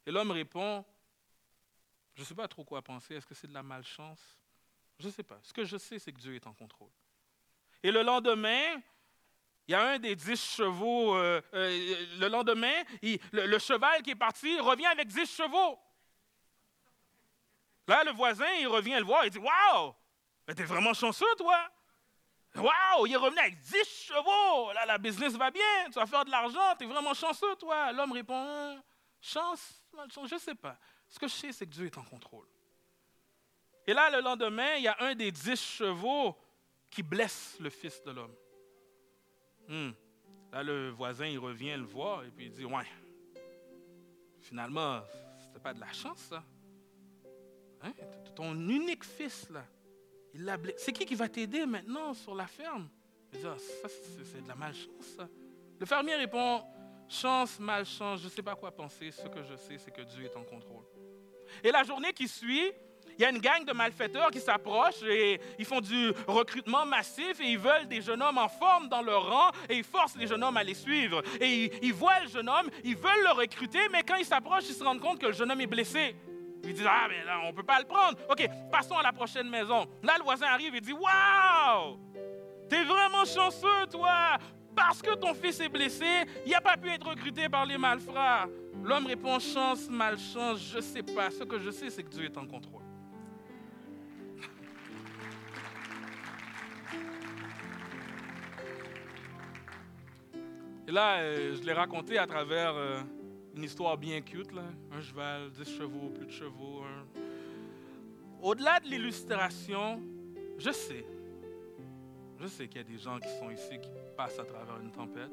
Et 0.06 0.12
l'homme 0.12 0.32
répond, 0.32 0.84
je 2.16 2.22
ne 2.22 2.26
sais 2.26 2.36
pas 2.36 2.48
trop 2.48 2.64
quoi 2.64 2.82
penser. 2.82 3.16
Est-ce 3.16 3.26
que 3.26 3.36
c'est 3.36 3.48
de 3.48 3.54
la 3.54 3.64
malchance? 3.64 4.38
Je 5.00 5.08
ne 5.08 5.12
sais 5.12 5.24
pas. 5.24 5.40
Ce 5.42 5.54
que 5.54 5.64
je 5.64 5.78
sais, 5.78 6.00
c'est 6.00 6.12
que 6.12 6.20
Dieu 6.20 6.36
est 6.36 6.46
en 6.46 6.54
contrôle. 6.54 6.92
Et 7.84 7.92
le 7.92 8.04
lendemain, 8.04 8.82
il 9.68 9.72
y 9.72 9.76
a 9.76 9.92
un 9.92 10.00
des 10.00 10.16
dix 10.16 10.56
chevaux. 10.56 11.16
Euh, 11.16 11.42
euh, 11.54 12.06
le 12.20 12.28
lendemain, 12.28 12.84
le, 13.32 13.60
cheval 13.60 14.02
qui 14.04 14.12
est 14.12 14.16
parti 14.16 14.60
revient 14.60 14.86
avec 14.88 15.08
dix 15.08 15.26
chevaux. 15.26 15.80
Là, 17.88 18.04
le 18.04 18.12
voisin, 18.12 18.50
il 18.60 18.68
revient 18.68 18.98
le 18.98 19.04
voir. 19.04 19.26
Il 19.26 19.32
dit 19.32 19.40
Waouh 19.40 19.96
T'es 20.56 20.66
vraiment 20.66 20.94
chanceux, 20.94 21.34
toi? 21.38 21.58
Waouh 22.56 23.08
Il 23.08 23.14
est 23.14 23.18
revenu 23.18 23.40
avec 23.40 23.60
dix 23.60 24.06
chevaux. 24.08 24.74
Là, 24.74 24.86
la 24.86 24.98
business 24.98 25.34
va 25.34 25.50
bien. 25.50 25.86
Tu 25.86 25.94
vas 25.94 26.06
faire 26.06 26.26
de 26.26 26.32
l'argent. 26.32 26.76
T'es 26.78 26.86
vraiment 26.86 27.14
chanceux, 27.14 27.56
toi? 27.56 27.92
L'homme 27.92 28.12
répond 28.12 28.82
Chance, 29.22 29.84
malchance, 29.94 30.30
je 30.30 30.36
ne 30.36 30.40
sais 30.40 30.56
pas. 30.56 30.78
Ce 31.12 31.20
que 31.20 31.28
je 31.28 31.34
sais, 31.34 31.52
c'est 31.52 31.68
que 31.68 31.72
Dieu 31.72 31.86
est 31.86 31.98
en 31.98 32.04
contrôle. 32.04 32.48
Et 33.86 33.94
là, 33.94 34.10
le 34.10 34.22
lendemain, 34.22 34.76
il 34.78 34.84
y 34.84 34.88
a 34.88 34.96
un 35.02 35.14
des 35.14 35.32
dix 35.32 35.62
chevaux 35.62 36.38
qui 36.90 37.04
blesse 37.04 37.58
le 37.60 37.70
Fils 37.70 38.02
de 38.04 38.12
l'homme. 38.12 38.34
Hmm. 39.68 39.92
Là, 40.54 40.64
le 40.64 40.90
voisin, 40.90 41.28
il 41.28 41.38
revient 41.38 41.76
le 41.76 41.84
voir 41.84 42.24
et 42.24 42.30
puis 42.30 42.46
il 42.46 42.52
dit 42.52 42.64
Ouais, 42.64 42.86
finalement, 44.40 45.02
c'était 45.38 45.60
pas 45.60 45.74
de 45.74 45.82
la 45.82 45.92
chance, 45.92 46.20
ça. 46.30 46.44
Hein? 47.82 47.94
Ton 48.34 48.54
unique 48.70 49.04
fils, 49.04 49.50
là, 49.50 49.66
il 50.34 50.46
l'a 50.46 50.56
blessé. 50.56 50.78
C'est 50.80 50.94
qui 50.94 51.06
qui 51.06 51.16
va 51.16 51.28
t'aider 51.28 51.66
maintenant 51.66 52.14
sur 52.14 52.36
la 52.36 52.48
ferme? 52.48 52.90
Il 53.34 53.40
dit 53.40 53.46
ah, 53.46 53.58
Ça, 53.58 53.90
c'est 54.24 54.42
de 54.42 54.48
la 54.48 54.56
malchance. 54.56 55.18
Le 55.78 55.86
fermier 55.86 56.16
répond 56.16 56.64
Chance, 57.10 57.60
malchance, 57.60 58.22
je 58.22 58.26
ne 58.26 58.30
sais 58.30 58.42
pas 58.42 58.56
quoi 58.56 58.72
penser. 58.72 59.12
Ce 59.12 59.28
que 59.28 59.44
je 59.44 59.58
sais, 59.58 59.78
c'est 59.78 59.92
que 59.92 60.02
Dieu 60.04 60.24
est 60.24 60.38
en 60.38 60.44
contrôle. 60.44 60.86
Et 61.64 61.72
la 61.72 61.84
journée 61.84 62.14
qui 62.14 62.28
suit, 62.28 62.72
il 63.18 63.22
y 63.22 63.26
a 63.26 63.30
une 63.30 63.40
gang 63.40 63.64
de 63.66 63.74
malfaiteurs 63.74 64.32
qui 64.32 64.40
s'approchent 64.40 65.04
et 65.04 65.40
ils 65.60 65.66
font 65.66 65.82
du 65.82 66.12
recrutement 66.28 66.86
massif 66.86 67.40
et 67.40 67.52
ils 67.52 67.60
veulent 67.60 67.88
des 67.88 68.02
jeunes 68.02 68.22
hommes 68.22 68.38
en 68.38 68.48
forme 68.48 68.88
dans 68.90 69.02
leur 69.02 69.30
rang 69.30 69.52
et 69.70 69.78
ils 69.78 69.84
forcent 69.84 70.16
les 70.16 70.28
jeunes 70.28 70.44
hommes 70.44 70.58
à 70.58 70.64
les 70.64 70.74
suivre. 70.74 71.22
Et 71.40 71.86
ils, 71.86 71.94
voient 71.94 72.20
le 72.22 72.30
jeune 72.30 72.50
homme, 72.50 72.70
ils 72.84 72.96
veulent 72.96 73.24
le 73.24 73.34
recruter, 73.34 73.80
mais 73.92 74.04
quand 74.04 74.16
ils 74.16 74.26
s'approchent, 74.26 74.70
ils 74.70 74.76
se 74.76 74.84
rendent 74.84 75.02
compte 75.02 75.20
que 75.20 75.28
le 75.28 75.34
jeune 75.34 75.52
homme 75.52 75.62
est 75.62 75.68
blessé. 75.68 76.16
Ils 76.64 76.74
disent 76.74 76.88
Ah, 76.88 77.08
mais 77.10 77.24
là, 77.24 77.40
on 77.44 77.48
ne 77.48 77.56
peut 77.56 77.64
pas 77.64 77.80
le 77.80 77.86
prendre. 77.86 78.18
OK, 78.30 78.48
passons 78.72 78.98
à 78.98 79.04
la 79.04 79.12
prochaine 79.12 79.50
maison. 79.50 79.88
Là, 80.04 80.16
le 80.18 80.24
voisin 80.24 80.48
arrive 80.48 80.76
et 80.76 80.82
dit 80.82 80.94
Waouh 80.94 82.00
T'es 82.70 82.84
vraiment 82.84 83.26
chanceux, 83.26 83.86
toi 83.92 84.38
Parce 84.76 85.02
que 85.02 85.16
ton 85.16 85.34
fils 85.34 85.60
est 85.60 85.70
blessé, 85.70 86.06
il 86.46 86.52
n'a 86.52 86.62
pas 86.62 86.78
pu 86.78 86.90
être 86.90 87.08
recruté 87.08 87.50
par 87.50 87.66
les 87.66 87.78
malfrats. 87.78 88.48
L'homme 88.84 89.06
répond 89.06 89.40
Chance, 89.40 89.88
malchance, 89.90 90.60
je 90.72 90.78
ne 90.78 90.82
sais 90.82 91.04
pas. 91.04 91.30
Ce 91.30 91.44
que 91.44 91.60
je 91.60 91.72
sais, 91.72 91.90
c'est 91.90 92.04
que 92.04 92.10
Dieu 92.10 92.26
est 92.26 92.38
en 92.38 92.48
contrôle. 92.48 92.82
Et 100.88 100.92
là, 100.92 101.20
euh, 101.20 101.56
je 101.56 101.64
l'ai 101.66 101.74
raconté 101.74 102.18
à 102.18 102.28
travers 102.28 102.76
euh, 102.76 103.02
une 103.56 103.64
histoire 103.64 103.98
bien 103.98 104.22
cute, 104.22 104.50
un 104.92 105.02
cheval, 105.02 105.52
10 105.52 105.78
chevaux, 105.78 106.10
plus 106.10 106.26
de 106.26 106.32
chevaux. 106.32 106.84
Au-delà 108.42 108.80
de 108.80 108.88
l'illustration, 108.88 110.02
je 110.58 110.72
sais, 110.72 111.06
je 112.40 112.48
sais 112.48 112.68
qu'il 112.68 112.78
y 112.78 112.84
a 112.84 112.84
des 112.84 112.98
gens 112.98 113.20
qui 113.20 113.30
sont 113.38 113.52
ici 113.52 113.80
qui 113.80 113.90
à 114.24 114.46
travers 114.46 114.80
une 114.82 114.92
tempête. 114.92 115.32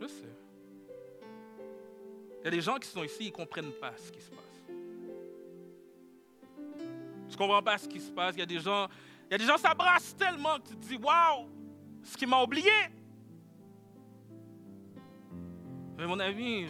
Je 0.00 0.06
sais. 0.06 0.36
Il 2.40 2.44
y 2.44 2.48
a 2.48 2.50
des 2.50 2.60
gens 2.60 2.76
qui 2.76 2.88
sont 2.88 3.02
ici, 3.02 3.24
ils 3.24 3.26
ne 3.26 3.32
comprennent 3.32 3.72
pas 3.72 3.92
ce 3.96 4.12
qui 4.12 4.20
se 4.20 4.30
passe. 4.30 4.62
Tu 7.28 7.32
ne 7.32 7.36
comprends 7.36 7.62
pas 7.62 7.78
ce 7.78 7.88
qui 7.88 8.00
se 8.00 8.10
passe? 8.10 8.36
Il 8.36 8.38
y 8.38 8.42
a 8.42 8.46
des 8.46 8.60
gens, 8.60 8.86
il 9.28 9.32
y 9.32 9.34
a 9.34 9.38
des 9.38 9.44
gens 9.44 9.56
s'abrassent 9.56 10.14
tellement 10.16 10.58
que 10.58 10.68
tu 10.68 10.76
te 10.76 10.86
dis, 10.86 10.96
waouh, 10.96 11.48
ce 12.04 12.16
qui 12.16 12.26
m'a 12.26 12.42
oublié. 12.42 12.70
Mais 15.98 16.06
mon 16.06 16.20
ami, 16.20 16.66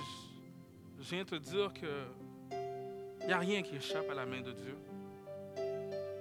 je 0.98 1.14
viens 1.14 1.24
te 1.24 1.34
dire 1.34 1.72
que 1.74 2.06
il 3.20 3.26
n'y 3.26 3.32
a 3.32 3.38
rien 3.38 3.60
qui 3.60 3.74
échappe 3.74 4.08
à 4.08 4.14
la 4.14 4.24
main 4.24 4.40
de 4.40 4.52
Dieu. 4.52 4.76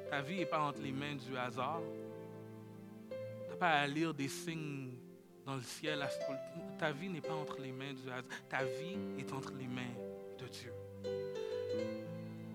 Ta 0.09 0.21
vie 0.21 0.37
n'est 0.37 0.45
pas 0.45 0.59
entre 0.59 0.81
les 0.81 0.91
mains 0.91 1.15
du 1.15 1.37
hasard. 1.37 1.81
Tu 3.09 3.49
n'as 3.49 3.55
pas 3.57 3.69
à 3.69 3.87
lire 3.87 4.13
des 4.13 4.27
signes 4.27 4.97
dans 5.45 5.55
le 5.55 5.61
ciel 5.61 6.05
Ta 6.77 6.91
vie 6.91 7.09
n'est 7.09 7.21
pas 7.21 7.35
entre 7.35 7.59
les 7.61 7.71
mains 7.71 7.93
du 7.93 8.09
hasard. 8.09 8.23
Ta 8.49 8.63
vie 8.63 8.97
est 9.19 9.31
entre 9.31 9.53
les 9.57 9.67
mains 9.67 9.81
de 10.39 10.47
Dieu. 10.47 10.73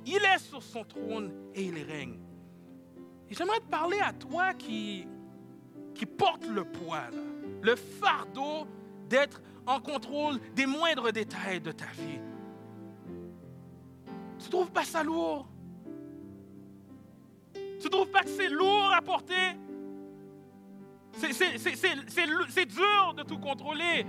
Il 0.06 0.24
est 0.24 0.38
sur 0.38 0.62
son 0.62 0.84
trône 0.84 1.32
et 1.54 1.62
il 1.62 1.82
règne. 1.82 2.18
Et 3.28 3.34
j'aimerais 3.34 3.60
te 3.60 3.70
parler 3.70 4.00
à 4.00 4.12
toi 4.12 4.54
qui, 4.54 5.06
qui 5.94 6.04
porte 6.04 6.44
le 6.46 6.64
poids, 6.64 7.10
le 7.62 7.76
fardeau 7.76 8.66
d'être 9.08 9.40
en 9.66 9.80
contrôle 9.80 10.40
des 10.54 10.66
moindres 10.66 11.12
détails 11.12 11.60
de 11.60 11.70
ta 11.70 11.86
vie. 11.86 12.18
Tu 14.38 14.46
ne 14.46 14.50
trouves 14.50 14.72
pas 14.72 14.84
ça 14.84 15.04
lourd? 15.04 15.46
Tu 17.54 17.84
ne 17.84 17.88
trouves 17.88 18.10
pas 18.10 18.22
que 18.22 18.30
c'est 18.30 18.48
lourd 18.48 18.90
à 18.92 19.00
porter? 19.00 19.56
C'est 21.20 22.66
dur 22.66 23.14
de 23.16 23.22
tout 23.22 23.38
contrôler. 23.38 24.06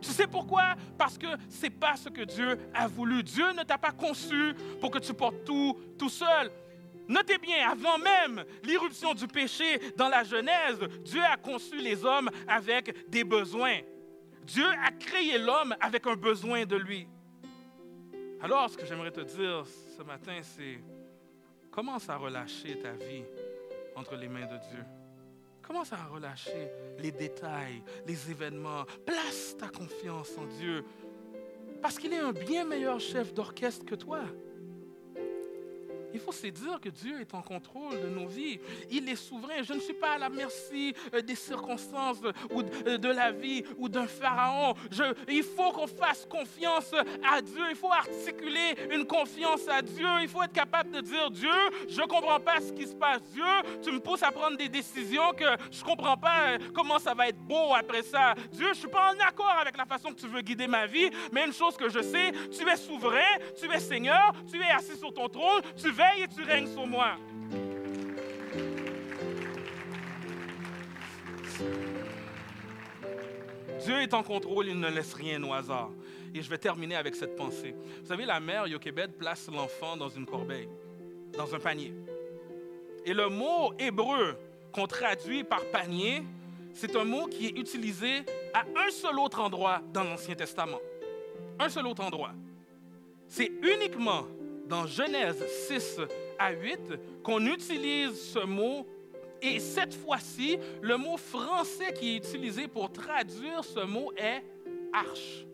Tu 0.00 0.10
sais 0.10 0.26
pourquoi? 0.26 0.74
Parce 0.98 1.16
que 1.16 1.26
ce 1.48 1.62
n'est 1.62 1.70
pas 1.70 1.96
ce 1.96 2.08
que 2.08 2.22
Dieu 2.22 2.58
a 2.74 2.88
voulu. 2.88 3.22
Dieu 3.22 3.52
ne 3.52 3.62
t'a 3.62 3.78
pas 3.78 3.92
conçu 3.92 4.54
pour 4.80 4.90
que 4.90 4.98
tu 4.98 5.14
portes 5.14 5.44
tout 5.44 5.76
tout 5.98 6.08
seul. 6.08 6.50
Notez 7.08 7.38
bien, 7.38 7.68
avant 7.68 7.98
même 7.98 8.44
l'irruption 8.62 9.12
du 9.12 9.26
péché 9.26 9.92
dans 9.96 10.08
la 10.08 10.24
Genèse, 10.24 10.78
Dieu 11.04 11.22
a 11.22 11.36
conçu 11.36 11.76
les 11.76 12.04
hommes 12.04 12.30
avec 12.48 13.08
des 13.10 13.24
besoins. 13.24 13.80
Dieu 14.44 14.66
a 14.66 14.90
créé 14.92 15.38
l'homme 15.38 15.74
avec 15.80 16.06
un 16.06 16.14
besoin 16.16 16.64
de 16.64 16.76
lui. 16.76 17.06
Alors, 18.40 18.70
ce 18.70 18.76
que 18.76 18.86
j'aimerais 18.86 19.12
te 19.12 19.20
dire 19.20 19.64
ce 19.96 20.02
matin, 20.02 20.38
c'est 20.42 20.80
commence 21.70 22.08
à 22.08 22.16
relâcher 22.16 22.78
ta 22.80 22.92
vie 22.92 23.24
entre 23.94 24.16
les 24.16 24.28
mains 24.28 24.46
de 24.46 24.58
Dieu? 24.70 24.84
Commence 25.62 25.92
à 25.92 26.04
relâcher 26.12 26.70
les 26.98 27.12
détails, 27.12 27.82
les 28.06 28.30
événements. 28.30 28.84
Place 29.06 29.56
ta 29.58 29.68
confiance 29.68 30.36
en 30.36 30.46
Dieu. 30.58 30.84
Parce 31.80 31.98
qu'il 31.98 32.12
est 32.12 32.18
un 32.18 32.32
bien 32.32 32.64
meilleur 32.64 33.00
chef 33.00 33.32
d'orchestre 33.32 33.84
que 33.84 33.94
toi. 33.94 34.20
Il 36.14 36.20
faut 36.20 36.32
se 36.32 36.46
dire 36.46 36.80
que 36.80 36.88
Dieu 36.88 37.20
est 37.20 37.34
en 37.34 37.42
contrôle 37.42 38.00
de 38.00 38.08
nos 38.08 38.26
vies. 38.26 38.60
Il 38.90 39.08
est 39.08 39.16
souverain. 39.16 39.62
Je 39.62 39.72
ne 39.72 39.80
suis 39.80 39.94
pas 39.94 40.12
à 40.12 40.18
la 40.18 40.28
merci 40.28 40.94
euh, 41.14 41.20
des 41.20 41.34
circonstances 41.34 42.18
ou 42.50 42.62
euh, 42.86 42.98
de 42.98 43.08
la 43.08 43.30
vie 43.32 43.64
ou 43.78 43.88
d'un 43.88 44.06
pharaon. 44.06 44.74
il 45.28 45.42
faut 45.42 45.72
qu'on 45.72 45.86
fasse 45.86 46.26
confiance 46.28 46.92
à 47.28 47.40
Dieu. 47.40 47.64
Il 47.70 47.76
faut 47.76 47.92
articuler 47.92 48.74
une 48.90 49.06
confiance 49.06 49.66
à 49.68 49.82
Dieu. 49.82 50.08
Il 50.20 50.28
faut 50.28 50.42
être 50.42 50.52
capable 50.52 50.90
de 50.90 51.00
dire 51.00 51.30
Dieu, 51.30 51.50
je 51.88 52.00
ne 52.00 52.06
comprends 52.06 52.40
pas 52.40 52.60
ce 52.60 52.72
qui 52.72 52.86
se 52.86 52.94
passe. 52.94 53.22
Dieu, 53.32 53.44
tu 53.82 53.92
me 53.92 54.00
pousses 54.00 54.22
à 54.22 54.30
prendre 54.30 54.56
des 54.56 54.68
décisions 54.68 55.32
que 55.36 55.44
je 55.70 55.80
ne 55.80 55.84
comprends 55.84 56.16
pas 56.16 56.48
euh, 56.48 56.58
comment 56.74 56.98
ça 56.98 57.14
va 57.14 57.28
être 57.28 57.38
beau 57.38 57.74
après 57.74 58.02
ça. 58.02 58.34
Dieu, 58.52 58.66
je 58.66 58.70
ne 58.70 58.74
suis 58.74 58.88
pas 58.88 59.12
en 59.12 59.26
accord 59.26 59.56
avec 59.60 59.76
la 59.76 59.84
façon 59.84 60.10
que 60.10 60.20
tu 60.20 60.26
veux 60.26 60.40
guider 60.40 60.66
ma 60.66 60.86
vie, 60.86 61.10
mais 61.32 61.46
une 61.46 61.52
chose 61.52 61.76
que 61.76 61.88
je 61.88 62.00
sais, 62.00 62.32
tu 62.50 62.68
es 62.68 62.76
souverain, 62.76 63.38
tu 63.58 63.70
es 63.70 63.80
Seigneur, 63.80 64.32
tu 64.50 64.60
es 64.60 64.70
assis 64.70 64.96
sur 64.96 65.12
ton 65.12 65.28
trône, 65.28 65.62
tu 65.76 65.90
et 66.18 66.28
tu 66.28 66.42
règnes 66.42 66.68
sur 66.68 66.86
moi. 66.86 67.16
Dieu 73.84 74.00
est 74.00 74.14
en 74.14 74.22
contrôle, 74.22 74.68
il 74.68 74.78
ne 74.78 74.88
laisse 74.88 75.12
rien 75.14 75.42
au 75.42 75.52
hasard. 75.52 75.90
Et 76.34 76.40
je 76.40 76.48
vais 76.48 76.58
terminer 76.58 76.96
avec 76.96 77.14
cette 77.14 77.36
pensée. 77.36 77.74
Vous 78.00 78.06
savez, 78.06 78.24
la 78.24 78.40
mère 78.40 78.66
Yochebed 78.66 79.12
place 79.12 79.48
l'enfant 79.52 79.96
dans 79.96 80.08
une 80.08 80.24
corbeille, 80.24 80.68
dans 81.36 81.54
un 81.54 81.58
panier. 81.58 81.92
Et 83.04 83.12
le 83.12 83.28
mot 83.28 83.74
hébreu 83.78 84.38
qu'on 84.72 84.86
traduit 84.86 85.44
par 85.44 85.64
panier, 85.66 86.22
c'est 86.72 86.96
un 86.96 87.04
mot 87.04 87.26
qui 87.26 87.46
est 87.46 87.58
utilisé 87.58 88.20
à 88.54 88.64
un 88.76 88.90
seul 88.90 89.18
autre 89.18 89.40
endroit 89.40 89.82
dans 89.92 90.04
l'Ancien 90.04 90.34
Testament. 90.34 90.80
Un 91.58 91.68
seul 91.68 91.86
autre 91.86 92.02
endroit. 92.02 92.32
C'est 93.28 93.50
uniquement 93.62 94.26
dans 94.72 94.86
Genèse 94.86 95.44
6 95.68 96.00
à 96.38 96.50
8 96.52 97.22
qu'on 97.22 97.44
utilise 97.44 98.18
ce 98.32 98.38
mot. 98.38 98.86
Et 99.42 99.60
cette 99.60 99.92
fois-ci, 99.92 100.58
le 100.80 100.96
mot 100.96 101.18
français 101.18 101.92
qui 101.92 102.14
est 102.14 102.16
utilisé 102.16 102.68
pour 102.68 102.90
traduire 102.90 103.62
ce 103.62 103.80
mot 103.80 104.10
est 104.16 104.42
arche. 104.94 105.44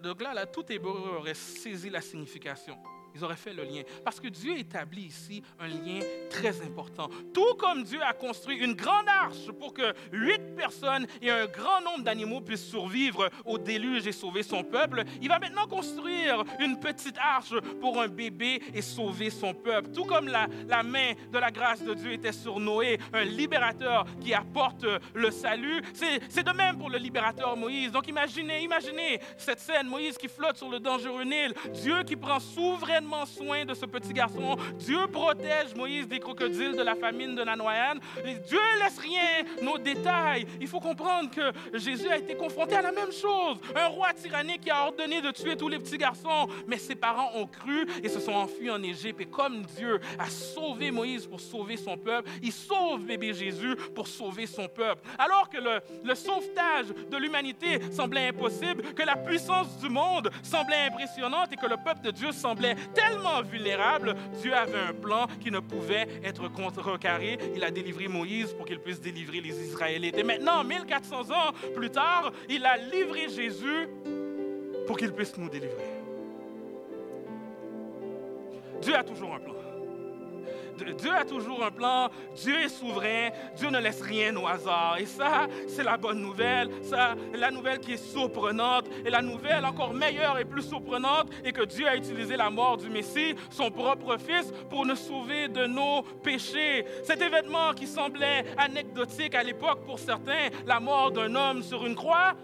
Donc 0.00 0.22
là, 0.22 0.32
là 0.32 0.46
tout 0.46 0.64
hébreu 0.70 1.16
aurait 1.18 1.34
saisi 1.34 1.90
la 1.90 2.00
signification. 2.00 2.76
Ils 3.16 3.24
auraient 3.24 3.34
fait 3.34 3.54
le 3.54 3.64
lien. 3.64 3.82
Parce 4.04 4.20
que 4.20 4.28
Dieu 4.28 4.58
établit 4.58 5.04
ici 5.04 5.42
un 5.58 5.68
lien 5.68 6.00
très 6.28 6.60
important. 6.60 7.08
Tout 7.32 7.54
comme 7.58 7.82
Dieu 7.82 7.98
a 8.02 8.12
construit 8.12 8.58
une 8.58 8.74
grande 8.74 9.08
arche 9.08 9.50
pour 9.58 9.72
que 9.72 9.94
huit 10.12 10.54
personne 10.54 11.06
et 11.22 11.30
un 11.30 11.46
grand 11.46 11.80
nombre 11.80 12.04
d'animaux 12.04 12.42
puissent 12.42 12.68
survivre 12.68 13.30
au 13.46 13.56
déluge 13.56 14.06
et 14.06 14.12
sauver 14.12 14.42
son 14.42 14.62
peuple, 14.62 15.02
il 15.22 15.28
va 15.28 15.38
maintenant 15.38 15.66
construire 15.66 16.44
une 16.60 16.78
petite 16.78 17.16
arche 17.16 17.54
pour 17.80 18.02
un 18.02 18.08
bébé 18.08 18.62
et 18.74 18.82
sauver 18.82 19.30
son 19.30 19.54
peuple. 19.54 19.92
Tout 19.92 20.04
comme 20.04 20.28
la, 20.28 20.46
la 20.68 20.82
main 20.82 21.12
de 21.32 21.38
la 21.38 21.50
grâce 21.50 21.82
de 21.82 21.94
Dieu 21.94 22.12
était 22.12 22.32
sur 22.32 22.60
Noé, 22.60 22.98
un 23.14 23.24
libérateur 23.24 24.04
qui 24.20 24.34
apporte 24.34 24.84
le 25.14 25.30
salut, 25.30 25.82
c'est 25.94 26.42
de 26.42 26.52
même 26.52 26.76
pour 26.76 26.90
le 26.90 26.98
libérateur 26.98 27.56
Moïse. 27.56 27.92
Donc 27.92 28.08
imaginez, 28.08 28.62
imaginez 28.62 29.20
cette 29.38 29.60
scène, 29.60 29.86
Moïse 29.86 30.18
qui 30.18 30.28
flotte 30.28 30.58
sur 30.58 30.68
le 30.68 30.80
dangereux 30.80 31.24
Nil, 31.24 31.54
Dieu 31.72 32.02
qui 32.02 32.16
prend 32.16 32.40
souverainement 32.40 33.05
soin 33.26 33.64
de 33.64 33.74
ce 33.74 33.86
petit 33.86 34.12
garçon, 34.12 34.56
Dieu 34.78 35.06
protège 35.08 35.74
Moïse 35.74 36.06
des 36.08 36.18
crocodiles 36.18 36.76
de 36.76 36.82
la 36.82 36.94
famine 36.94 37.34
de 37.34 37.42
Nanoyan, 37.44 37.94
Dieu 38.24 38.58
ne 38.58 38.84
laisse 38.84 38.98
rien, 38.98 39.44
nos 39.62 39.78
détails. 39.78 40.46
Il 40.60 40.68
faut 40.68 40.80
comprendre 40.80 41.30
que 41.30 41.78
Jésus 41.78 42.08
a 42.08 42.16
été 42.16 42.34
confronté 42.34 42.76
à 42.76 42.82
la 42.82 42.92
même 42.92 43.12
chose. 43.12 43.58
Un 43.74 43.88
roi 43.88 44.12
tyrannique 44.12 44.62
qui 44.62 44.70
a 44.70 44.84
ordonné 44.84 45.20
de 45.20 45.30
tuer 45.30 45.56
tous 45.56 45.68
les 45.68 45.78
petits 45.78 45.98
garçons, 45.98 46.48
mais 46.66 46.78
ses 46.78 46.94
parents 46.94 47.30
ont 47.34 47.46
cru 47.46 47.86
et 48.02 48.08
se 48.08 48.20
sont 48.20 48.32
enfuis 48.32 48.70
en 48.70 48.82
Égypte. 48.82 49.20
Et 49.20 49.26
comme 49.26 49.62
Dieu 49.62 50.00
a 50.18 50.28
sauvé 50.28 50.90
Moïse 50.90 51.26
pour 51.26 51.40
sauver 51.40 51.76
son 51.76 51.96
peuple, 51.96 52.30
il 52.42 52.52
sauve 52.52 53.04
bébé 53.04 53.32
Jésus 53.32 53.76
pour 53.94 54.06
sauver 54.06 54.46
son 54.46 54.68
peuple. 54.68 55.02
Alors 55.18 55.48
que 55.48 55.58
le, 55.58 55.80
le 56.04 56.14
sauvetage 56.14 56.86
de 57.10 57.16
l'humanité 57.16 57.80
semblait 57.92 58.28
impossible, 58.28 58.94
que 58.94 59.02
la 59.02 59.16
puissance 59.16 59.78
du 59.78 59.88
monde 59.88 60.30
semblait 60.42 60.86
impressionnante 60.90 61.52
et 61.52 61.56
que 61.56 61.66
le 61.66 61.76
peuple 61.76 62.02
de 62.02 62.10
Dieu 62.10 62.32
semblait 62.32 62.76
tellement 62.96 63.42
vulnérable, 63.42 64.14
Dieu 64.40 64.54
avait 64.54 64.78
un 64.78 64.92
plan 64.92 65.26
qui 65.40 65.50
ne 65.50 65.60
pouvait 65.60 66.08
être 66.24 66.48
contrecarré. 66.48 67.38
Il 67.54 67.62
a 67.62 67.70
délivré 67.70 68.08
Moïse 68.08 68.52
pour 68.54 68.66
qu'il 68.66 68.80
puisse 68.80 69.00
délivrer 69.00 69.40
les 69.40 69.60
Israélites. 69.68 70.16
Et 70.16 70.22
maintenant, 70.24 70.64
1400 70.64 71.30
ans 71.30 71.52
plus 71.74 71.90
tard, 71.90 72.32
il 72.48 72.64
a 72.64 72.76
livré 72.76 73.28
Jésus 73.28 73.88
pour 74.86 74.96
qu'il 74.96 75.12
puisse 75.12 75.36
nous 75.36 75.48
délivrer. 75.48 75.84
Dieu 78.80 78.94
a 78.94 79.04
toujours 79.04 79.34
un 79.34 79.40
plan. 79.40 79.54
Dieu 80.76 81.14
a 81.14 81.24
toujours 81.24 81.64
un 81.64 81.70
plan, 81.70 82.08
Dieu 82.34 82.60
est 82.60 82.68
souverain, 82.68 83.30
Dieu 83.56 83.70
ne 83.70 83.78
laisse 83.78 84.02
rien 84.02 84.34
au 84.36 84.46
hasard. 84.46 84.96
Et 84.98 85.06
ça, 85.06 85.46
c'est 85.66 85.84
la 85.84 85.96
bonne 85.96 86.20
nouvelle, 86.20 86.70
ça, 86.82 87.14
la 87.34 87.50
nouvelle 87.50 87.80
qui 87.80 87.92
est 87.92 88.12
surprenante. 88.12 88.86
Et 89.04 89.10
la 89.10 89.22
nouvelle 89.22 89.64
encore 89.64 89.94
meilleure 89.94 90.38
et 90.38 90.44
plus 90.44 90.62
surprenante 90.62 91.30
est 91.44 91.52
que 91.52 91.64
Dieu 91.64 91.86
a 91.86 91.96
utilisé 91.96 92.36
la 92.36 92.50
mort 92.50 92.76
du 92.76 92.88
Messie, 92.88 93.34
son 93.50 93.70
propre 93.70 94.16
Fils, 94.18 94.52
pour 94.70 94.86
nous 94.86 94.96
sauver 94.96 95.48
de 95.48 95.66
nos 95.66 96.02
péchés. 96.22 96.84
Cet 97.02 97.20
événement 97.20 97.72
qui 97.74 97.86
semblait 97.86 98.44
anecdotique 98.56 99.34
à 99.34 99.42
l'époque 99.42 99.84
pour 99.84 99.98
certains, 99.98 100.48
la 100.66 100.80
mort 100.80 101.12
d'un 101.12 101.34
homme 101.34 101.62
sur 101.62 101.86
une 101.86 101.94
croix, 101.94 102.34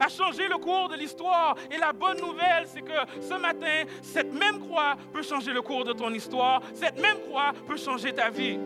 a 0.00 0.08
changé 0.08 0.48
le 0.48 0.58
cours 0.58 0.88
de 0.88 0.96
l'histoire. 0.96 1.56
Et 1.70 1.78
la 1.78 1.92
bonne 1.92 2.20
nouvelle, 2.20 2.66
c'est 2.66 2.82
que 2.82 2.92
ce 3.20 3.34
matin, 3.34 3.84
cette 4.02 4.32
même 4.32 4.60
croix 4.60 4.96
peut 5.12 5.22
changer 5.22 5.52
le 5.52 5.62
cours 5.62 5.84
de 5.84 5.92
ton 5.92 6.12
histoire. 6.12 6.62
Cette 6.74 7.00
même 7.00 7.18
croix 7.28 7.52
peut 7.66 7.76
changer 7.76 8.12
ta 8.12 8.30
vie. 8.30 8.58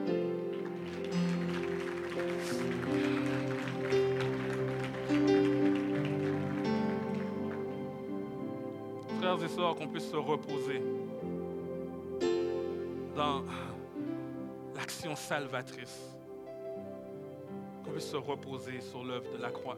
Frères 9.20 9.44
et 9.44 9.48
sœurs, 9.48 9.76
qu'on 9.76 9.88
puisse 9.88 10.10
se 10.10 10.16
reposer 10.16 10.82
dans 13.14 13.44
l'action 14.74 15.14
salvatrice. 15.14 16.16
Qu'on 17.84 17.92
puisse 17.92 18.10
se 18.10 18.16
reposer 18.16 18.80
sur 18.80 19.04
l'œuvre 19.04 19.30
de 19.36 19.42
la 19.42 19.50
croix 19.50 19.76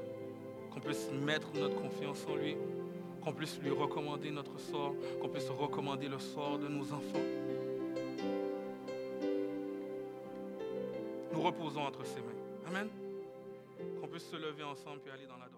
qu'on 0.73 0.81
puisse 0.81 1.11
mettre 1.12 1.49
notre 1.55 1.77
confiance 1.77 2.27
en 2.29 2.37
lui, 2.37 2.57
qu'on 3.23 3.33
puisse 3.33 3.59
lui 3.61 3.70
recommander 3.70 4.31
notre 4.31 4.59
sort, 4.59 4.95
qu'on 5.20 5.29
puisse 5.29 5.49
recommander 5.49 6.09
le 6.09 6.18
sort 6.18 6.59
de 6.59 6.68
nos 6.68 6.93
enfants. 6.93 7.20
Nous 11.33 11.43
reposons 11.43 11.83
entre 11.83 12.05
ses 12.07 12.20
mains. 12.20 12.68
Amen. 12.68 12.89
Qu'on 14.01 14.09
puisse 14.09 14.29
se 14.29 14.37
lever 14.37 14.62
ensemble 14.62 15.01
et 15.07 15.11
aller 15.11 15.27
dans 15.27 15.39
la 15.39 15.51